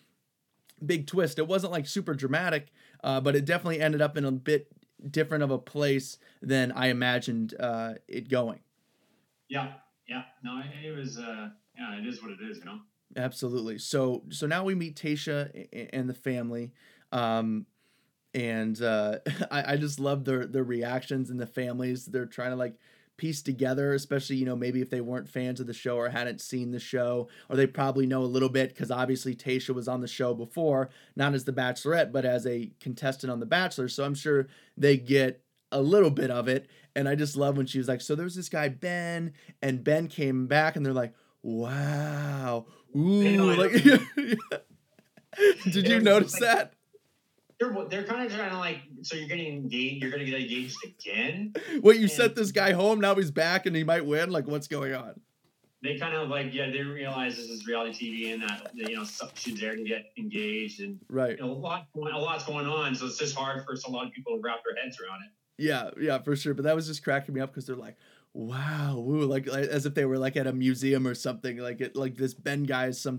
big 0.85 1.06
twist. 1.06 1.38
It 1.38 1.49
wasn't 1.49 1.73
like 1.73 1.87
super 1.87 2.14
dramatic, 2.14 2.68
uh, 3.02 3.20
but 3.20 3.37
it 3.37 3.44
definitely 3.44 3.80
ended 3.80 4.00
up 4.00 4.16
in 4.16 4.25
a 4.25 4.32
bit 4.32 4.68
different 5.11 5.44
of 5.44 5.50
a 5.50 5.58
place 5.58 6.18
than 6.40 6.73
I 6.73 6.88
imagined 6.88 7.54
uh, 7.58 7.94
it 8.06 8.28
going. 8.28 8.61
Yeah, 9.49 9.73
yeah. 10.08 10.23
No, 10.42 10.62
it 10.85 10.97
was. 10.97 11.18
Uh, 11.18 11.49
yeah, 11.76 11.99
it 11.99 12.06
is 12.06 12.23
what 12.23 12.30
it 12.32 12.38
is. 12.49 12.58
You 12.58 12.64
know. 12.64 12.78
Absolutely. 13.17 13.79
So 13.79 14.23
so 14.31 14.47
now 14.47 14.65
we 14.65 14.75
meet 14.75 14.97
Tayshia 14.97 15.88
and 15.93 16.09
the 16.09 16.15
family. 16.15 16.73
Um, 17.12 17.67
and 18.35 18.81
uh, 18.83 19.19
I, 19.50 19.75
I 19.75 19.77
just 19.77 20.00
love 20.00 20.25
their 20.25 20.47
their 20.47 20.65
reactions 20.65 21.31
and 21.31 21.41
the 21.41 21.47
families. 21.47 22.07
They're 22.07 22.27
trying 22.27 22.50
to 22.50 22.57
like 22.57 22.77
piece 23.17 23.43
together, 23.43 23.95
especially, 23.95 24.37
you 24.37 24.47
know, 24.47 24.57
maybe 24.57 24.81
if 24.81 24.91
they 24.91 25.00
weren't 25.00 25.29
fans 25.29 25.61
of 25.61 25.67
the 25.67 25.75
show 25.75 25.97
or 25.97 26.09
hadn't 26.09 26.41
seen 26.41 26.71
the 26.71 26.81
show, 26.81 27.29
or 27.50 27.57
they 27.57 27.67
probably 27.67 28.07
know 28.07 28.23
a 28.23 28.25
little 28.25 28.49
bit 28.49 28.71
because 28.71 28.91
obviously 28.91 29.35
Tayshia 29.35 29.75
was 29.75 29.88
on 29.88 30.00
the 30.00 30.09
show 30.09 30.35
before, 30.35 30.91
not 31.17 31.35
as 31.35 31.45
the 31.45 31.53
Bachelorette, 31.53 32.12
but 32.12 32.25
as 32.25 32.47
a 32.47 32.71
contestant 32.81 33.31
on 33.33 33.41
The 33.41 33.47
Bachelor. 33.47 33.88
So 33.88 34.05
I'm 34.05 34.15
sure 34.15 34.47
they 34.77 34.97
get 34.97 35.43
a 35.73 35.83
little 35.83 36.11
bit 36.11 36.31
of 36.31 36.49
it. 36.49 36.69
And 36.95 37.09
I 37.09 37.17
just 37.17 37.37
love 37.37 37.57
when 37.57 37.67
she 37.67 37.79
was 37.79 37.88
like, 37.88 38.00
So 38.00 38.15
there's 38.15 38.37
this 38.37 38.49
guy, 38.49 38.69
Ben, 38.69 39.33
and 39.62 39.83
Ben 39.85 40.07
came 40.09 40.47
back 40.47 40.77
and 40.77 40.87
they're 40.87 40.93
like, 40.93 41.15
Wow. 41.43 42.67
Ooh, 42.97 43.54
like 43.54 43.73
Did 45.73 45.88
you 45.88 46.00
notice 46.00 46.38
that? 46.40 46.73
they're 47.59 47.75
they're 47.90 48.04
kind 48.04 48.25
of 48.25 48.35
trying 48.35 48.50
to 48.50 48.59
like 48.59 48.78
so 49.02 49.16
you're 49.16 49.28
getting 49.28 49.54
engaged 49.54 50.02
you're 50.02 50.11
gonna 50.11 50.25
get 50.25 50.40
engaged 50.40 50.76
again? 50.85 51.52
Wait 51.83 51.97
you 51.97 52.02
and 52.02 52.11
sent 52.11 52.37
this 52.37 52.52
guy 52.52 52.73
home 52.73 53.00
now 53.00 53.14
he's 53.14 53.30
back 53.30 53.66
and 53.66 53.75
he 53.75 53.85
might 53.85 54.07
win? 54.07 54.30
Like 54.30 54.47
what's 54.47 54.68
going 54.68 54.95
on? 54.95 55.21
They 55.83 55.99
kind 55.99 56.14
of 56.14 56.28
like 56.28 56.52
yeah 56.52 56.71
they 56.71 56.83
realize 56.83 57.37
this 57.37 57.49
is 57.49 57.66
reality 57.66 57.92
tv 57.92 58.35
and 58.35 58.42
that 58.42 58.71
you 58.75 58.97
know 58.97 59.04
she's 59.35 59.61
there 59.61 59.76
to 59.76 59.83
get 59.83 60.07
engaged 60.16 60.80
and 60.80 60.99
right. 61.09 61.38
you 61.38 61.45
know, 61.45 61.50
a 61.50 61.52
lot 61.52 61.87
a 61.95 61.99
lot's 61.99 62.45
going 62.45 62.66
on 62.66 62.95
so 62.95 63.07
it's 63.07 63.18
just 63.18 63.37
hard 63.37 63.64
for 63.64 63.75
a 63.75 63.90
lot 63.90 64.07
of 64.07 64.12
people 64.12 64.37
to 64.37 64.40
wrap 64.42 64.59
their 64.64 64.83
heads 64.83 64.99
around 65.00 65.21
it. 65.23 65.30
Yeah 65.62 65.90
yeah 66.00 66.18
for 66.18 66.37
sure 66.37 66.54
but 66.54 66.64
that 66.64 66.76
was 66.76 66.87
just 66.87 67.02
cracking 67.02 67.35
me 67.35 67.40
up 67.40 67.50
because 67.50 67.66
they're 67.66 67.76
like 67.76 67.97
Wow, 68.35 68.97
like, 68.99 69.49
as 69.49 69.87
if 69.87 69.94
they 69.94 70.04
were 70.04 70.18
like 70.18 70.37
at 70.37 70.47
a 70.47 70.52
museum 70.52 71.06
or 71.06 71.14
something. 71.14 71.58
Like 71.58 71.80
it, 71.80 71.97
like 71.97 72.16
this 72.16 72.35
Ben 72.35 72.64
guy 72.64 72.87
is 72.87 73.00
some 73.00 73.18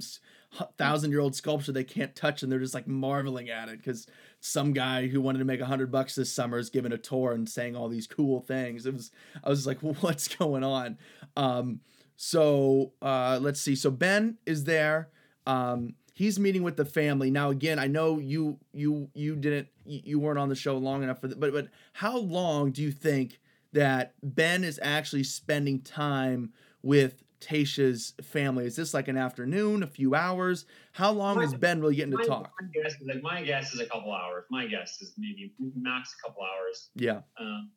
thousand 0.77 1.11
year 1.11 1.19
old 1.19 1.35
sculpture 1.35 1.71
they 1.71 1.83
can't 1.83 2.15
touch, 2.15 2.41
and 2.41 2.51
they're 2.51 2.59
just 2.59 2.73
like 2.73 2.87
marveling 2.87 3.49
at 3.49 3.69
it 3.69 3.77
because 3.77 4.07
some 4.39 4.71
guy 4.71 5.07
who 5.07 5.19
wanted 5.19 5.39
to 5.39 5.45
make 5.45 5.59
a 5.59 5.65
hundred 5.65 5.91
bucks 5.91 6.15
this 6.15 6.31
summer 6.31 6.57
is 6.57 6.69
giving 6.69 6.91
a 6.91 6.97
tour 6.97 7.33
and 7.33 7.49
saying 7.49 7.75
all 7.75 7.89
these 7.89 8.07
cool 8.07 8.39
things. 8.41 8.85
It 8.85 8.93
was, 8.93 9.11
I 9.43 9.49
was 9.49 9.67
like, 9.67 9.79
what's 10.01 10.27
going 10.27 10.63
on? 10.63 10.97
Um, 11.35 11.81
so 12.15 12.93
uh, 13.01 13.39
let's 13.41 13.59
see. 13.61 13.75
So 13.75 13.91
Ben 13.91 14.37
is 14.45 14.63
there. 14.63 15.09
Um, 15.45 15.95
he's 16.13 16.39
meeting 16.39 16.63
with 16.63 16.77
the 16.77 16.85
family 16.85 17.31
now. 17.31 17.49
Again, 17.49 17.79
I 17.79 17.87
know 17.87 18.19
you 18.19 18.59
you 18.73 19.09
you 19.13 19.35
didn't 19.35 19.67
you 19.85 20.19
weren't 20.19 20.39
on 20.39 20.49
the 20.49 20.55
show 20.55 20.77
long 20.77 21.01
enough 21.03 21.19
for 21.19 21.27
that, 21.27 21.39
but 21.39 21.51
but 21.51 21.67
how 21.93 22.17
long 22.17 22.71
do 22.71 22.81
you 22.81 22.91
think 22.91 23.39
that 23.73 24.13
Ben 24.23 24.63
is 24.63 24.79
actually 24.81 25.23
spending 25.23 25.81
time 25.81 26.53
with 26.81 27.23
Tayshia's 27.39 28.13
family? 28.21 28.65
Is 28.65 28.75
this 28.75 28.93
like 28.93 29.07
an 29.07 29.17
afternoon, 29.17 29.83
a 29.83 29.87
few 29.87 30.15
hours? 30.15 30.65
How 30.91 31.11
long 31.11 31.37
my, 31.37 31.43
is 31.43 31.53
Ben 31.53 31.79
really 31.81 31.95
getting 31.95 32.17
to 32.17 32.25
talk? 32.25 32.51
My 32.61 32.67
guess, 32.73 32.93
is 32.93 33.07
like, 33.07 33.21
my 33.21 33.43
guess 33.43 33.73
is 33.73 33.79
a 33.79 33.85
couple 33.85 34.13
hours. 34.13 34.45
My 34.49 34.67
guess 34.67 35.01
is 35.01 35.13
maybe 35.17 35.53
max 35.75 36.15
a 36.19 36.27
couple 36.27 36.43
hours. 36.43 36.89
Yeah. 36.95 37.21
Um, 37.39 37.71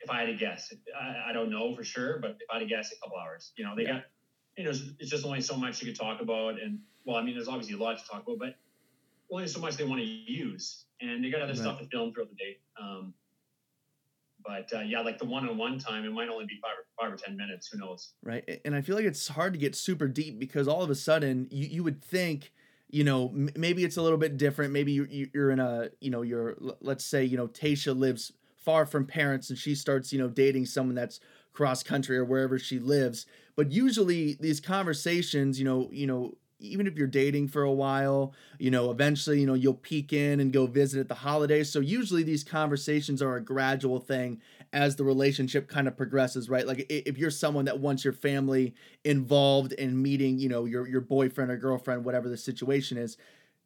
if 0.00 0.10
I 0.10 0.20
had 0.20 0.26
to 0.26 0.34
guess, 0.34 0.72
I, 0.98 1.30
I, 1.30 1.32
don't 1.32 1.50
know 1.50 1.74
for 1.74 1.82
sure, 1.82 2.18
but 2.20 2.32
if 2.40 2.48
I 2.50 2.54
had 2.54 2.60
to 2.60 2.66
guess, 2.66 2.92
a 2.92 3.00
couple 3.00 3.18
hours. 3.18 3.52
You 3.56 3.64
know, 3.64 3.74
they 3.74 3.82
yeah. 3.82 3.94
got, 3.94 4.04
you 4.56 4.64
know, 4.64 4.70
it's, 4.70 4.82
it's 5.00 5.10
just 5.10 5.24
only 5.24 5.40
so 5.40 5.56
much 5.56 5.82
you 5.82 5.88
could 5.88 5.98
talk 5.98 6.20
about, 6.20 6.60
and 6.60 6.78
well, 7.04 7.16
I 7.16 7.22
mean, 7.22 7.34
there's 7.34 7.48
obviously 7.48 7.74
a 7.74 7.78
lot 7.78 7.98
to 7.98 8.06
talk 8.06 8.22
about, 8.22 8.38
but 8.38 8.54
only 9.30 9.46
so 9.48 9.60
much 9.60 9.76
they 9.76 9.84
want 9.84 10.00
to 10.00 10.06
use, 10.06 10.84
and 11.00 11.24
they 11.24 11.30
got 11.30 11.40
other 11.40 11.52
right. 11.52 11.60
stuff 11.60 11.78
to 11.80 11.86
film 11.86 12.12
throughout 12.12 12.28
the 12.30 12.36
day. 12.36 12.58
Um, 12.80 13.12
but 14.44 14.70
uh, 14.74 14.80
yeah, 14.80 15.00
like 15.00 15.18
the 15.18 15.24
one-on-one 15.24 15.78
time, 15.78 16.04
it 16.04 16.12
might 16.12 16.28
only 16.28 16.46
be 16.46 16.58
five 16.62 16.72
or 16.78 17.04
five 17.04 17.12
or 17.12 17.16
ten 17.16 17.36
minutes. 17.36 17.68
Who 17.68 17.78
knows? 17.78 18.12
Right, 18.22 18.60
and 18.64 18.74
I 18.74 18.80
feel 18.80 18.96
like 18.96 19.04
it's 19.04 19.28
hard 19.28 19.52
to 19.52 19.58
get 19.58 19.74
super 19.74 20.08
deep 20.08 20.38
because 20.38 20.68
all 20.68 20.82
of 20.82 20.90
a 20.90 20.94
sudden 20.94 21.48
you 21.50 21.66
you 21.66 21.84
would 21.84 22.02
think 22.02 22.52
you 22.90 23.04
know 23.04 23.28
m- 23.28 23.50
maybe 23.56 23.84
it's 23.84 23.96
a 23.96 24.02
little 24.02 24.18
bit 24.18 24.36
different 24.36 24.72
maybe 24.72 24.92
you're, 24.92 25.06
you're 25.06 25.50
in 25.50 25.60
a 25.60 25.90
you 26.00 26.10
know 26.10 26.22
you're 26.22 26.56
let's 26.80 27.04
say 27.04 27.24
you 27.24 27.36
know 27.36 27.48
Tayshia 27.48 27.96
lives 27.96 28.32
far 28.56 28.86
from 28.86 29.06
parents 29.06 29.50
and 29.50 29.58
she 29.58 29.74
starts 29.74 30.12
you 30.12 30.18
know 30.18 30.28
dating 30.28 30.66
someone 30.66 30.94
that's 30.94 31.20
cross 31.52 31.82
country 31.82 32.16
or 32.16 32.24
wherever 32.24 32.58
she 32.58 32.78
lives 32.78 33.26
but 33.56 33.72
usually 33.72 34.34
these 34.40 34.60
conversations 34.60 35.58
you 35.58 35.64
know 35.64 35.88
you 35.92 36.06
know 36.06 36.34
even 36.60 36.86
if 36.86 36.96
you're 36.96 37.06
dating 37.06 37.48
for 37.48 37.62
a 37.62 37.72
while, 37.72 38.34
you 38.58 38.70
know, 38.70 38.90
eventually, 38.90 39.40
you 39.40 39.46
know, 39.46 39.54
you'll 39.54 39.74
peek 39.74 40.12
in 40.12 40.40
and 40.40 40.52
go 40.52 40.66
visit 40.66 41.00
at 41.00 41.08
the 41.08 41.14
holidays. 41.14 41.70
So 41.70 41.80
usually 41.80 42.22
these 42.22 42.42
conversations 42.42 43.22
are 43.22 43.36
a 43.36 43.40
gradual 43.40 44.00
thing 44.00 44.40
as 44.72 44.96
the 44.96 45.04
relationship 45.04 45.68
kind 45.68 45.88
of 45.88 45.96
progresses, 45.96 46.50
right? 46.50 46.66
Like 46.66 46.86
if 46.88 47.16
you're 47.16 47.30
someone 47.30 47.64
that 47.66 47.80
wants 47.80 48.04
your 48.04 48.12
family 48.12 48.74
involved 49.04 49.72
in 49.72 50.00
meeting, 50.00 50.38
you 50.38 50.48
know, 50.48 50.64
your 50.64 50.86
your 50.88 51.00
boyfriend 51.00 51.50
or 51.50 51.56
girlfriend, 51.56 52.04
whatever 52.04 52.28
the 52.28 52.36
situation 52.36 52.98
is, 52.98 53.16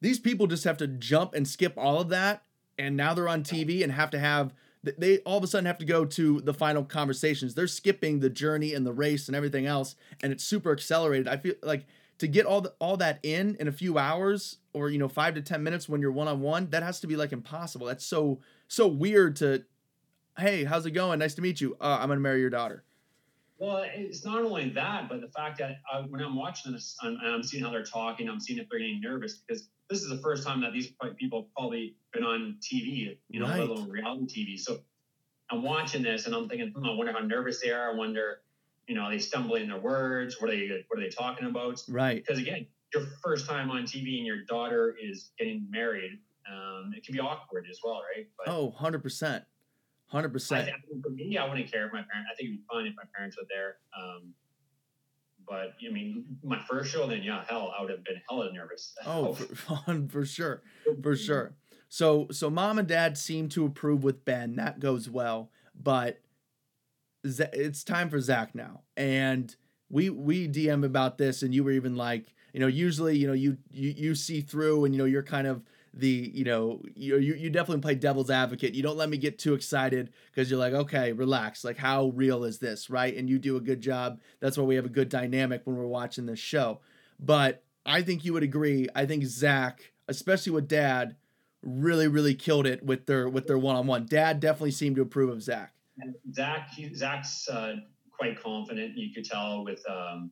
these 0.01 0.19
people 0.19 0.47
just 0.47 0.65
have 0.65 0.77
to 0.79 0.87
jump 0.87 1.35
and 1.35 1.47
skip 1.49 1.75
all 1.77 2.01
of 2.01 2.09
that 2.11 2.43
and 2.79 2.97
now 2.97 3.15
they're 3.15 3.29
on 3.29 3.43
TV 3.43 3.83
and 3.83 3.93
have 3.93 4.11
to 4.11 4.19
have 4.19 4.53
they 4.99 5.19
all 5.19 5.39
of 5.39 5.45
a 5.45 5.47
sudden 5.47 5.67
have 5.67 5.79
to 5.79 5.85
go 5.85 6.05
to 6.05 6.41
the 6.41 6.53
final 6.53 6.85
conversations. 6.85 7.55
They're 7.55 7.69
skipping 7.69 8.19
the 8.19 8.29
journey 8.29 8.75
and 8.75 8.85
the 8.85 8.93
race 8.93 9.29
and 9.29 9.37
everything 9.37 9.65
else 9.65 9.95
and 10.23 10.33
it's 10.33 10.45
super 10.45 10.73
accelerated. 10.73 11.29
I 11.29 11.37
feel 11.37 11.55
like 11.63 11.87
to 12.23 12.29
get 12.29 12.47
all 12.47 12.61
the, 12.61 12.73
all 12.79 12.97
that 12.97 13.19
in 13.25 13.57
in 13.59 13.67
a 13.67 13.73
few 13.73 13.99
hours 13.99 14.59
or 14.73 14.89
you 14.89 14.97
know 14.97 15.09
5 15.09 15.35
to 15.35 15.43
10 15.43 15.61
minutes 15.61 15.89
when 15.89 16.01
you're 16.01 16.13
one 16.13 16.29
on 16.29 16.41
one 16.41 16.71
that 16.71 16.85
has 16.85 17.01
to 17.01 17.09
be 17.09 17.17
like 17.17 17.33
impossible. 17.33 17.89
That's 17.89 18.07
so 18.07 18.39
so 18.69 18.87
weird 18.87 19.35
to 19.37 19.65
hey 20.39 20.63
how's 20.63 20.87
it 20.87 20.93
going? 20.93 21.19
Nice 21.19 21.35
to 21.35 21.43
meet 21.43 21.61
you. 21.61 21.77
Uh, 21.81 21.99
i'm 22.01 22.11
gonna 22.11 22.21
marry 22.21 22.41
your 22.41 22.49
daughter. 22.49 22.85
Well 23.59 23.85
it's 23.93 24.25
not 24.25 24.41
only 24.41 24.69
that 24.69 25.09
but 25.09 25.21
the 25.21 25.31
fact 25.31 25.59
that 25.59 25.79
uh, 25.93 26.03
when 26.03 26.21
i'm 26.21 26.37
watching 26.37 26.71
this 26.71 26.97
I'm, 27.03 27.19
I'm, 27.25 27.43
seeing 27.43 27.65
how 27.65 27.71
they're 27.71 27.83
talking 27.83 28.29
i'm 28.29 28.39
seeing 28.39 28.61
if 28.61 28.69
they're 28.69 28.79
getting 28.79 29.01
nervous 29.01 29.39
because 29.39 29.69
this 29.91 30.01
is 30.01 30.09
the 30.09 30.19
first 30.19 30.47
time 30.47 30.61
that 30.61 30.73
these 30.73 30.93
people 31.17 31.43
have 31.43 31.53
probably 31.55 31.97
been 32.13 32.23
on 32.23 32.57
tv 32.61 33.19
you 33.31 33.41
know 33.41 33.49
right. 33.49 33.61
let 33.61 33.69
alone 33.69 33.89
reality 33.89 34.47
tv 34.47 34.59
so 34.59 34.81
i'm 35.51 35.63
watching 35.63 36.03
this 36.03 36.27
and 36.27 36.35
i'm 36.35 36.49
thinking 36.49 36.71
hmm, 36.71 36.87
i 36.87 36.93
wonder 36.95 37.13
how 37.13 37.21
nervous 37.21 37.61
they 37.61 37.71
are. 37.71 37.93
I 37.93 37.95
wonder 37.95 38.43
you 38.93 38.99
know, 38.99 39.05
are 39.05 39.11
they 39.11 39.19
stumbling 39.19 39.69
their 39.69 39.79
words? 39.79 40.39
What 40.39 40.51
are 40.51 40.55
they 40.55 40.85
what 40.89 40.99
are 40.99 41.03
they 41.03 41.09
talking 41.09 41.49
about? 41.49 41.83
Right. 41.89 42.23
Because 42.23 42.39
again, 42.39 42.67
your 42.93 43.07
first 43.25 43.49
time 43.49 43.71
on 43.71 43.85
TV 43.85 44.19
and 44.19 44.27
your 44.27 44.45
daughter 44.45 44.95
is 45.03 45.31
getting 45.39 45.67
married, 45.71 46.19
um, 46.47 46.93
it 46.95 47.03
can 47.03 47.15
be 47.15 47.19
awkward 47.19 47.65
as 47.71 47.79
well, 47.83 48.03
right? 48.15 48.29
But 48.37 48.53
oh, 48.53 48.67
100 48.67 49.03
percent, 49.03 49.45
hundred 50.09 50.35
percent. 50.35 50.69
For 51.03 51.09
me, 51.09 51.39
I 51.39 51.49
wouldn't 51.49 51.73
care 51.73 51.87
if 51.87 51.93
my 51.95 52.03
parents. 52.13 52.29
I 52.31 52.37
think 52.37 52.51
it'd 52.51 52.59
be 52.59 52.65
fun 52.71 52.87
if 52.87 52.95
my 52.95 53.05
parents 53.17 53.39
were 53.39 53.47
there. 53.49 53.77
Um, 53.99 54.35
but 55.49 55.73
I 55.89 55.91
mean, 55.91 56.27
my 56.45 56.61
first 56.69 56.93
show, 56.93 57.07
then 57.07 57.23
yeah, 57.23 57.45
hell, 57.49 57.73
I 57.75 57.81
would 57.81 57.91
have 57.93 58.05
been 58.05 58.21
hella 58.29 58.53
nervous. 58.53 58.95
Oh, 59.07 59.33
for, 59.55 60.07
for 60.11 60.27
sure, 60.27 60.63
for 61.03 61.17
sure. 61.17 61.55
So, 61.89 62.27
so 62.31 62.51
mom 62.51 62.79
and 62.79 62.87
dad 62.87 63.17
seem 63.17 63.49
to 63.51 63.65
approve 63.65 64.05
with 64.05 64.27
Ben. 64.27 64.57
That 64.57 64.81
goes 64.81 65.09
well, 65.09 65.51
but 65.75 66.21
it's 67.25 67.85
time 67.85 68.11
for 68.11 68.21
Zach 68.21 68.55
now. 68.55 68.83
And 68.97 69.55
we 69.91 70.11
we 70.11 70.49
DM 70.49 70.85
about 70.85 71.19
this, 71.19 71.43
and 71.43 71.55
you 71.55 71.65
were 71.65 71.73
even 71.73 71.97
like, 71.97 72.35
you 72.53 72.61
know, 72.61 72.67
usually, 72.67 73.17
you 73.17 73.27
know, 73.27 73.33
you 73.33 73.59
you 73.71 73.95
you 73.97 74.15
see 74.15 74.41
through, 74.41 74.85
and 74.85 74.95
you 74.95 74.99
know, 74.99 75.05
you're 75.05 75.23
kind 75.23 75.47
of 75.47 75.63
the 75.95 76.31
you 76.35 76.45
know 76.45 76.83
you 76.95 77.19
you, 77.19 77.51
definitely 77.51 77.83
play 77.83 77.95
devil's 77.95 78.31
advocate. 78.31 78.75
You 78.75 78.83
don't 78.83 78.97
let 78.97 79.11
me 79.11 79.19
get 79.19 79.39
too 79.39 79.55
excited 79.55 80.11
because 80.31 80.51
you're 80.51 80.59
like 80.59 80.73
okay 80.73 81.13
relax. 81.13 81.65
Like 81.65 81.77
how 81.77 82.09
real 82.15 82.45
is 82.45 82.59
this? 82.59 82.89
Right? 82.89 83.15
And 83.15 83.29
you 83.29 83.39
do 83.39 83.57
a 83.57 83.61
good 83.61 83.81
job. 83.81 84.21
That's 84.41 84.57
why 84.57 84.65
we 84.65 84.77
have 84.77 84.87
a 84.87 84.91
good 84.91 85.11
dynamic 85.11 85.63
when 85.65 85.77
we're 85.77 85.87
watching 85.87 86.27
this 86.27 86.39
show. 86.39 86.81
But 87.21 87.63
i 87.85 88.01
think 88.01 88.25
you 88.25 88.33
would 88.33 88.43
agree. 88.43 88.89
I 88.95 89.07
think 89.07 89.25
zach 89.25 89.93
especially 90.09 90.53
with 90.53 90.69
dad 90.69 91.17
really 91.63 92.09
really 92.09 92.35
killed 92.35 92.67
it 92.67 92.83
with 92.85 93.07
their 93.07 93.29
with 93.29 93.47
their 93.47 93.59
one-on-one. 93.59 94.07
Dad 94.07 94.41
definitely 94.41 94.71
seemed 94.73 94.97
to 94.97 95.03
approve 95.03 95.31
of 95.31 95.43
zach 95.43 95.73
Zach, 96.33 96.71
he, 96.75 96.95
Zach's 96.95 97.49
uh, 97.49 97.77
quite 98.11 98.41
confident. 98.41 98.97
You 98.97 99.13
could 99.13 99.25
tell 99.25 99.65
with, 99.65 99.83
um, 99.89 100.31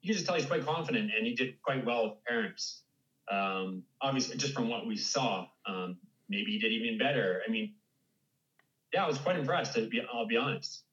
you 0.00 0.08
could 0.08 0.16
just 0.16 0.26
tell 0.26 0.36
he's 0.36 0.46
quite 0.46 0.64
confident, 0.64 1.10
and 1.16 1.26
he 1.26 1.34
did 1.34 1.60
quite 1.62 1.84
well 1.84 2.04
with 2.04 2.24
parents. 2.24 2.82
Um, 3.30 3.82
obviously, 4.00 4.36
just 4.36 4.54
from 4.54 4.68
what 4.68 4.86
we 4.86 4.96
saw, 4.96 5.46
um, 5.66 5.98
maybe 6.28 6.52
he 6.52 6.58
did 6.58 6.72
even 6.72 6.98
better. 6.98 7.42
I 7.46 7.50
mean, 7.50 7.74
yeah, 8.92 9.04
I 9.04 9.08
was 9.08 9.18
quite 9.18 9.36
impressed. 9.36 9.74
To 9.74 9.86
be, 9.86 10.02
I'll 10.12 10.26
be 10.26 10.36
honest. 10.36 10.84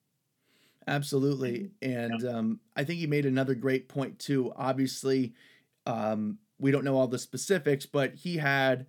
Absolutely, 0.87 1.71
and 1.81 2.21
yeah. 2.21 2.29
um, 2.29 2.59
I 2.75 2.83
think 2.83 2.99
he 2.99 3.07
made 3.07 3.25
another 3.25 3.55
great 3.55 3.87
point 3.87 4.19
too. 4.19 4.53
Obviously, 4.55 5.33
um, 5.85 6.37
we 6.59 6.71
don't 6.71 6.83
know 6.83 6.97
all 6.97 7.07
the 7.07 7.17
specifics, 7.17 7.85
but 7.85 8.13
he 8.13 8.37
had 8.37 8.85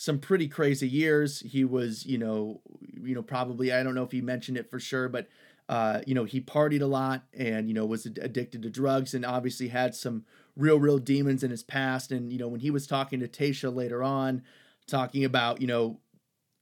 some 0.00 0.20
pretty 0.20 0.46
crazy 0.46 0.88
years. 0.88 1.40
He 1.40 1.64
was, 1.64 2.06
you 2.06 2.18
know, 2.18 2.60
you 3.02 3.16
know, 3.16 3.22
probably 3.22 3.72
I 3.72 3.82
don't 3.82 3.96
know 3.96 4.04
if 4.04 4.12
he 4.12 4.20
mentioned 4.20 4.56
it 4.56 4.70
for 4.70 4.78
sure, 4.78 5.08
but 5.08 5.26
uh, 5.68 6.02
you 6.06 6.14
know, 6.14 6.22
he 6.22 6.40
partied 6.40 6.82
a 6.82 6.86
lot 6.86 7.24
and 7.36 7.66
you 7.66 7.74
know 7.74 7.84
was 7.84 8.06
addicted 8.06 8.62
to 8.62 8.70
drugs 8.70 9.12
and 9.12 9.26
obviously 9.26 9.66
had 9.66 9.96
some 9.96 10.24
real, 10.56 10.78
real 10.78 10.98
demons 10.98 11.42
in 11.42 11.50
his 11.50 11.64
past. 11.64 12.12
And 12.12 12.32
you 12.32 12.38
know, 12.38 12.46
when 12.46 12.60
he 12.60 12.70
was 12.70 12.86
talking 12.86 13.18
to 13.18 13.26
Tayshia 13.26 13.74
later 13.74 14.04
on, 14.04 14.44
talking 14.86 15.24
about 15.24 15.60
you 15.60 15.66
know, 15.66 15.98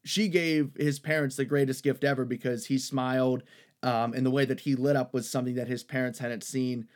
she 0.02 0.28
gave 0.28 0.70
his 0.74 0.98
parents 0.98 1.36
the 1.36 1.44
greatest 1.44 1.84
gift 1.84 2.04
ever 2.04 2.24
because 2.24 2.64
he 2.64 2.78
smiled, 2.78 3.42
um, 3.82 4.14
and 4.14 4.24
the 4.24 4.30
way 4.30 4.46
that 4.46 4.60
he 4.60 4.74
lit 4.74 4.96
up 4.96 5.12
was 5.12 5.28
something 5.28 5.56
that 5.56 5.68
his 5.68 5.84
parents 5.84 6.20
hadn't 6.20 6.42
seen 6.42 6.88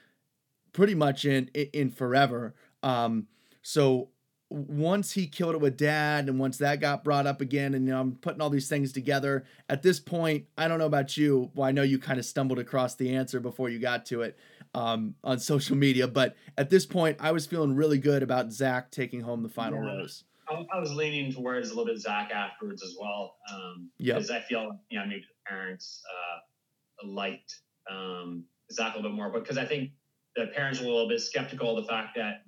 pretty 0.72 0.94
much 0.94 1.26
in 1.26 1.48
in 1.48 1.90
forever. 1.90 2.54
Um, 2.82 3.26
so 3.60 4.08
once 4.50 5.12
he 5.12 5.28
killed 5.28 5.54
it 5.54 5.60
with 5.60 5.76
dad 5.76 6.28
and 6.28 6.38
once 6.38 6.58
that 6.58 6.80
got 6.80 7.04
brought 7.04 7.26
up 7.26 7.40
again 7.40 7.72
and 7.72 7.86
you 7.86 7.92
know, 7.92 8.00
I'm 8.00 8.16
putting 8.16 8.40
all 8.40 8.50
these 8.50 8.68
things 8.68 8.92
together 8.92 9.44
at 9.68 9.82
this 9.82 10.00
point 10.00 10.46
I 10.58 10.66
don't 10.66 10.78
know 10.78 10.86
about 10.86 11.16
you. 11.16 11.50
Well 11.54 11.68
I 11.68 11.72
know 11.72 11.82
you 11.82 11.98
kind 11.98 12.18
of 12.18 12.24
stumbled 12.24 12.58
across 12.58 12.96
the 12.96 13.14
answer 13.14 13.38
before 13.38 13.68
you 13.68 13.78
got 13.78 14.06
to 14.06 14.22
it 14.22 14.36
um, 14.74 15.14
on 15.22 15.38
social 15.38 15.76
media 15.76 16.08
but 16.08 16.34
at 16.58 16.68
this 16.68 16.84
point 16.84 17.16
I 17.20 17.30
was 17.30 17.46
feeling 17.46 17.76
really 17.76 17.98
good 17.98 18.22
about 18.24 18.52
Zach 18.52 18.90
taking 18.90 19.20
home 19.20 19.42
the 19.42 19.48
final 19.48 19.84
yeah. 19.84 19.98
rose. 19.98 20.24
I, 20.50 20.80
was 20.80 20.92
leaning 20.92 21.32
towards 21.32 21.70
a 21.70 21.74
little 21.74 21.86
bit 21.86 21.98
Zach 21.98 22.32
afterwards 22.32 22.82
as 22.82 22.96
well 23.00 23.36
um, 23.54 23.88
yeah 23.98 24.14
because 24.14 24.30
I 24.30 24.40
feel 24.40 24.80
you 24.90 24.98
know 24.98 25.06
maybe 25.06 25.20
the 25.20 25.48
parents 25.48 26.02
uh, 26.10 27.06
liked 27.06 27.60
um, 27.88 28.44
Zach 28.72 28.94
a 28.94 28.96
little 28.96 29.10
bit 29.10 29.16
more 29.16 29.30
because 29.30 29.58
I 29.58 29.64
think 29.64 29.92
the 30.34 30.48
parents 30.48 30.80
were 30.80 30.86
a 30.86 30.90
little 30.90 31.08
bit 31.08 31.20
skeptical 31.20 31.76
of 31.76 31.84
the 31.84 31.88
fact 31.88 32.16
that 32.16 32.42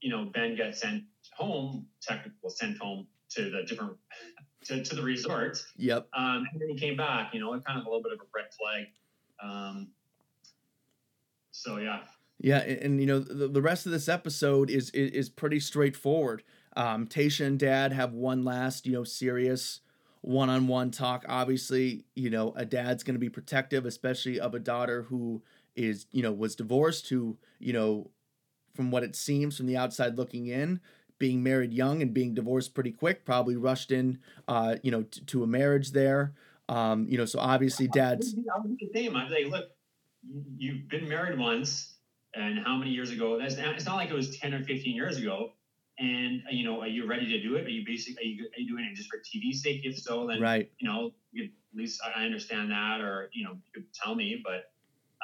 you 0.00 0.10
know 0.10 0.26
Ben 0.26 0.56
got 0.56 0.74
sent 0.74 1.04
home, 1.38 1.86
technically 2.00 2.50
sent 2.50 2.78
home 2.78 3.06
to 3.30 3.50
the 3.50 3.62
different 3.66 3.96
to, 4.64 4.82
to 4.82 4.96
the 4.96 5.02
resort. 5.02 5.64
Yep. 5.76 6.08
Um, 6.16 6.44
and 6.52 6.60
then 6.60 6.68
he 6.68 6.76
came 6.76 6.96
back. 6.96 7.32
You 7.34 7.40
know, 7.40 7.50
kind 7.60 7.78
of 7.78 7.86
a 7.86 7.88
little 7.88 8.02
bit 8.02 8.12
of 8.12 8.18
a 8.20 8.28
red 8.34 8.46
flag. 8.58 8.86
Um, 9.42 9.88
so 11.50 11.78
yeah. 11.78 12.00
Yeah, 12.40 12.58
and, 12.58 12.78
and 12.78 13.00
you 13.00 13.06
know 13.06 13.18
the, 13.18 13.48
the 13.48 13.62
rest 13.62 13.86
of 13.86 13.92
this 13.92 14.08
episode 14.08 14.70
is 14.70 14.90
is, 14.90 15.10
is 15.10 15.28
pretty 15.28 15.60
straightforward. 15.60 16.42
Um, 16.76 17.06
Tayshia 17.06 17.46
and 17.46 17.58
Dad 17.58 17.92
have 17.92 18.12
one 18.12 18.44
last 18.44 18.86
you 18.86 18.92
know 18.92 19.04
serious 19.04 19.80
one-on-one 20.22 20.90
talk. 20.90 21.24
Obviously, 21.28 22.04
you 22.14 22.30
know, 22.30 22.52
a 22.56 22.64
dad's 22.64 23.02
going 23.02 23.14
to 23.14 23.20
be 23.20 23.28
protective, 23.28 23.86
especially 23.86 24.40
of 24.40 24.54
a 24.54 24.58
daughter 24.58 25.02
who 25.02 25.42
is, 25.76 26.06
you 26.10 26.22
know, 26.22 26.32
was 26.32 26.56
divorced, 26.56 27.08
who, 27.08 27.38
you 27.58 27.72
know, 27.72 28.10
from 28.74 28.90
what 28.90 29.04
it 29.04 29.16
seems 29.16 29.56
from 29.56 29.66
the 29.66 29.76
outside 29.76 30.16
looking 30.16 30.46
in, 30.46 30.80
being 31.18 31.42
married 31.42 31.72
young 31.72 32.02
and 32.02 32.14
being 32.14 32.34
divorced 32.34 32.74
pretty 32.74 32.92
quick, 32.92 33.24
probably 33.24 33.56
rushed 33.56 33.90
in, 33.90 34.18
uh, 34.46 34.76
you 34.82 34.90
know, 34.90 35.02
t- 35.02 35.20
to 35.22 35.42
a 35.42 35.46
marriage 35.46 35.92
there. 35.92 36.32
Um, 36.68 37.06
you 37.08 37.16
know, 37.18 37.24
so 37.24 37.38
obviously 37.38 37.88
dad's. 37.88 38.34
I 38.34 38.60
would 38.60 38.78
the 38.78 38.90
same. 38.94 39.16
I'd 39.16 39.30
say, 39.30 39.44
look, 39.44 39.70
you've 40.56 40.88
been 40.88 41.08
married 41.08 41.38
once, 41.38 41.94
and 42.34 42.58
how 42.64 42.76
many 42.76 42.90
years 42.90 43.10
ago? 43.10 43.38
That's 43.38 43.54
it's 43.56 43.86
not 43.86 43.96
like 43.96 44.10
it 44.10 44.14
was 44.14 44.36
ten 44.38 44.54
or 44.54 44.62
fifteen 44.62 44.94
years 44.94 45.16
ago. 45.16 45.52
And 45.98 46.42
you 46.50 46.64
know, 46.64 46.80
are 46.80 46.86
you 46.86 47.06
ready 47.06 47.26
to 47.26 47.42
do 47.42 47.56
it? 47.56 47.66
Are 47.66 47.70
you 47.70 47.84
basically 47.84 48.22
are 48.22 48.26
you, 48.26 48.44
are 48.44 48.60
you 48.60 48.68
doing 48.68 48.84
it 48.84 48.94
just 48.94 49.08
for 49.10 49.18
TV 49.18 49.52
sake? 49.54 49.80
If 49.84 49.98
so, 49.98 50.26
then 50.26 50.40
right. 50.40 50.70
You 50.78 50.88
know, 50.88 51.12
you, 51.32 51.44
at 51.44 51.76
least 51.76 52.00
I 52.16 52.24
understand 52.24 52.70
that, 52.70 53.00
or 53.00 53.30
you 53.32 53.44
know, 53.44 53.52
you 53.52 53.72
could 53.74 53.92
tell 53.94 54.14
me. 54.14 54.42
But 54.44 54.70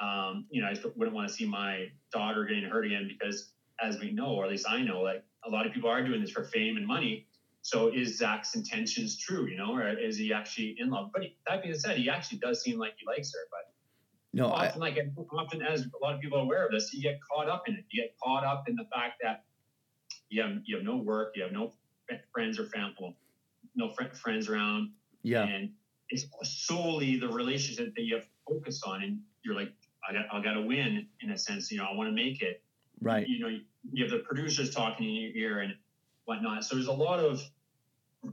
um, 0.02 0.46
you 0.50 0.62
know, 0.62 0.68
I 0.68 0.74
wouldn't 0.96 1.14
want 1.14 1.28
to 1.28 1.34
see 1.34 1.46
my 1.46 1.90
daughter 2.10 2.44
getting 2.44 2.64
hurt 2.64 2.86
again 2.86 3.06
because, 3.06 3.50
as 3.82 4.00
we 4.00 4.12
know, 4.12 4.34
or 4.34 4.44
at 4.44 4.50
least 4.50 4.66
I 4.68 4.80
know, 4.80 5.02
like 5.02 5.24
a 5.46 5.50
lot 5.50 5.66
of 5.66 5.72
people 5.72 5.90
are 5.90 6.04
doing 6.04 6.20
this 6.20 6.30
for 6.30 6.44
fame 6.44 6.76
and 6.76 6.86
money. 6.86 7.26
So 7.62 7.88
is 7.88 8.18
Zach's 8.18 8.54
intentions 8.54 9.16
true? 9.16 9.46
You 9.46 9.56
know, 9.56 9.74
or 9.74 9.88
is 9.88 10.18
he 10.18 10.32
actually 10.32 10.76
in 10.78 10.90
love? 10.90 11.10
But 11.12 11.22
he, 11.22 11.36
that 11.46 11.62
being 11.62 11.74
said, 11.74 11.96
he 11.96 12.10
actually 12.10 12.38
does 12.38 12.62
seem 12.62 12.78
like 12.78 12.92
he 12.98 13.06
likes 13.06 13.32
her. 13.32 13.40
But 13.50 14.38
no, 14.38 14.48
often, 14.48 14.82
I, 14.82 14.86
like 14.86 14.98
often 15.32 15.62
as 15.62 15.82
a 15.82 16.04
lot 16.04 16.14
of 16.14 16.20
people 16.20 16.38
are 16.38 16.42
aware 16.42 16.66
of 16.66 16.72
this, 16.72 16.92
you 16.92 17.02
get 17.02 17.18
caught 17.32 17.48
up 17.48 17.64
in 17.66 17.74
it. 17.74 17.84
You 17.90 18.02
get 18.02 18.14
caught 18.22 18.44
up 18.44 18.68
in 18.68 18.76
the 18.76 18.84
fact 18.94 19.14
that 19.22 19.44
you 20.28 20.42
have 20.42 20.58
you 20.66 20.76
have 20.76 20.84
no 20.84 20.96
work, 20.96 21.32
you 21.36 21.42
have 21.42 21.52
no 21.52 21.72
friends 22.32 22.58
or 22.58 22.66
family, 22.66 23.16
no 23.74 23.92
fr- 23.94 24.14
friends 24.14 24.48
around. 24.48 24.90
Yeah, 25.22 25.44
and 25.44 25.70
it's 26.10 26.26
solely 26.42 27.18
the 27.18 27.28
relationship 27.28 27.94
that 27.94 28.02
you 28.02 28.16
have 28.16 28.24
to 28.24 28.30
focus 28.46 28.82
on, 28.84 29.02
and 29.02 29.20
you're 29.42 29.54
like, 29.54 29.72
I 30.08 30.12
got 30.12 30.26
I 30.32 30.42
got 30.42 30.54
to 30.54 30.62
win 30.62 31.06
in 31.22 31.30
a 31.30 31.38
sense. 31.38 31.70
You 31.70 31.78
know, 31.78 31.86
I 31.90 31.94
want 31.94 32.08
to 32.08 32.14
make 32.14 32.42
it. 32.42 32.62
Right. 33.00 33.26
You 33.26 33.38
know, 33.40 33.58
you 33.92 34.04
have 34.04 34.12
the 34.12 34.20
producers 34.20 34.74
talking 34.74 35.08
in 35.08 35.14
your 35.14 35.32
ear 35.34 35.58
and 35.60 35.74
whatnot. 36.24 36.64
So 36.64 36.74
there's 36.74 36.88
a 36.88 36.92
lot 36.92 37.20
of 37.20 37.42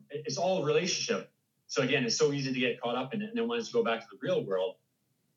it's 0.09 0.37
all 0.37 0.63
relationship. 0.63 1.31
So 1.67 1.81
again, 1.81 2.03
it's 2.03 2.17
so 2.17 2.33
easy 2.33 2.53
to 2.53 2.59
get 2.59 2.81
caught 2.81 2.95
up 2.95 3.13
in 3.13 3.21
it. 3.21 3.29
And 3.29 3.37
then 3.37 3.47
once 3.47 3.67
you 3.67 3.73
go 3.73 3.83
back 3.83 4.01
to 4.01 4.07
the 4.11 4.17
real 4.21 4.43
world, 4.43 4.75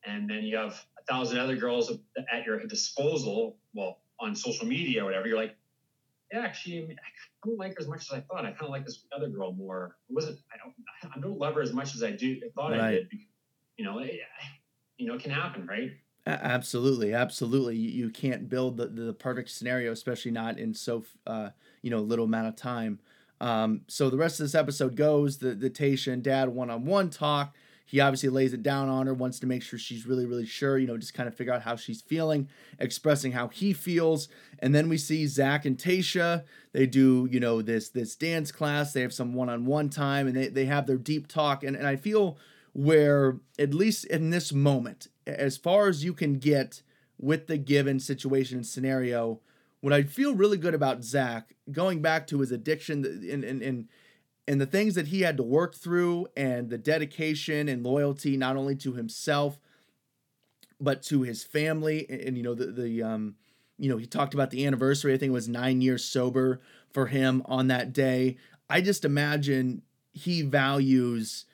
and 0.06 0.28
then 0.28 0.42
you 0.44 0.56
have 0.56 0.84
a 0.98 1.04
thousand 1.08 1.38
other 1.38 1.56
girls 1.56 1.90
at 2.32 2.44
your 2.44 2.58
disposal, 2.66 3.56
well, 3.72 3.98
on 4.20 4.36
social 4.36 4.66
media 4.66 5.02
or 5.02 5.06
whatever, 5.06 5.26
you're 5.26 5.36
like, 5.36 5.56
yeah, 6.32 6.40
actually, 6.40 6.82
I 6.90 7.46
don't 7.46 7.58
like 7.58 7.72
her 7.74 7.80
as 7.80 7.88
much 7.88 8.02
as 8.02 8.10
I 8.10 8.20
thought. 8.20 8.44
I 8.44 8.50
kind 8.50 8.62
of 8.62 8.70
like 8.70 8.84
this 8.84 9.04
other 9.14 9.28
girl 9.28 9.52
more. 9.52 9.96
It 10.08 10.14
wasn't 10.14 10.38
I 10.52 10.56
don't 10.56 10.74
I 11.14 11.20
don't 11.20 11.38
love 11.38 11.54
her 11.54 11.62
as 11.62 11.72
much 11.72 11.94
as 11.94 12.02
I 12.02 12.10
do 12.10 12.40
I 12.44 12.50
thought 12.54 12.72
right. 12.72 12.80
I 12.80 12.90
did. 12.90 13.08
You 13.76 13.84
know, 13.84 13.98
it, 13.98 14.20
you 14.98 15.06
know, 15.06 15.14
it 15.14 15.22
can 15.22 15.30
happen, 15.30 15.66
right? 15.66 15.92
Absolutely, 16.26 17.12
absolutely. 17.12 17.76
You, 17.76 17.90
you 18.06 18.10
can't 18.10 18.48
build 18.48 18.78
the, 18.78 18.86
the 18.86 19.12
perfect 19.12 19.50
scenario, 19.50 19.92
especially 19.92 20.30
not 20.30 20.58
in 20.58 20.72
so 20.72 21.04
uh, 21.26 21.50
you 21.82 21.90
know 21.90 22.00
little 22.00 22.24
amount 22.24 22.48
of 22.48 22.56
time. 22.56 22.98
Um, 23.40 23.82
so 23.88 24.08
the 24.08 24.16
rest 24.16 24.40
of 24.40 24.44
this 24.44 24.54
episode 24.54 24.96
goes 24.96 25.38
the 25.38 25.54
the 25.54 25.68
Tayshia 25.68 26.14
and 26.14 26.22
Dad 26.22 26.48
one 26.48 26.70
on 26.70 26.86
one 26.86 27.10
talk. 27.10 27.54
He 27.86 28.00
obviously 28.00 28.30
lays 28.30 28.54
it 28.54 28.62
down 28.62 28.88
on 28.88 29.06
her, 29.06 29.12
wants 29.12 29.38
to 29.40 29.46
make 29.46 29.62
sure 29.62 29.78
she's 29.78 30.06
really, 30.06 30.24
really 30.24 30.46
sure, 30.46 30.78
you 30.78 30.86
know, 30.86 30.96
just 30.96 31.12
kind 31.12 31.28
of 31.28 31.34
figure 31.34 31.52
out 31.52 31.60
how 31.60 31.76
she's 31.76 32.00
feeling, 32.00 32.48
expressing 32.78 33.32
how 33.32 33.48
he 33.48 33.74
feels. 33.74 34.28
And 34.60 34.74
then 34.74 34.88
we 34.88 34.96
see 34.96 35.26
Zach 35.26 35.66
and 35.66 35.76
Tayshia. 35.76 36.44
They 36.72 36.86
do, 36.86 37.28
you 37.30 37.38
know, 37.38 37.60
this 37.60 37.90
this 37.90 38.16
dance 38.16 38.50
class. 38.50 38.94
They 38.94 39.02
have 39.02 39.12
some 39.12 39.34
one-on-one 39.34 39.90
time 39.90 40.26
and 40.26 40.34
they, 40.34 40.48
they 40.48 40.64
have 40.64 40.86
their 40.86 40.96
deep 40.96 41.28
talk. 41.28 41.62
And, 41.62 41.76
and 41.76 41.86
I 41.86 41.96
feel 41.96 42.38
where, 42.72 43.36
at 43.58 43.74
least 43.74 44.06
in 44.06 44.30
this 44.30 44.52
moment, 44.52 45.08
as 45.26 45.56
far 45.56 45.88
as 45.88 46.04
you 46.04 46.12
can 46.12 46.38
get 46.38 46.82
with 47.18 47.46
the 47.46 47.58
given 47.58 48.00
situation 48.00 48.58
and 48.58 48.66
scenario, 48.66 49.40
what 49.80 49.92
I 49.92 50.02
feel 50.02 50.34
really 50.34 50.56
good 50.56 50.74
about 50.74 51.04
Zach, 51.04 51.54
going 51.70 52.00
back 52.00 52.26
to 52.28 52.40
his 52.40 52.50
addiction 52.50 53.04
and, 53.04 53.44
and, 53.44 53.62
and 53.62 53.88
and 54.46 54.60
the 54.60 54.66
things 54.66 54.94
that 54.94 55.06
he 55.06 55.22
had 55.22 55.38
to 55.38 55.42
work 55.42 55.74
through 55.74 56.26
and 56.36 56.68
the 56.68 56.76
dedication 56.76 57.66
and 57.68 57.82
loyalty 57.82 58.36
not 58.36 58.56
only 58.56 58.76
to 58.76 58.92
himself 58.92 59.58
but 60.80 61.02
to 61.02 61.22
his 61.22 61.42
family. 61.42 62.06
And, 62.10 62.20
and, 62.20 62.36
you 62.36 62.42
know 62.42 62.54
the 62.54 62.66
the 62.66 63.02
um 63.02 63.36
you 63.78 63.88
know 63.88 63.96
he 63.96 64.06
talked 64.06 64.34
about 64.34 64.50
the 64.50 64.66
anniversary. 64.66 65.14
I 65.14 65.18
think 65.18 65.30
it 65.30 65.32
was 65.32 65.48
9 65.48 65.80
years 65.80 66.04
sober 66.04 66.60
for 66.90 67.06
him 67.06 67.42
on 67.46 67.68
that 67.68 67.92
day. 67.92 68.36
I 68.68 68.80
just 68.80 69.04
imagine 69.04 69.82
he 70.12 70.42
values 70.42 71.44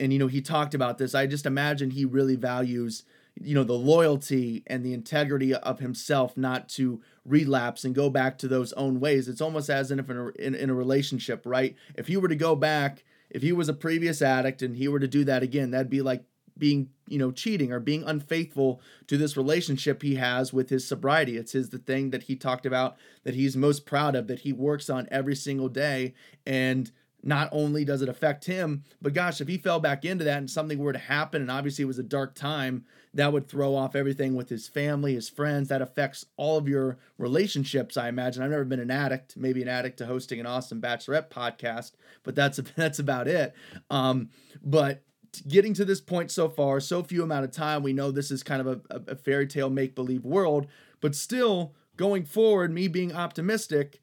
and 0.00 0.12
you 0.12 0.18
know 0.18 0.26
he 0.26 0.40
talked 0.40 0.74
about 0.74 0.98
this 0.98 1.14
i 1.14 1.26
just 1.26 1.46
imagine 1.46 1.90
he 1.90 2.04
really 2.04 2.36
values 2.36 3.04
you 3.40 3.54
know 3.54 3.64
the 3.64 3.72
loyalty 3.72 4.62
and 4.66 4.84
the 4.84 4.94
integrity 4.94 5.54
of 5.54 5.80
himself 5.80 6.36
not 6.36 6.68
to 6.68 7.00
relapse 7.24 7.84
and 7.84 7.94
go 7.94 8.10
back 8.10 8.38
to 8.38 8.48
those 8.48 8.72
own 8.74 9.00
ways. 9.00 9.28
It's 9.28 9.40
almost 9.40 9.70
as 9.70 9.90
if 9.90 10.10
in 10.10 10.16
a, 10.16 10.28
in, 10.38 10.54
in 10.54 10.70
a 10.70 10.74
relationship 10.74 11.42
right? 11.44 11.74
If 11.96 12.06
he 12.06 12.16
were 12.16 12.28
to 12.28 12.36
go 12.36 12.54
back 12.54 13.04
if 13.30 13.42
he 13.42 13.52
was 13.52 13.68
a 13.68 13.74
previous 13.74 14.22
addict 14.22 14.62
and 14.62 14.76
he 14.76 14.86
were 14.86 15.00
to 15.00 15.08
do 15.08 15.24
that 15.24 15.42
again 15.42 15.70
that'd 15.70 15.90
be 15.90 16.02
like 16.02 16.24
being 16.56 16.90
you 17.08 17.18
know 17.18 17.32
cheating 17.32 17.72
or 17.72 17.80
being 17.80 18.04
unfaithful 18.04 18.80
to 19.08 19.16
this 19.16 19.36
relationship 19.36 20.02
he 20.02 20.14
has 20.14 20.52
with 20.52 20.70
his 20.70 20.86
sobriety. 20.86 21.36
It's 21.36 21.52
his 21.52 21.70
the 21.70 21.78
thing 21.78 22.10
that 22.10 22.24
he 22.24 22.36
talked 22.36 22.66
about 22.66 22.96
that 23.24 23.34
he's 23.34 23.56
most 23.56 23.86
proud 23.86 24.14
of 24.14 24.28
that 24.28 24.40
he 24.40 24.52
works 24.52 24.88
on 24.88 25.08
every 25.10 25.34
single 25.34 25.68
day. 25.68 26.14
And 26.46 26.92
not 27.24 27.48
only 27.52 27.84
does 27.84 28.02
it 28.02 28.08
affect 28.08 28.44
him, 28.44 28.84
but 29.00 29.14
gosh, 29.14 29.40
if 29.40 29.48
he 29.48 29.56
fell 29.56 29.80
back 29.80 30.04
into 30.04 30.24
that 30.24 30.38
and 30.38 30.50
something 30.50 30.78
were 30.78 30.92
to 30.92 30.98
happen, 30.98 31.40
and 31.40 31.50
obviously 31.50 31.82
it 31.82 31.86
was 31.86 31.98
a 31.98 32.02
dark 32.02 32.34
time, 32.34 32.84
that 33.14 33.32
would 33.32 33.48
throw 33.48 33.74
off 33.74 33.96
everything 33.96 34.34
with 34.34 34.50
his 34.50 34.68
family, 34.68 35.14
his 35.14 35.28
friends. 35.28 35.68
That 35.68 35.80
affects 35.80 36.26
all 36.36 36.58
of 36.58 36.68
your 36.68 36.98
relationships, 37.16 37.96
I 37.96 38.08
imagine. 38.08 38.42
I've 38.42 38.50
never 38.50 38.64
been 38.64 38.80
an 38.80 38.90
addict, 38.90 39.36
maybe 39.36 39.62
an 39.62 39.68
addict 39.68 39.98
to 39.98 40.06
hosting 40.06 40.38
an 40.38 40.46
awesome 40.46 40.82
bachelorette 40.82 41.30
podcast, 41.30 41.92
but 42.24 42.34
that's 42.34 42.58
that's 42.76 42.98
about 42.98 43.26
it. 43.26 43.54
Um, 43.88 44.28
but 44.62 45.02
getting 45.48 45.74
to 45.74 45.84
this 45.84 46.00
point 46.00 46.30
so 46.30 46.48
far, 46.48 46.78
so 46.78 47.02
few 47.02 47.22
amount 47.22 47.44
of 47.44 47.52
time, 47.52 47.82
we 47.82 47.92
know 47.92 48.10
this 48.10 48.30
is 48.30 48.42
kind 48.42 48.60
of 48.60 48.82
a, 48.90 49.12
a 49.12 49.16
fairy 49.16 49.46
tale 49.46 49.70
make 49.70 49.94
believe 49.94 50.24
world, 50.24 50.66
but 51.00 51.14
still 51.14 51.74
going 51.96 52.24
forward, 52.24 52.72
me 52.72 52.88
being 52.88 53.14
optimistic 53.14 54.02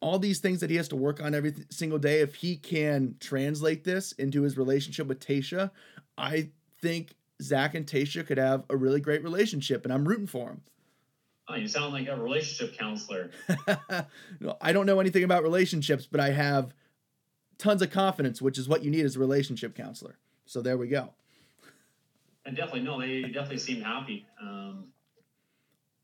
all 0.00 0.18
these 0.18 0.40
things 0.40 0.60
that 0.60 0.70
he 0.70 0.76
has 0.76 0.88
to 0.88 0.96
work 0.96 1.22
on 1.22 1.34
every 1.34 1.54
single 1.70 1.98
day, 1.98 2.20
if 2.20 2.34
he 2.34 2.56
can 2.56 3.16
translate 3.20 3.84
this 3.84 4.12
into 4.12 4.42
his 4.42 4.58
relationship 4.58 5.06
with 5.06 5.20
Tayshia, 5.20 5.70
I 6.18 6.50
think 6.82 7.14
Zach 7.42 7.74
and 7.74 7.86
Tayshia 7.86 8.26
could 8.26 8.38
have 8.38 8.64
a 8.70 8.76
really 8.76 9.00
great 9.00 9.22
relationship, 9.22 9.84
and 9.84 9.92
I'm 9.92 10.06
rooting 10.06 10.26
for 10.26 10.50
him. 10.50 10.62
Oh, 11.48 11.54
you 11.54 11.68
sound 11.68 11.92
like 11.92 12.08
a 12.08 12.16
relationship 12.16 12.76
counselor. 12.76 13.30
no, 14.40 14.56
I 14.60 14.72
don't 14.72 14.86
know 14.86 14.98
anything 14.98 15.22
about 15.22 15.42
relationships, 15.44 16.06
but 16.10 16.20
I 16.20 16.30
have 16.30 16.74
tons 17.58 17.82
of 17.82 17.90
confidence, 17.90 18.42
which 18.42 18.58
is 18.58 18.68
what 18.68 18.82
you 18.82 18.90
need 18.90 19.04
as 19.04 19.16
a 19.16 19.20
relationship 19.20 19.74
counselor. 19.74 20.18
So 20.44 20.60
there 20.60 20.76
we 20.76 20.88
go. 20.88 21.10
And 22.44 22.56
definitely, 22.56 22.82
no, 22.82 23.00
they 23.00 23.22
definitely 23.22 23.58
seem 23.58 23.82
happy. 23.82 24.26
Um, 24.40 24.86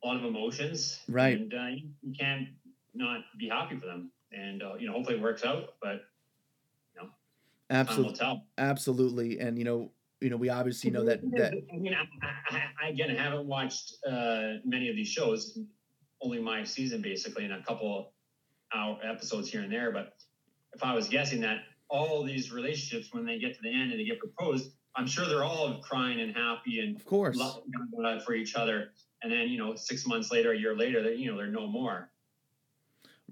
a 0.02 0.07
lot 0.07 0.16
of 0.16 0.24
emotions, 0.24 1.00
right? 1.09 1.38
And 1.38 1.55
uh, 1.55 1.66
you 2.02 2.14
can't 2.18 2.48
not 2.94 3.20
be 3.38 3.48
happy 3.48 3.78
for 3.78 3.87
them. 3.87 4.11
And 4.33 4.62
uh, 4.62 4.74
you 4.78 4.87
know, 4.87 4.92
hopefully 4.92 5.16
it 5.16 5.22
works 5.22 5.44
out. 5.44 5.74
But 5.83 6.02
you 6.94 7.02
know, 7.02 7.09
absolutely, 7.70 8.42
absolutely. 8.59 9.38
And 9.40 9.59
you 9.59 9.64
know, 9.64 9.90
you 10.20 10.31
know, 10.31 10.37
we 10.37 10.48
obviously 10.48 10.90
know 10.90 11.05
that. 11.05 11.20
that 11.33 11.52
I 11.72 11.76
mean, 11.76 11.94
I, 11.94 12.57
I, 12.57 12.87
I 12.87 12.88
again 12.90 13.11
I 13.11 13.20
haven't 13.20 13.46
watched 13.46 13.96
uh, 14.07 14.55
many 14.64 14.88
of 14.88 14.96
these 14.96 15.09
shows. 15.09 15.59
Only 16.24 16.40
my 16.40 16.62
season, 16.62 17.02
basically, 17.02 17.44
and 17.44 17.52
a 17.52 17.62
couple 17.64 18.12
hour 18.72 18.96
episodes 19.02 19.50
here 19.50 19.62
and 19.62 19.72
there. 19.72 19.90
But 19.90 20.14
if 20.72 20.85
I 20.85 20.94
was 20.94 21.09
guessing 21.09 21.40
that 21.40 21.59
all 21.88 22.22
these 22.22 22.52
relationships, 22.52 23.12
when 23.12 23.26
they 23.26 23.38
get 23.38 23.55
to 23.55 23.61
the 23.62 23.68
end 23.68 23.90
and 23.90 24.00
they 24.00 24.05
get 24.05 24.20
proposed, 24.20 24.70
I'm 24.94 25.07
sure 25.07 25.26
they're 25.26 25.44
all 25.44 25.81
crying 25.81 26.20
and 26.20 26.35
happy 26.35 26.81
and 26.81 26.96
of 26.96 27.05
course 27.05 27.38
for 28.24 28.35
each 28.35 28.55
other. 28.55 28.90
And 29.22 29.33
then 29.33 29.48
you 29.48 29.59
know, 29.59 29.74
six 29.74 30.07
months 30.07 30.31
later, 30.31 30.52
a 30.52 30.59
year 30.59 30.76
later, 30.76 31.02
they 31.02 31.14
you 31.14 31.31
know 31.31 31.37
they're 31.37 31.46
no 31.48 31.66
more. 31.66 32.12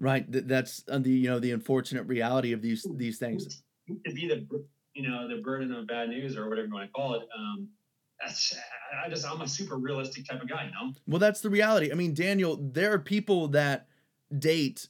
Right. 0.01 0.25
That's 0.27 0.83
uh, 0.89 0.97
the 0.97 1.11
you 1.11 1.29
know 1.29 1.37
the 1.37 1.51
unfortunate 1.51 2.07
reality 2.07 2.53
of 2.53 2.61
these 2.63 2.87
these 2.95 3.19
things. 3.19 3.61
To 3.87 4.13
be 4.13 4.27
the 4.27 4.47
you 4.95 5.07
know 5.07 5.27
the 5.27 5.43
burden 5.43 5.71
of 5.71 5.85
bad 5.85 6.09
news 6.09 6.35
or 6.35 6.49
whatever 6.49 6.67
you 6.67 6.73
want 6.73 6.89
to 6.89 6.91
call 6.91 7.13
it. 7.13 7.21
Um, 7.37 7.69
that's 8.19 8.55
I 9.05 9.09
just 9.09 9.27
I'm 9.27 9.41
a 9.41 9.47
super 9.47 9.77
realistic 9.77 10.27
type 10.27 10.41
of 10.41 10.49
guy, 10.49 10.65
you 10.65 10.71
know. 10.71 10.93
Well, 11.05 11.19
that's 11.19 11.41
the 11.41 11.51
reality. 11.51 11.91
I 11.91 11.93
mean, 11.95 12.15
Daniel, 12.15 12.57
there 12.59 12.91
are 12.93 12.97
people 12.97 13.49
that 13.49 13.89
date 14.35 14.87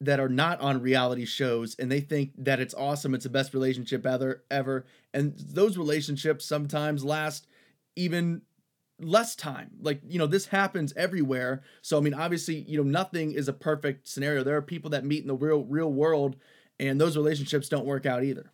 that 0.00 0.20
are 0.20 0.28
not 0.30 0.58
on 0.62 0.80
reality 0.80 1.26
shows 1.26 1.76
and 1.78 1.92
they 1.92 2.00
think 2.00 2.32
that 2.38 2.58
it's 2.58 2.74
awesome, 2.74 3.14
it's 3.14 3.24
the 3.24 3.30
best 3.30 3.52
relationship 3.52 4.06
ever 4.06 4.42
ever, 4.50 4.86
and 5.12 5.34
those 5.36 5.76
relationships 5.76 6.46
sometimes 6.46 7.04
last 7.04 7.46
even 7.94 8.40
less 8.98 9.36
time. 9.36 9.70
Like, 9.80 10.00
you 10.06 10.18
know, 10.18 10.26
this 10.26 10.46
happens 10.46 10.92
everywhere. 10.96 11.62
So 11.82 11.98
I 11.98 12.00
mean, 12.00 12.14
obviously, 12.14 12.64
you 12.68 12.78
know, 12.78 12.88
nothing 12.88 13.32
is 13.32 13.48
a 13.48 13.52
perfect 13.52 14.08
scenario. 14.08 14.42
There 14.42 14.56
are 14.56 14.62
people 14.62 14.90
that 14.90 15.04
meet 15.04 15.22
in 15.22 15.28
the 15.28 15.34
real 15.34 15.64
real 15.64 15.92
world 15.92 16.36
and 16.78 17.00
those 17.00 17.16
relationships 17.16 17.68
don't 17.68 17.86
work 17.86 18.06
out 18.06 18.24
either. 18.24 18.50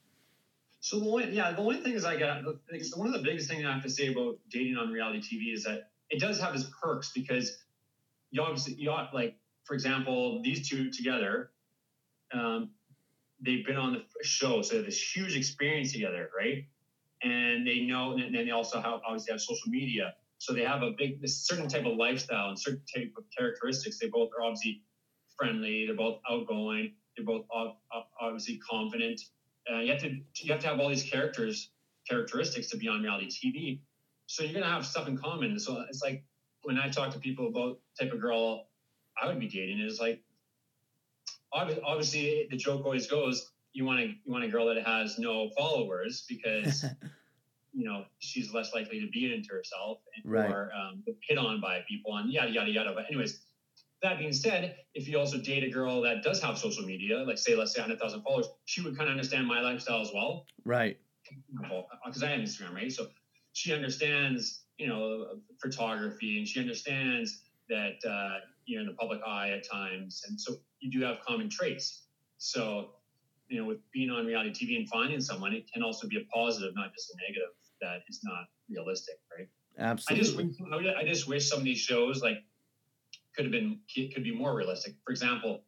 So 0.81 0.99
the 0.99 1.07
only, 1.07 1.31
yeah, 1.31 1.53
the 1.53 1.61
only 1.61 1.77
thing 1.77 1.93
is 1.93 2.05
I 2.05 2.17
got 2.17 2.43
one 2.97 3.07
of 3.07 3.13
the 3.13 3.23
biggest 3.23 3.49
things 3.49 3.65
I 3.65 3.73
have 3.73 3.83
to 3.85 3.91
say 3.91 4.09
about 4.09 4.39
dating 4.51 4.77
on 4.77 4.91
reality 4.91 5.21
TV 5.21 5.55
is 5.55 5.65
that 5.65 5.91
it 6.11 6.21
does 6.21 6.41
have 6.41 6.55
its 6.55 6.65
perks 6.83 7.13
because 7.13 7.59
you 8.31 8.43
obviously 8.43 8.75
you 8.75 8.91
ought, 8.91 9.15
like 9.15 9.37
for 9.65 9.75
example 9.75 10.43
these 10.43 10.69
two 10.69 10.91
together, 10.91 11.51
um, 12.33 12.71
they've 13.41 13.65
been 13.65 13.77
on 13.77 13.93
the 13.93 14.03
show, 14.25 14.63
so 14.63 14.71
they 14.71 14.77
have 14.79 14.87
this 14.87 15.01
huge 15.01 15.37
experience 15.37 15.93
together, 15.93 16.31
right? 16.37 16.65
And 17.23 17.67
they 17.67 17.81
know, 17.81 18.13
and 18.13 18.35
then 18.35 18.45
they 18.45 18.51
also 18.51 18.81
have 18.81 19.01
obviously 19.07 19.33
have 19.33 19.41
social 19.41 19.71
media, 19.71 20.15
so 20.43 20.53
they 20.53 20.65
have 20.65 20.83
a 20.83 20.91
big 20.99 21.21
this 21.21 21.47
certain 21.47 21.69
type 21.69 21.87
of 21.87 21.97
lifestyle 21.97 22.49
and 22.49 22.59
certain 22.59 22.83
type 22.95 23.13
of 23.17 23.25
characteristics. 23.37 23.99
They 23.99 24.09
both 24.09 24.31
are 24.37 24.45
obviously 24.45 24.83
friendly. 25.37 25.87
They're 25.87 25.97
both 25.97 26.19
outgoing. 26.29 26.95
They're 27.17 27.27
both 27.27 27.47
obviously 28.21 28.59
confident 28.59 29.21
uh, 29.71 29.79
you 29.79 29.93
have 29.93 30.01
to 30.01 30.09
you 30.09 30.53
have 30.53 30.61
to 30.61 30.69
have 30.69 30.81
all 30.81 30.89
these 30.89 31.05
characters 31.05 31.71
characteristics 32.09 32.69
to 32.71 32.77
be 32.77 32.89
on 32.89 33.03
reality 33.03 33.29
TV. 33.29 33.81
So 34.27 34.43
you're 34.43 34.55
gonna 34.55 34.73
have 34.73 34.87
stuff 34.87 35.09
in 35.09 35.17
common. 35.17 35.59
So 35.59 35.85
it's 35.89 36.03
like 36.03 36.25
when 36.63 36.79
I 36.79 36.89
talk 36.89 37.13
to 37.13 37.19
people 37.19 37.49
about 37.49 37.79
type 37.99 38.13
of 38.13 38.21
girl 38.21 38.67
I 39.21 39.27
would 39.27 39.39
be 39.39 39.49
dating, 39.49 39.81
it's 39.81 40.01
like 40.01 40.23
obviously 41.53 42.49
the 42.51 42.57
joke 42.57 42.85
always 42.85 43.07
goes, 43.07 43.51
you 43.73 43.85
want 43.85 44.01
to 44.01 44.07
you 44.07 44.33
want 44.33 44.45
a 44.45 44.49
girl 44.49 44.67
that 44.67 44.85
has 44.85 45.19
no 45.19 45.51
followers 45.57 46.25
because 46.29 46.85
you 47.73 47.85
know 47.85 48.05
she's 48.19 48.53
less 48.53 48.75
likely 48.75 49.01
to 49.01 49.09
be 49.09 49.33
into 49.33 49.49
herself 49.51 49.99
right. 50.25 50.51
or 50.51 50.71
um, 50.75 51.03
hit 51.27 51.39
on 51.39 51.61
by 51.61 51.81
people 51.89 52.17
and 52.17 52.33
yada 52.33 52.51
yada 52.51 52.71
yada. 52.71 52.93
But 52.95 53.07
anyways, 53.09 53.41
that 54.03 54.19
being 54.19 54.33
said, 54.33 54.77
if 54.95 55.09
you 55.09 55.19
also 55.19 55.39
date 55.39 55.63
a 55.63 55.71
girl 55.71 56.03
that 56.03 56.23
does 56.23 56.43
have 56.43 56.59
social 56.59 56.85
media, 56.85 57.19
like 57.19 57.39
say, 57.39 57.55
let's 57.55 57.73
say 57.73 57.81
100,000 57.81 58.23
followers, 58.23 58.49
she 58.65 58.83
would 58.83 58.97
kind 58.97 59.09
of 59.09 59.13
understand 59.13 59.47
my 59.47 59.61
lifestyle 59.61 60.01
as 60.01 60.11
well. 60.13 60.45
Right. 60.65 60.99
Because 62.05 62.23
I 62.23 62.31
have 62.31 62.41
Instagram, 62.41 62.75
right? 62.75 62.93
So 62.93 63.07
she 63.53 63.73
understands, 63.73 64.65
you 64.77 64.89
know, 64.89 65.27
photography 65.61 66.39
and 66.39 66.49
she 66.49 66.59
understands 66.59 67.43
that 67.69 67.97
uh, 68.09 68.41
you're 68.67 68.81
in 68.81 68.87
the 68.89 68.95
public 68.95 69.21
eye 69.27 69.51
at 69.51 69.69
times. 69.69 70.25
And 70.29 70.41
so 70.41 70.57
you 70.81 70.91
do 70.91 71.05
have 71.07 71.19
common 71.27 71.49
traits. 71.49 72.03
So, 72.39 72.91
you 73.49 73.61
know, 73.61 73.67
with 73.69 73.79
being 73.93 74.11
on 74.11 74.27
reality 74.27 74.67
TV 74.67 74.77
and 74.77 74.89
finding 74.89 75.21
someone, 75.21 75.53
it 75.53 75.73
can 75.73 75.85
also 75.85 76.09
be 76.09 76.17
a 76.17 76.25
positive, 76.35 76.75
not 76.75 76.93
just 76.93 77.11
a 77.11 77.17
negative 77.29 77.51
that 77.83 78.03
is 78.09 78.21
not 78.25 78.47
realistic, 78.71 79.17
right? 79.37 79.49
Absolutely. 79.79 80.55
I 80.73 80.83
just, 80.83 80.97
I 80.99 81.05
just 81.05 81.29
wish 81.29 81.49
some 81.49 81.59
of 81.59 81.65
these 81.65 81.79
shows, 81.79 82.23
like, 82.23 82.39
could 83.35 83.45
have 83.47 83.53
been 83.53 83.81
could 83.95 84.25
be 84.25 84.35
more 84.35 84.55
realistic. 84.55 84.95
For 85.05 85.11
example, 85.11 85.65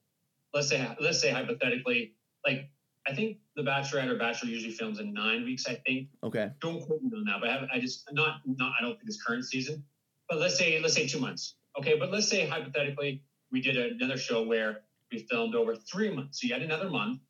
let's 0.52 0.68
say 0.68 0.86
let's 1.00 1.20
say 1.20 1.30
hypothetically, 1.30 2.14
like 2.46 2.70
I 3.06 3.14
think 3.14 3.38
The 3.56 3.62
Bachelorette 3.62 4.08
or 4.08 4.18
Bachelor 4.18 4.50
usually 4.50 4.72
films 4.72 5.00
in 5.00 5.12
nine 5.12 5.44
weeks. 5.44 5.66
I 5.66 5.80
think. 5.86 6.08
Okay. 6.22 6.50
Don't 6.60 6.80
quote 6.84 7.02
me 7.02 7.10
on 7.16 7.24
that, 7.24 7.40
but 7.40 7.50
I, 7.50 7.52
have, 7.52 7.68
I 7.74 7.80
just 7.80 8.08
not 8.12 8.40
not 8.46 8.72
I 8.78 8.82
don't 8.82 8.96
think 8.96 9.04
it's 9.06 9.22
current 9.22 9.44
season, 9.44 9.84
but 10.28 10.38
let's 10.38 10.56
say 10.56 10.80
let's 10.80 10.94
say 10.94 11.06
two 11.06 11.20
months. 11.20 11.56
Okay, 11.78 11.98
but 11.98 12.10
let's 12.10 12.28
say 12.28 12.46
hypothetically 12.46 13.22
we 13.50 13.60
did 13.60 13.76
another 13.76 14.16
show 14.16 14.42
where 14.42 14.80
we 15.10 15.26
filmed 15.30 15.54
over 15.54 15.74
three 15.74 16.14
months, 16.14 16.40
so 16.40 16.46
you 16.46 16.52
had 16.52 16.62
another 16.62 16.90
month, 16.90 17.20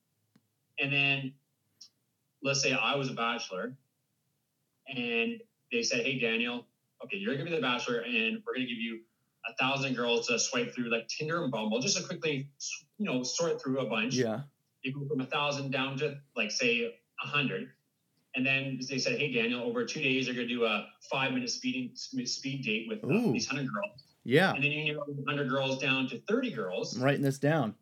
and 0.79 0.93
then 0.93 1.33
let's 2.43 2.63
say 2.63 2.73
I 2.73 2.97
was 2.97 3.11
a 3.11 3.15
bachelor, 3.15 3.77
and 4.89 5.41
they 5.73 5.83
said, 5.83 6.05
"Hey 6.05 6.19
Daniel, 6.19 6.67
okay, 7.05 7.17
you're 7.17 7.35
gonna 7.35 7.49
be 7.49 7.55
the 7.55 7.63
bachelor, 7.63 8.01
and 8.01 8.43
we're 8.47 8.55
gonna 8.55 8.67
give 8.67 8.79
you 8.79 9.01
a 9.49 9.55
thousand 9.55 9.95
girls 9.95 10.27
to 10.29 10.39
swipe 10.39 10.75
through 10.75 10.91
like 10.91 11.07
Tinder 11.09 11.43
and 11.43 11.53
Bumble 11.53 11.81
just 11.81 11.97
to 11.97 12.03
quickly, 12.03 12.49
you 12.99 13.07
know, 13.07 13.23
sort 13.23 13.63
through 13.63 13.81
a 13.81 13.87
bunch. 13.87 14.15
Yeah. 14.15 14.43
You 14.83 14.95
go 14.95 15.07
from 15.07 15.21
a 15.21 15.27
thousand 15.27 15.71
down 15.71 15.99
to 15.99 16.19
like 16.37 16.51
say 16.51 16.95
a 17.23 17.27
hundred. 17.27 17.71
And 18.37 18.45
then 18.45 18.81
they 18.89 18.99
said, 18.99 19.19
"Hey 19.19 19.33
Daniel, 19.33 19.63
over 19.63 19.85
two 19.85 20.03
days, 20.03 20.27
they're 20.27 20.35
going 20.35 20.49
to 20.49 20.55
do 20.55 20.65
a 20.65 20.89
five-minute 21.11 21.51
speeding 21.51 21.91
speed 21.95 22.65
date 22.65 22.89
with 22.89 23.05
uh, 23.05 23.33
these 23.33 23.47
hundred 23.47 23.69
girls." 23.73 24.03
Yeah. 24.25 24.53
And 24.53 24.65
then 24.65 24.73
you 24.73 24.95
know, 24.95 25.05
hundred 25.29 25.49
girls 25.49 25.79
down 25.79 26.09
to 26.09 26.19
thirty 26.29 26.51
girls. 26.51 26.97
I'm 26.97 27.03
writing 27.03 27.23
this 27.23 27.39
down. 27.39 27.75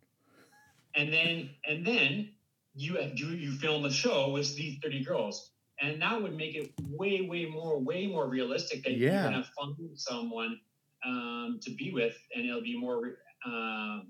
And 0.94 1.10
then, 1.10 1.50
and 1.66 1.86
then 1.86 2.28
you 2.74 2.98
do 3.14 3.28
you 3.28 3.52
film 3.52 3.82
the 3.82 3.90
show 3.90 4.30
with 4.30 4.54
these 4.54 4.78
thirty 4.82 5.02
girls, 5.02 5.51
and 5.82 6.00
that 6.00 6.22
would 6.22 6.36
make 6.36 6.54
it 6.54 6.72
way, 6.88 7.26
way 7.28 7.46
more, 7.46 7.78
way 7.78 8.06
more 8.06 8.28
realistic 8.28 8.84
that 8.84 8.96
yeah. 8.96 9.30
you're 9.30 9.42
to 9.42 9.48
find 9.58 9.76
someone 9.94 10.60
um, 11.04 11.58
to 11.62 11.70
be 11.72 11.92
with, 11.92 12.16
and 12.34 12.46
it'll 12.46 12.62
be 12.62 12.78
more 12.78 13.18
uh, 13.46 14.00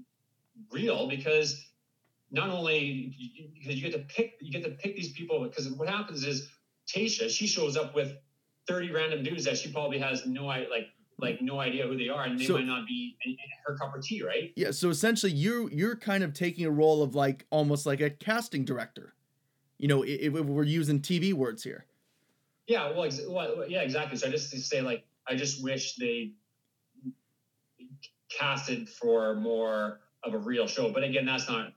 real 0.70 1.08
because 1.08 1.66
not 2.30 2.50
only 2.50 3.16
because 3.58 3.76
you 3.76 3.82
get 3.82 3.92
to 3.92 4.14
pick 4.14 4.34
you 4.40 4.52
get 4.52 4.64
to 4.64 4.70
pick 4.70 4.96
these 4.96 5.12
people 5.12 5.42
because 5.42 5.70
what 5.72 5.88
happens 5.88 6.24
is 6.24 6.50
Tayshia, 6.86 7.30
she 7.30 7.46
shows 7.46 7.76
up 7.76 7.94
with 7.94 8.12
30 8.68 8.92
random 8.92 9.22
dudes 9.22 9.44
that 9.44 9.56
she 9.56 9.72
probably 9.72 9.98
has 9.98 10.26
no 10.26 10.48
idea, 10.48 10.68
like 10.68 10.86
like 11.18 11.40
no 11.40 11.60
idea 11.60 11.86
who 11.86 11.96
they 11.96 12.08
are 12.08 12.24
and 12.24 12.38
they 12.38 12.46
so, 12.46 12.54
might 12.54 12.66
not 12.66 12.86
be 12.86 13.16
her 13.66 13.76
cup 13.76 13.94
of 13.94 14.02
tea 14.02 14.22
right 14.22 14.52
yeah 14.56 14.70
so 14.70 14.88
essentially 14.88 15.30
you 15.30 15.68
you're 15.72 15.94
kind 15.94 16.24
of 16.24 16.32
taking 16.32 16.64
a 16.66 16.70
role 16.70 17.02
of 17.02 17.14
like 17.14 17.46
almost 17.50 17.86
like 17.86 18.00
a 18.00 18.10
casting 18.10 18.64
director 18.64 19.14
you 19.82 19.88
know 19.88 20.02
if, 20.06 20.32
we're 20.32 20.62
using 20.62 21.00
tv 21.00 21.34
words 21.34 21.62
here 21.62 21.84
yeah 22.66 22.88
well, 22.90 23.04
ex- 23.04 23.20
well 23.28 23.64
yeah 23.68 23.82
exactly 23.82 24.16
so 24.16 24.26
i 24.26 24.30
just 24.30 24.50
say 24.50 24.80
like 24.80 25.04
i 25.28 25.36
just 25.36 25.62
wish 25.62 25.96
they 25.96 26.32
casted 28.38 28.88
for 28.88 29.34
more 29.34 30.00
of 30.24 30.34
a 30.34 30.38
real 30.38 30.66
show. 30.66 30.90
But 30.92 31.04
again, 31.04 31.26
that's 31.26 31.48
not 31.48 31.72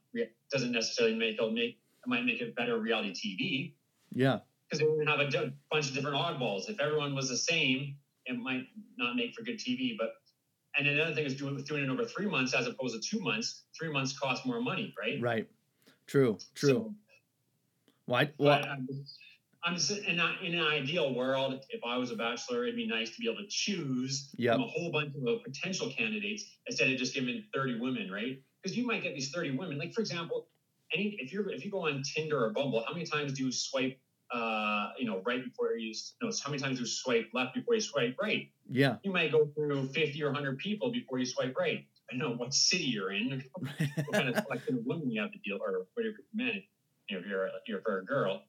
doesn't 0.52 0.72
necessarily 0.72 1.16
make 1.16 1.40
it 1.40 1.54
make 1.54 1.72
it 1.72 2.08
might 2.08 2.26
make 2.26 2.42
it 2.42 2.56
better 2.56 2.78
reality 2.80 3.14
TV. 3.14 3.74
Yeah, 4.12 4.40
because 4.70 4.80
they 4.80 4.88
would 4.88 5.08
have 5.08 5.20
a 5.20 5.54
bunch 5.72 5.90
of 5.90 5.94
different 5.94 6.18
oddballs. 6.18 6.70
If 6.70 6.80
everyone 6.80 7.16
was 7.16 7.30
the 7.30 7.38
same, 7.38 7.96
it 8.26 8.38
might 8.38 8.68
not 8.98 9.16
make 9.16 9.34
for 9.34 9.44
good 9.44 9.60
TV. 9.60 9.96
But 9.98 10.14
and 10.78 10.88
another 10.88 11.14
thing 11.14 11.26
is 11.26 11.36
doing 11.36 11.62
doing 11.64 11.84
it 11.84 11.90
over 11.90 12.06
three 12.06 12.28
months 12.28 12.54
as 12.54 12.68
opposed 12.68 13.02
to 13.02 13.18
two 13.18 13.24
months. 13.24 13.64
Three 13.78 13.92
months 13.92 14.18
costs 14.18 14.46
more 14.46 14.62
money, 14.62 14.94
right? 15.00 15.20
Right. 15.22 15.48
True. 16.08 16.38
True. 16.54 16.70
So, 16.70 16.94
Why? 18.06 18.32
Well, 18.38 18.64
I'm 19.66 19.76
just 19.76 19.92
in, 19.92 20.20
a, 20.20 20.36
in 20.44 20.54
an 20.54 20.68
ideal 20.68 21.16
world, 21.16 21.66
if 21.70 21.82
I 21.84 21.98
was 21.98 22.12
a 22.12 22.16
bachelor, 22.16 22.64
it'd 22.64 22.76
be 22.76 22.88
nice 22.88 23.10
to 23.10 23.20
be 23.20 23.28
able 23.28 23.42
to 23.42 23.48
choose 23.50 24.30
yep. 24.38 24.56
from 24.56 24.64
a 24.64 24.68
whole 24.68 24.92
bunch 24.92 25.14
of 25.28 25.44
potential 25.44 25.90
candidates 25.90 26.46
instead 26.68 26.92
of 26.92 26.98
just 27.00 27.16
giving 27.16 27.44
30 27.54 27.80
women, 27.80 28.12
right? 28.12 28.40
Because 28.62 28.78
you 28.78 28.86
might 28.86 29.02
get 29.02 29.16
these 29.16 29.32
30 29.32 29.58
women. 29.58 29.80
Like 29.80 29.94
for 29.94 30.02
example, 30.02 30.48
any 30.94 31.18
if 31.20 31.34
you're 31.34 31.50
if 31.52 31.66
you 31.66 31.72
go 31.72 31.88
on 31.88 32.04
Tinder 32.04 32.46
or 32.46 32.52
Bumble, 32.52 32.84
how 32.88 32.94
many 32.94 33.06
times 33.06 33.34
do 33.34 33.46
you 33.46 33.52
swipe 33.52 33.98
uh, 34.32 34.90
you 34.98 35.06
know, 35.06 35.22
right 35.26 35.44
before 35.44 35.76
you 35.78 35.94
no, 36.22 36.32
how 36.44 36.52
many 36.52 36.62
times 36.62 36.78
do 36.78 36.84
you 36.84 36.88
swipe 36.88 37.30
left 37.34 37.56
before 37.56 37.74
you 37.74 37.82
swipe 37.82 38.16
right? 38.22 38.50
Yeah. 38.70 38.98
You 39.04 39.12
might 39.12 39.32
go 39.32 39.48
through 39.56 39.88
50 39.90 40.22
or 40.24 40.28
100 40.28 40.60
people 40.60 40.92
before 40.92 41.18
you 41.20 41.26
swipe 41.26 41.56
right. 41.58 41.86
I 42.12 42.18
know 42.18 42.34
what 42.34 42.54
city 42.54 42.84
you're 42.84 43.12
in, 43.12 43.44
what 43.56 44.14
kind 44.14 44.30
of 44.30 44.44
selection 44.44 44.78
of 44.78 44.86
women 44.86 45.10
you 45.10 45.22
have 45.22 45.32
to 45.32 45.40
deal 45.40 45.58
or 45.60 45.88
whatever 45.96 46.18
men, 46.34 46.62
you 47.10 47.18
know, 47.18 47.24
if 47.24 47.30
you're, 47.30 47.48
if 47.48 47.54
you're 47.68 47.82
for 47.82 48.00
a 48.00 48.06
girl. 48.06 48.44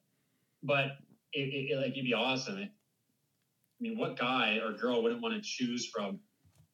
But 0.62 0.87
it, 1.33 1.40
it, 1.40 1.73
it, 1.73 1.77
like 1.77 1.92
it'd 1.92 2.05
be 2.05 2.14
awesome. 2.14 2.57
I 2.57 2.69
mean, 3.81 3.99
what 3.99 4.19
guy 4.19 4.59
or 4.64 4.73
girl 4.73 5.03
wouldn't 5.03 5.21
want 5.23 5.35
to 5.35 5.40
choose 5.42 5.87
from, 5.87 6.19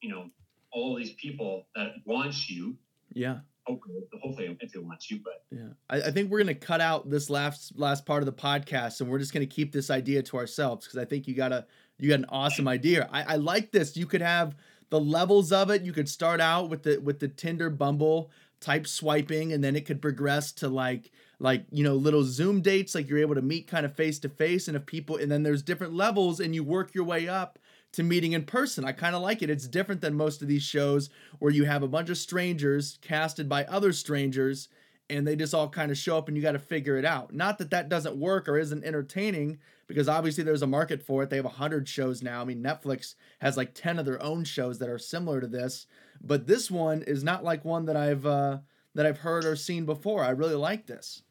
you 0.01 0.09
know, 0.09 0.29
all 0.71 0.95
these 0.95 1.13
people 1.13 1.67
that 1.75 1.93
want 2.05 2.49
you? 2.49 2.77
Yeah. 3.13 3.39
Hopefully, 3.65 3.95
hopefully, 4.21 4.57
if 4.59 4.73
they 4.73 4.79
want 4.79 5.09
you, 5.09 5.21
but 5.23 5.45
yeah, 5.49 5.69
I, 5.89 6.07
I 6.07 6.11
think 6.11 6.29
we're 6.29 6.39
gonna 6.39 6.53
cut 6.53 6.81
out 6.81 7.09
this 7.09 7.29
last 7.29 7.71
last 7.79 8.05
part 8.05 8.21
of 8.21 8.25
the 8.25 8.33
podcast, 8.33 8.99
and 8.99 9.09
we're 9.09 9.19
just 9.19 9.31
gonna 9.33 9.45
keep 9.45 9.71
this 9.71 9.89
idea 9.89 10.21
to 10.21 10.35
ourselves 10.35 10.85
because 10.85 10.99
I 10.99 11.05
think 11.05 11.29
you 11.29 11.33
got 11.33 11.53
a 11.53 11.65
you 11.97 12.09
got 12.09 12.19
an 12.19 12.25
awesome 12.27 12.67
idea. 12.67 13.07
I, 13.09 13.23
I 13.23 13.35
like 13.37 13.71
this. 13.71 13.95
You 13.95 14.05
could 14.05 14.21
have 14.21 14.57
the 14.89 14.99
levels 14.99 15.53
of 15.53 15.69
it. 15.69 15.83
You 15.83 15.93
could 15.93 16.09
start 16.09 16.41
out 16.41 16.69
with 16.69 16.83
the 16.83 16.97
with 16.97 17.19
the 17.19 17.29
Tinder 17.29 17.69
Bumble 17.69 18.31
type 18.59 18.85
swiping, 18.85 19.53
and 19.53 19.63
then 19.63 19.77
it 19.77 19.85
could 19.85 20.01
progress 20.01 20.51
to 20.53 20.67
like 20.67 21.11
like 21.43 21.65
you 21.71 21.83
know 21.83 21.93
little 21.93 22.23
zoom 22.23 22.61
dates 22.61 22.95
like 22.95 23.07
you're 23.09 23.19
able 23.19 23.35
to 23.35 23.41
meet 23.41 23.67
kind 23.67 23.85
of 23.85 23.93
face 23.93 24.17
to 24.17 24.29
face 24.29 24.67
and 24.67 24.77
if 24.77 24.85
people 24.85 25.17
and 25.17 25.29
then 25.29 25.43
there's 25.43 25.61
different 25.61 25.93
levels 25.93 26.39
and 26.39 26.55
you 26.55 26.63
work 26.63 26.95
your 26.95 27.03
way 27.03 27.27
up 27.27 27.59
to 27.93 28.03
meeting 28.03 28.33
in 28.33 28.43
person. 28.43 28.83
I 28.83 28.91
kind 28.91 29.15
of 29.15 29.21
like 29.21 29.41
it. 29.41 29.49
It's 29.49 29.67
different 29.67 30.01
than 30.01 30.15
most 30.15 30.41
of 30.41 30.47
these 30.47 30.63
shows 30.63 31.09
where 31.39 31.51
you 31.51 31.65
have 31.65 31.83
a 31.83 31.87
bunch 31.87 32.09
of 32.09 32.17
strangers 32.17 32.97
casted 33.01 33.47
by 33.47 33.63
other 33.65 33.93
strangers 33.93 34.67
and 35.09 35.27
they 35.27 35.35
just 35.35 35.53
all 35.53 35.69
kind 35.69 35.91
of 35.91 35.97
show 35.97 36.17
up 36.17 36.27
and 36.27 36.35
you 36.35 36.41
got 36.41 36.53
to 36.53 36.59
figure 36.59 36.97
it 36.97 37.05
out. 37.05 37.33
Not 37.33 37.59
that 37.59 37.69
that 37.69 37.89
doesn't 37.89 38.17
work 38.17 38.49
or 38.49 38.57
isn't 38.57 38.83
entertaining 38.83 39.59
because 39.85 40.09
obviously 40.09 40.43
there's 40.43 40.63
a 40.63 40.67
market 40.67 41.03
for 41.03 41.21
it. 41.21 41.29
They 41.29 41.35
have 41.35 41.45
100 41.45 41.87
shows 41.87 42.23
now. 42.23 42.41
I 42.41 42.45
mean 42.45 42.63
netflix 42.63 43.13
has 43.39 43.57
like 43.57 43.75
10 43.75 43.99
of 43.99 44.05
their 44.05 44.21
own 44.23 44.43
shows 44.43 44.79
that 44.79 44.89
are 44.89 44.97
similar 44.97 45.39
to 45.39 45.47
this 45.47 45.85
but 46.19 46.47
this 46.47 46.71
one 46.71 47.03
is 47.03 47.23
not 47.23 47.43
like 47.43 47.65
one 47.65 47.85
that 47.85 47.97
i've 47.97 48.25
uh, 48.25 48.59
that 48.95 49.05
i've 49.05 49.19
heard 49.19 49.45
or 49.45 49.55
seen 49.55 49.85
before. 49.85 50.23
I 50.23 50.29
really 50.29 50.55
like 50.55 50.87
this 50.87 51.21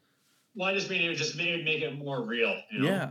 well, 0.55 0.69
I 0.69 0.73
just 0.73 0.89
mean 0.89 1.01
it 1.01 1.07
would 1.09 1.17
just 1.17 1.35
maybe 1.35 1.63
make 1.63 1.81
it 1.81 1.97
more 1.97 2.23
real. 2.23 2.55
You 2.71 2.79
know? 2.79 2.87
Yeah. 2.87 3.09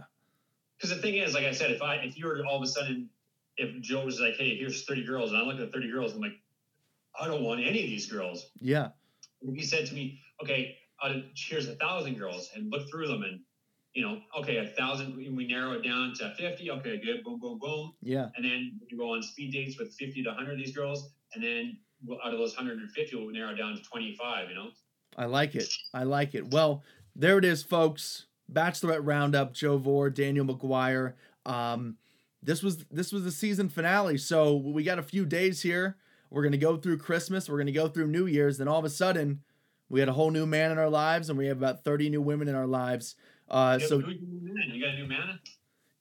Because 0.77 0.97
the 0.97 1.03
thing 1.03 1.17
is, 1.17 1.35
like 1.35 1.45
I 1.45 1.53
said, 1.53 1.71
if 1.71 1.83
I 1.83 1.97
if 1.97 2.19
you 2.19 2.27
were 2.27 2.45
all 2.47 2.57
of 2.57 2.63
a 2.63 2.67
sudden, 2.67 3.09
if 3.57 3.81
Joe 3.83 4.05
was 4.05 4.21
like, 4.21 4.35
"Hey, 4.35 4.57
here's 4.57 4.85
30 4.85 5.05
girls," 5.05 5.31
and 5.31 5.39
I 5.39 5.43
look 5.43 5.61
at 5.61 5.73
30 5.73 5.91
girls, 5.91 6.15
I'm 6.15 6.21
like, 6.21 6.39
I 7.21 7.27
don't 7.27 7.43
want 7.43 7.61
any 7.61 7.85
of 7.85 7.89
these 7.89 8.11
girls. 8.11 8.51
Yeah. 8.61 8.89
If 9.43 9.55
he 9.55 9.63
said 9.63 9.87
to 9.87 9.95
me, 9.95 10.21
"Okay, 10.43 10.77
here's 11.37 11.69
a 11.69 11.77
thousand 11.77 12.19
girls," 12.19 12.51
and 12.55 12.71
look 12.71 12.89
through 12.91 13.09
them, 13.09 13.23
and 13.23 13.41
you 13.95 14.03
know, 14.03 14.21
okay, 14.39 14.57
a 14.57 14.69
thousand, 14.69 15.17
we 15.17 15.47
narrow 15.47 15.73
it 15.73 15.83
down 15.83 16.15
to 16.15 16.35
50. 16.35 16.71
Okay, 16.71 17.01
good. 17.05 17.23
Boom, 17.25 17.39
boom, 17.39 17.59
boom. 17.59 17.93
Yeah. 18.01 18.29
And 18.37 18.45
then 18.45 18.81
we 18.91 18.97
go 18.97 19.15
on 19.15 19.23
speed 19.23 19.53
dates 19.53 19.79
with 19.79 19.93
50 19.95 20.23
to 20.23 20.31
100 20.31 20.53
of 20.53 20.59
these 20.59 20.75
girls. 20.75 21.13
And 21.35 21.45
then 21.45 21.77
we'll, 22.05 22.19
out 22.25 22.33
of 22.33 22.39
those 22.39 22.57
150, 22.57 23.17
we'll 23.17 23.31
narrow 23.31 23.55
down 23.55 23.77
to 23.77 23.83
25, 23.83 24.49
you 24.49 24.55
know? 24.55 24.69
I 25.19 25.27
like 25.27 25.55
it. 25.55 25.69
I 25.93 26.05
like 26.05 26.35
it. 26.35 26.51
Well, 26.51 26.83
there 27.15 27.39
it 27.39 27.45
is, 27.45 27.63
folks. 27.63 28.27
Bachelorette 28.53 29.01
Roundup, 29.03 29.53
Joe 29.55 29.79
Vore, 29.79 30.11
Daniel 30.11 30.45
Maguire. 30.45 31.15
Um, 31.47 31.97
this 32.43 32.63
was 32.63 32.85
this 32.91 33.13
was 33.13 33.25
the 33.25 33.31
season 33.31 33.69
finale. 33.69 34.19
So 34.19 34.55
we 34.55 34.83
got 34.83 34.99
a 34.99 35.03
few 35.03 35.25
days 35.25 35.63
here. 35.63 35.97
We're 36.31 36.43
gonna 36.43 36.57
go 36.57 36.77
through 36.77 36.99
Christmas. 36.99 37.49
We're 37.49 37.59
gonna 37.59 37.73
go 37.73 37.89
through 37.89 38.09
New 38.09 38.27
Year's. 38.27 38.59
Then 38.59 38.69
all 38.69 38.79
of 38.79 38.85
a 38.85 38.91
sudden, 38.91 39.43
we 39.89 40.01
had 40.01 40.09
a 40.09 40.13
whole 40.13 40.31
new 40.31 40.47
man 40.47 40.71
in 40.73 40.79
our 40.79 40.89
lives, 40.91 41.29
and 41.29 41.39
we 41.39 41.47
have 41.47 41.59
about 41.59 41.85
thirty 41.85 42.09
new 42.11 42.21
women 42.23 42.49
in 42.49 42.55
our 42.55 42.67
lives. 42.67 43.15
Uh, 43.49 43.79
You 43.81 43.87
so 43.89 43.99
have- 44.01 44.09
new 44.09 44.19
man? 44.43 44.71
you 44.73 44.81
got 44.85 44.95
a 44.95 44.97
new 44.99 45.07
man? 45.07 45.39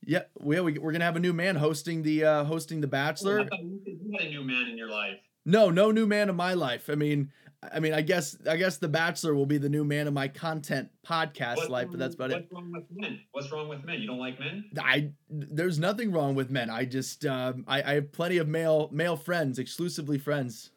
yeah, 0.06 0.24
we, 0.40 0.60
we 0.62 0.80
we're 0.80 0.92
gonna 0.92 1.06
have 1.06 1.16
a 1.16 1.20
new 1.22 1.34
man 1.34 1.56
hosting 1.58 2.02
the 2.04 2.24
uh, 2.24 2.44
hosting 2.46 2.82
the 2.82 2.88
Bachelor. 2.88 3.48
thought 3.48 3.62
you 3.64 3.80
said 3.86 4.00
you 4.04 4.12
had 4.18 4.28
a 4.28 4.30
new 4.32 4.44
man 4.44 4.68
in 4.70 4.78
your 4.78 4.90
life. 4.90 5.18
No, 5.46 5.70
no 5.70 5.92
new 5.92 6.06
man 6.08 6.30
in 6.30 6.36
my 6.36 6.54
life. 6.54 6.90
I 6.90 6.96
mean, 6.96 7.32
I 7.72 7.80
mean, 7.80 7.94
I 7.94 8.02
guess 8.02 8.36
I 8.50 8.58
guess 8.58 8.78
the 8.78 8.88
Bachelor 8.88 9.36
will 9.36 9.46
be 9.46 9.60
the 9.60 9.70
new 9.70 9.84
man 9.84 10.08
of 10.08 10.14
my 10.14 10.28
content 10.28 10.90
podcast 11.06 11.58
What's 11.58 11.70
life, 11.70 11.88
but 11.92 12.00
that's 12.00 12.16
about 12.16 12.32
it. 12.32 12.48
What's 12.50 12.54
wrong 12.54 12.72
with 12.72 12.84
men? 12.92 13.20
What's 13.34 13.52
wrong 13.52 13.70
with 13.70 13.84
men? 13.84 14.02
You 14.02 14.08
don't 14.08 14.20
like 14.20 14.40
men? 14.40 14.66
I 14.80 15.12
there's 15.30 15.78
nothing 15.78 16.12
wrong 16.12 16.34
with 16.34 16.50
men. 16.50 16.72
I 16.72 16.86
just 16.86 17.26
um, 17.26 17.64
I, 17.68 17.84
I 17.84 17.94
have 17.96 18.12
plenty 18.12 18.38
of 18.38 18.48
male 18.48 18.90
male 18.92 19.16
friends, 19.16 19.60
exclusively 19.60 20.18
friends. 20.18 20.72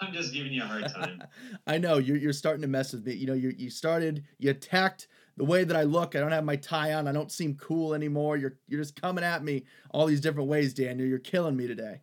I'm 0.00 0.14
just 0.14 0.32
giving 0.32 0.52
you 0.52 0.62
a 0.62 0.66
hard 0.66 0.88
time. 0.88 1.22
I 1.66 1.76
know 1.76 1.98
you're 1.98 2.16
you're 2.16 2.32
starting 2.32 2.62
to 2.62 2.68
mess 2.68 2.94
with 2.94 3.04
me. 3.04 3.12
You 3.12 3.26
know 3.26 3.34
you 3.34 3.52
you 3.56 3.68
started 3.68 4.24
you 4.38 4.50
attacked 4.50 5.08
the 5.36 5.44
way 5.44 5.64
that 5.64 5.76
I 5.76 5.82
look. 5.82 6.16
I 6.16 6.20
don't 6.20 6.32
have 6.32 6.44
my 6.44 6.56
tie 6.56 6.94
on. 6.94 7.06
I 7.06 7.12
don't 7.12 7.30
seem 7.30 7.54
cool 7.56 7.92
anymore. 7.92 8.38
You're 8.38 8.56
you're 8.66 8.80
just 8.80 8.98
coming 8.98 9.24
at 9.24 9.44
me 9.44 9.64
all 9.90 10.06
these 10.06 10.22
different 10.22 10.48
ways, 10.48 10.72
Daniel. 10.72 11.06
You're 11.06 11.18
killing 11.18 11.54
me 11.54 11.66
today. 11.66 12.00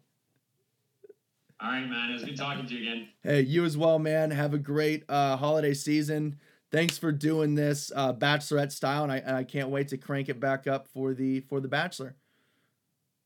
All 1.63 1.69
right, 1.69 1.88
man. 1.88 2.10
It 2.10 2.13
was 2.13 2.24
good 2.24 2.38
talking 2.38 2.65
to 2.65 2.74
you 2.74 2.91
again. 2.91 3.08
Hey, 3.24 3.41
you 3.41 3.63
as 3.65 3.78
well, 3.78 4.00
man. 4.00 4.32
Have 4.32 4.56
a 4.56 4.58
great 4.58 5.04
uh, 5.08 5.38
holiday 5.38 5.76
season. 5.76 6.39
Thanks 6.71 6.97
for 6.97 7.12
doing 7.12 7.54
this 7.54 7.91
uh, 7.95 8.13
bachelorette 8.13 8.71
style, 8.71 9.04
and 9.04 9.12
I 9.12 9.17
and 9.17 9.36
I 9.36 9.43
can't 9.43 9.69
wait 9.69 9.89
to 9.89 9.97
crank 9.97 10.28
it 10.30 10.39
back 10.39 10.65
up 10.65 10.88
for 10.88 11.13
the 11.13 11.41
for 11.41 11.60
the 11.60 11.67
Bachelor. 11.67 12.15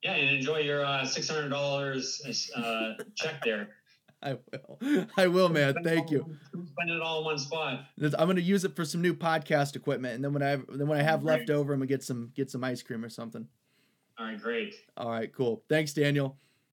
Yeah, 0.04 0.16
and 0.16 0.36
enjoy 0.36 0.60
your 0.60 0.84
uh, 0.84 1.06
six 1.06 1.30
hundred 1.30 1.50
dollars 1.50 2.22
uh, 2.58 2.94
check 3.16 3.42
there. 3.44 3.70
I 4.22 4.38
will. 4.52 5.08
I 5.16 5.28
will, 5.28 5.50
man. 5.50 5.76
Thank 5.84 6.10
you. 6.10 6.26
Spend 6.52 6.90
it 6.90 7.02
all 7.02 7.20
in 7.20 7.26
one 7.26 7.38
spot. 7.38 7.86
I'm 8.02 8.28
gonna 8.28 8.42
use 8.42 8.66
it 8.66 8.76
for 8.76 8.84
some 8.84 9.02
new 9.02 9.14
podcast 9.14 9.78
equipment, 9.78 10.16
and 10.16 10.24
then 10.24 10.34
when 10.34 10.42
I 10.42 10.50
have, 10.50 10.66
then 10.68 10.88
when 10.88 11.00
I 11.00 11.04
have 11.04 11.22
Great. 11.22 11.40
left 11.40 11.50
over, 11.52 11.74
I'm 11.74 11.80
gonna 11.80 11.88
get 11.88 12.04
some 12.04 12.32
get 12.36 12.52
some 12.52 12.64
ice 12.66 12.82
cream 12.82 13.06
or 13.06 13.10
something. 13.10 13.48
All 14.18 14.26
right, 14.26 14.42
great. 14.42 14.76
All 14.98 15.10
right, 15.10 15.32
cool. 15.32 15.64
Thanks, 15.70 15.94
Daniel. 15.94 16.38